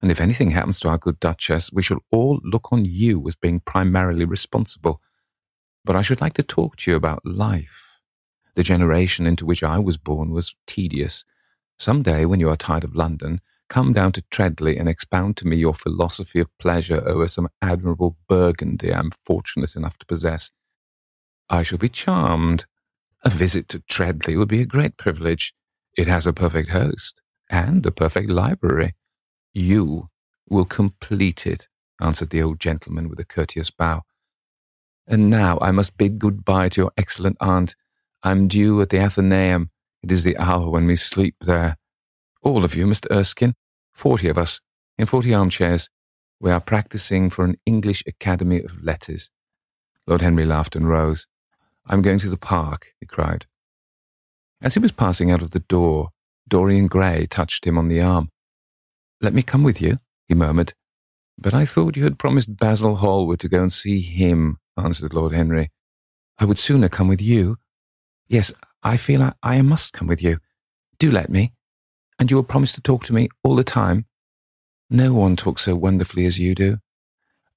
[0.00, 3.36] And if anything happens to our good Duchess, we shall all look on you as
[3.36, 5.00] being primarily responsible.
[5.88, 7.98] But I should like to talk to you about life.
[8.56, 11.24] The generation into which I was born was tedious.
[11.78, 13.40] Some day, when you are tired of London,
[13.70, 18.18] come down to Treadley and expound to me your philosophy of pleasure over some admirable
[18.28, 20.50] Burgundy I am fortunate enough to possess.
[21.48, 22.66] I shall be charmed.
[23.24, 25.54] A visit to Treadley would be a great privilege.
[25.96, 28.94] It has a perfect host and a perfect library.
[29.54, 30.10] You
[30.50, 31.66] will complete it,
[31.98, 34.02] answered the old gentleman with a courteous bow.
[35.10, 37.74] And now I must bid good-bye to your excellent aunt.
[38.22, 39.70] I'm due at the Athenaeum.
[40.02, 41.78] It is the hour when we sleep there.
[42.42, 43.10] All of you, Mr.
[43.10, 43.54] Erskine,
[43.92, 44.60] forty of us,
[44.98, 45.88] in forty armchairs.
[46.40, 49.30] We are practicing for an English Academy of Letters.
[50.06, 51.26] Lord Henry laughed and rose.
[51.86, 53.46] I'm going to the park, he cried.
[54.60, 56.10] As he was passing out of the door,
[56.46, 58.30] Dorian Gray touched him on the arm.
[59.20, 59.98] Let me come with you,
[60.28, 60.74] he murmured.
[61.38, 65.32] But I thought you had promised Basil Hallward to go and see him, answered Lord
[65.32, 65.70] Henry.
[66.38, 67.58] I would sooner come with you.
[68.28, 68.52] Yes,
[68.82, 70.38] I feel I, I must come with you.
[70.98, 71.52] Do let me.
[72.18, 74.06] And you will promise to talk to me all the time?
[74.90, 76.78] No one talks so wonderfully as you do.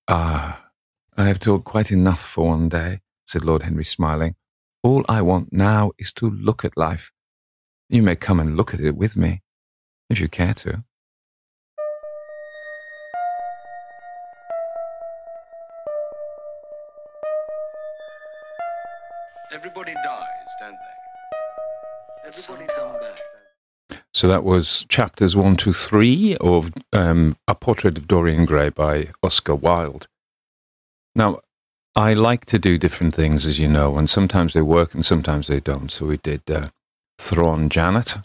[0.07, 0.69] Ah,
[1.18, 4.35] I have talked quite enough for one day, said Lord Henry, smiling.
[4.84, 7.11] All I want now is to look at life.
[7.89, 9.41] You may come and look at it with me,
[10.10, 10.84] if you care to.
[19.53, 22.28] Everybody dies, don't they?
[22.30, 23.99] Everybody come back.
[24.14, 29.10] So that was chapters one to three of um, A Portrait of Dorian Gray by
[29.22, 30.07] Oscar Wilde.
[31.15, 31.41] Now,
[31.98, 35.48] I like to do different things, as you know, and sometimes they work and sometimes
[35.48, 35.91] they don't.
[35.91, 36.69] So we did uh,
[37.19, 38.15] Thrawn Janet,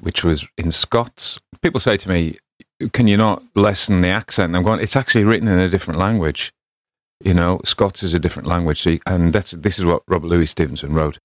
[0.00, 1.38] which was in Scots.
[1.62, 2.36] People say to me,
[2.92, 4.46] Can you not lessen the accent?
[4.50, 6.52] And I'm going, It's actually written in a different language.
[7.20, 8.80] You know, Scots is a different language.
[8.80, 11.18] So you, and that's, this is what Robert Louis Stevenson wrote.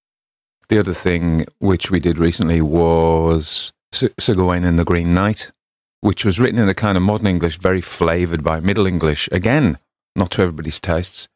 [0.68, 5.52] The other thing which we did recently was Sir Gawain and the Green Knight,
[6.00, 9.28] which was written in a kind of modern English, very flavoured by Middle English.
[9.30, 9.78] Again,
[10.16, 11.28] not to everybody's tastes.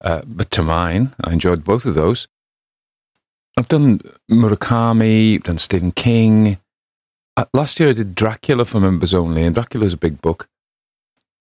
[0.00, 2.28] Uh, but to mine, I enjoyed both of those.
[3.56, 4.00] I've done
[4.30, 6.58] Murakami, I've done Stephen King.
[7.36, 10.48] Uh, last year I did Dracula for members only, and Dracula's a big book.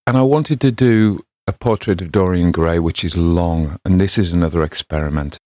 [0.05, 4.17] And I wanted to do a portrait of Dorian Gray, which is long, and this
[4.17, 5.37] is another experiment.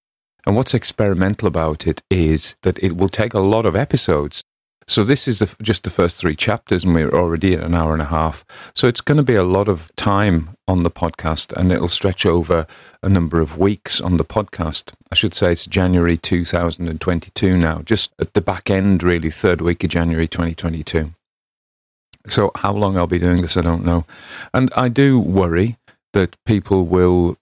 [0.45, 4.43] And what's experimental about it is that it will take a lot of episodes
[4.89, 7.91] so this is the, just the first three chapters, and we're already at an hour
[7.91, 8.45] and a half.
[8.73, 12.25] So it's going to be a lot of time on the podcast, and it'll stretch
[12.25, 12.65] over
[13.03, 14.93] a number of weeks on the podcast.
[15.11, 19.83] I should say it's January 2022 now, just at the back end, really, third week
[19.83, 21.13] of January 2022.
[22.27, 24.05] So how long I'll be doing this, I don't know.
[24.53, 25.75] And I do worry
[26.17, 27.37] that people will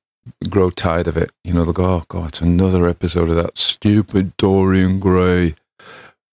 [0.49, 1.31] grow tired of it.
[1.45, 5.55] You know, they'll go, oh, God, it's another episode of that stupid Dorian Gray.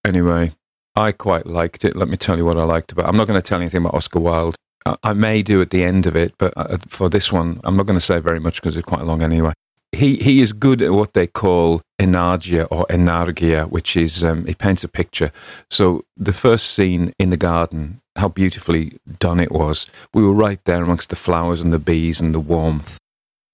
[0.05, 0.57] Anyway,
[0.97, 1.95] I quite liked it.
[1.95, 3.05] Let me tell you what I liked about.
[3.05, 3.11] It.
[3.11, 4.57] I'm not going to tell anything about Oscar Wilde.
[4.85, 7.77] I, I may do at the end of it, but uh, for this one, I'm
[7.77, 9.53] not going to say very much because it's quite long anyway.
[9.93, 14.55] He he is good at what they call enargia or enargia, which is um, he
[14.55, 15.31] paints a picture.
[15.71, 19.87] So the first scene in the garden, how beautifully done it was.
[20.13, 22.99] We were right there amongst the flowers and the bees and the warmth.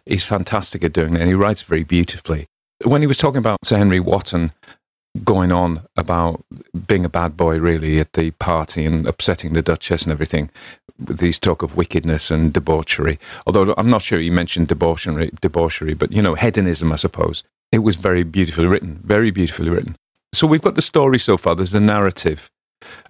[0.06, 2.46] He's fantastic at doing it, and he writes very beautifully.
[2.84, 4.52] When he was talking about Sir Henry Wotton,
[5.24, 6.44] going on about
[6.86, 10.50] being a bad boy, really, at the party and upsetting the Duchess and everything,
[10.98, 13.18] with these talk of wickedness and debauchery.
[13.46, 17.42] Although I'm not sure he mentioned debauchery, debauchery, but you know, hedonism, I suppose.
[17.70, 19.96] It was very beautifully written, very beautifully written.
[20.32, 21.54] so we've got the story so far.
[21.54, 22.50] There's the narrative.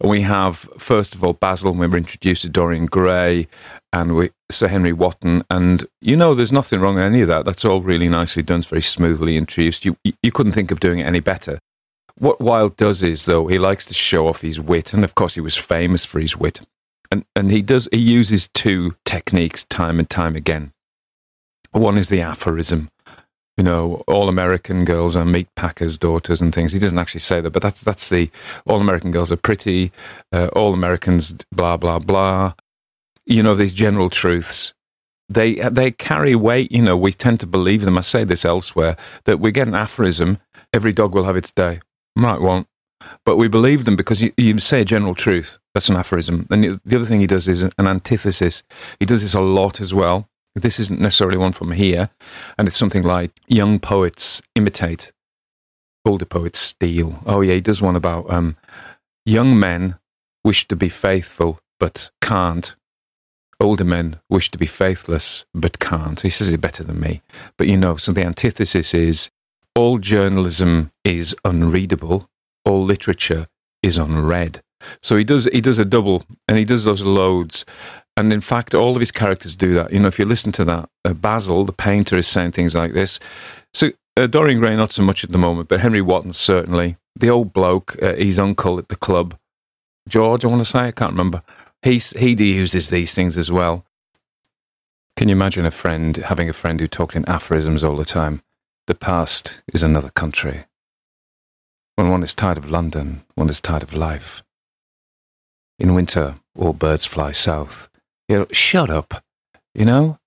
[0.01, 3.49] And we have, first of all, Basil, and we were introduced to Dorian Gray
[3.93, 5.43] and we, Sir Henry Wotton.
[5.51, 7.45] And, you know, there's nothing wrong with any of that.
[7.45, 8.59] That's all really nicely done.
[8.59, 9.85] It's very smoothly introduced.
[9.85, 11.59] You, you couldn't think of doing it any better.
[12.17, 14.93] What Wilde does is, though, he likes to show off his wit.
[14.93, 16.61] And, of course, he was famous for his wit.
[17.11, 20.73] And, and he does, he uses two techniques time and time again.
[21.71, 22.91] One is the aphorism
[23.59, 26.73] you know, all American girls are meat packers' daughters and things.
[26.73, 28.31] He doesn't actually say that, but that's that's the
[28.67, 29.91] all American girls are pretty.
[30.33, 32.55] Uh, all Americans, blah blah blah.
[33.27, 34.73] You know, these general truths.
[35.29, 36.71] They they carry weight.
[36.71, 37.99] You know, we tend to believe them.
[37.99, 40.39] I say this elsewhere that we get an aphorism.
[40.73, 41.81] Every dog will have its day.
[42.15, 42.69] Might won't.
[43.25, 45.59] But we believe them because you, you say a general truth.
[45.75, 46.47] That's an aphorism.
[46.51, 48.63] And the other thing he does is an antithesis.
[49.01, 50.29] He does this a lot as well
[50.59, 52.11] this isn't necessarily one from here,
[52.59, 55.13] and it's something like young poets imitate,
[56.05, 57.21] older poets steal.
[57.27, 58.57] Oh yeah, he does one about um,
[59.25, 59.97] young men
[60.45, 62.75] wish to be faithful but can't.
[63.61, 66.21] Older men wish to be faithless but can't.
[66.21, 67.23] He says it better than me.
[67.57, 69.31] But you know, so the antithesis is
[69.75, 72.29] all journalism is unreadable,
[72.65, 73.47] all literature
[73.83, 74.63] is unread.
[75.03, 77.65] So he does he does a double, and he does those loads.
[78.19, 79.93] And in fact, all of his characters do that.
[79.93, 82.93] You know, if you listen to that, uh, Basil, the painter, is saying things like
[82.93, 83.21] this.
[83.73, 86.97] So uh, Dorian Gray, not so much at the moment, but Henry Wotton certainly.
[87.15, 89.39] The old bloke, uh, his uncle at the club,
[90.09, 91.45] George, I want to say, I can't remember.
[91.83, 93.85] He's, he uses these things as well.
[95.17, 98.43] Can you imagine a friend having a friend who talked in aphorisms all the time?
[98.89, 100.65] The past is another country.
[101.95, 104.43] When one is tired of London, one is tired of life.
[105.79, 107.89] In winter, all birds fly south.
[108.29, 109.25] You know, shut up.
[109.75, 110.19] You know,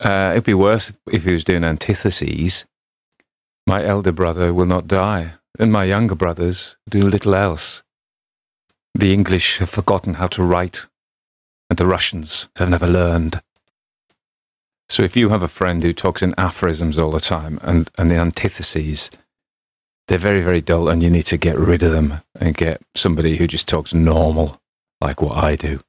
[0.00, 2.64] uh, it'd be worse if he was doing antitheses.
[3.66, 7.82] My elder brother will not die, and my younger brothers do little else.
[8.94, 10.86] The English have forgotten how to write,
[11.68, 13.42] and the Russians have never learned.
[14.88, 18.10] So if you have a friend who talks in aphorisms all the time and, and
[18.10, 19.10] the antitheses,
[20.06, 23.36] they're very, very dull, and you need to get rid of them and get somebody
[23.36, 24.60] who just talks normal,
[25.02, 25.80] like what I do.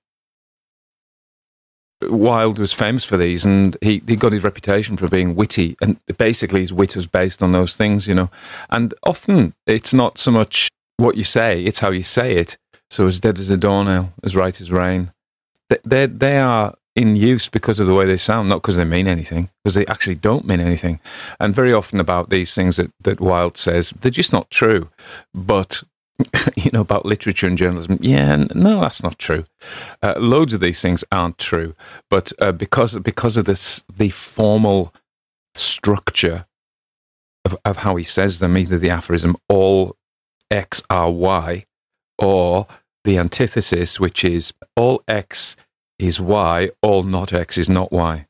[2.02, 5.76] Wilde was famous for these, and he, he got his reputation for being witty.
[5.82, 8.30] And basically, his wit was based on those things, you know.
[8.70, 12.58] And often, it's not so much what you say; it's how you say it.
[12.90, 15.12] So, as dead as a doornail, as right as rain,
[15.84, 19.08] they they are in use because of the way they sound, not because they mean
[19.08, 21.00] anything, because they actually don't mean anything.
[21.40, 24.90] And very often about these things that that Wilde says, they're just not true.
[25.34, 25.84] But
[26.56, 27.98] you know, about literature and journalism.
[28.02, 29.46] Yeah, no, that's not true.
[30.02, 31.76] Uh, loads of these things aren't true,
[32.10, 34.94] but uh, because because of this, the formal
[35.56, 36.46] structure
[37.46, 39.96] of of how he says them, either the aphorism all
[40.52, 41.66] x are y,
[42.18, 42.68] or
[43.04, 45.56] the antithesis, which is all x
[45.98, 48.26] is y, all not x is not y,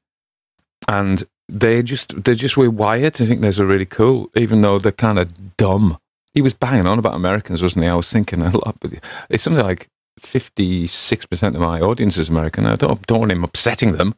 [0.88, 3.20] and they just they're just we're wired.
[3.20, 5.98] I think those are really cool, even though they're kind of dumb
[6.34, 7.90] he was banging on about Americans, wasn't he?
[7.90, 8.78] I was thinking a lot.
[9.30, 9.90] It's something like
[10.20, 12.66] fifty-six percent of my audience is American.
[12.66, 14.16] I don't don't want him upsetting them,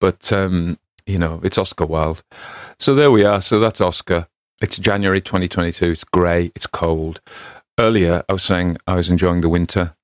[0.00, 2.22] but um, you know, it's Oscar Wilde.
[2.78, 3.42] So there we are.
[3.42, 4.26] So that's Oscar.
[4.60, 5.90] It's January 2022.
[5.90, 6.50] It's grey.
[6.54, 7.20] It's cold.
[7.78, 9.94] Earlier, I was saying I was enjoying the winter.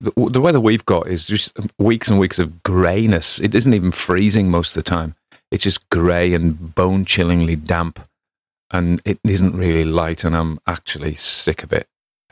[0.00, 3.40] The, the weather we've got is just weeks and weeks of greyness.
[3.40, 5.14] It isn't even freezing most of the time.
[5.50, 8.00] It's just grey and bone chillingly damp
[8.70, 11.88] and it isn't really light, and I'm actually sick of it.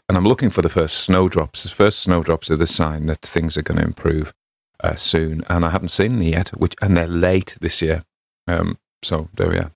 [0.09, 1.63] And I'm looking for the first snowdrops.
[1.63, 4.35] The first snowdrops are the sign that things are going to improve
[4.83, 6.51] uh, soon, and I haven't seen them yet.
[6.51, 8.05] Which and they're late this year.
[8.47, 9.73] Um, so there we are.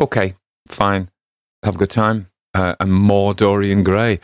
[0.00, 0.34] Okay,
[0.68, 1.10] fine.
[1.62, 2.28] Have a good time.
[2.54, 4.20] Uh, and more Dorian Gray.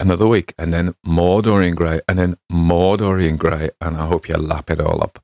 [0.00, 4.28] Another week, and then more Dorian Gray, and then more Dorian Gray, and I hope
[4.28, 5.23] you lap it all up.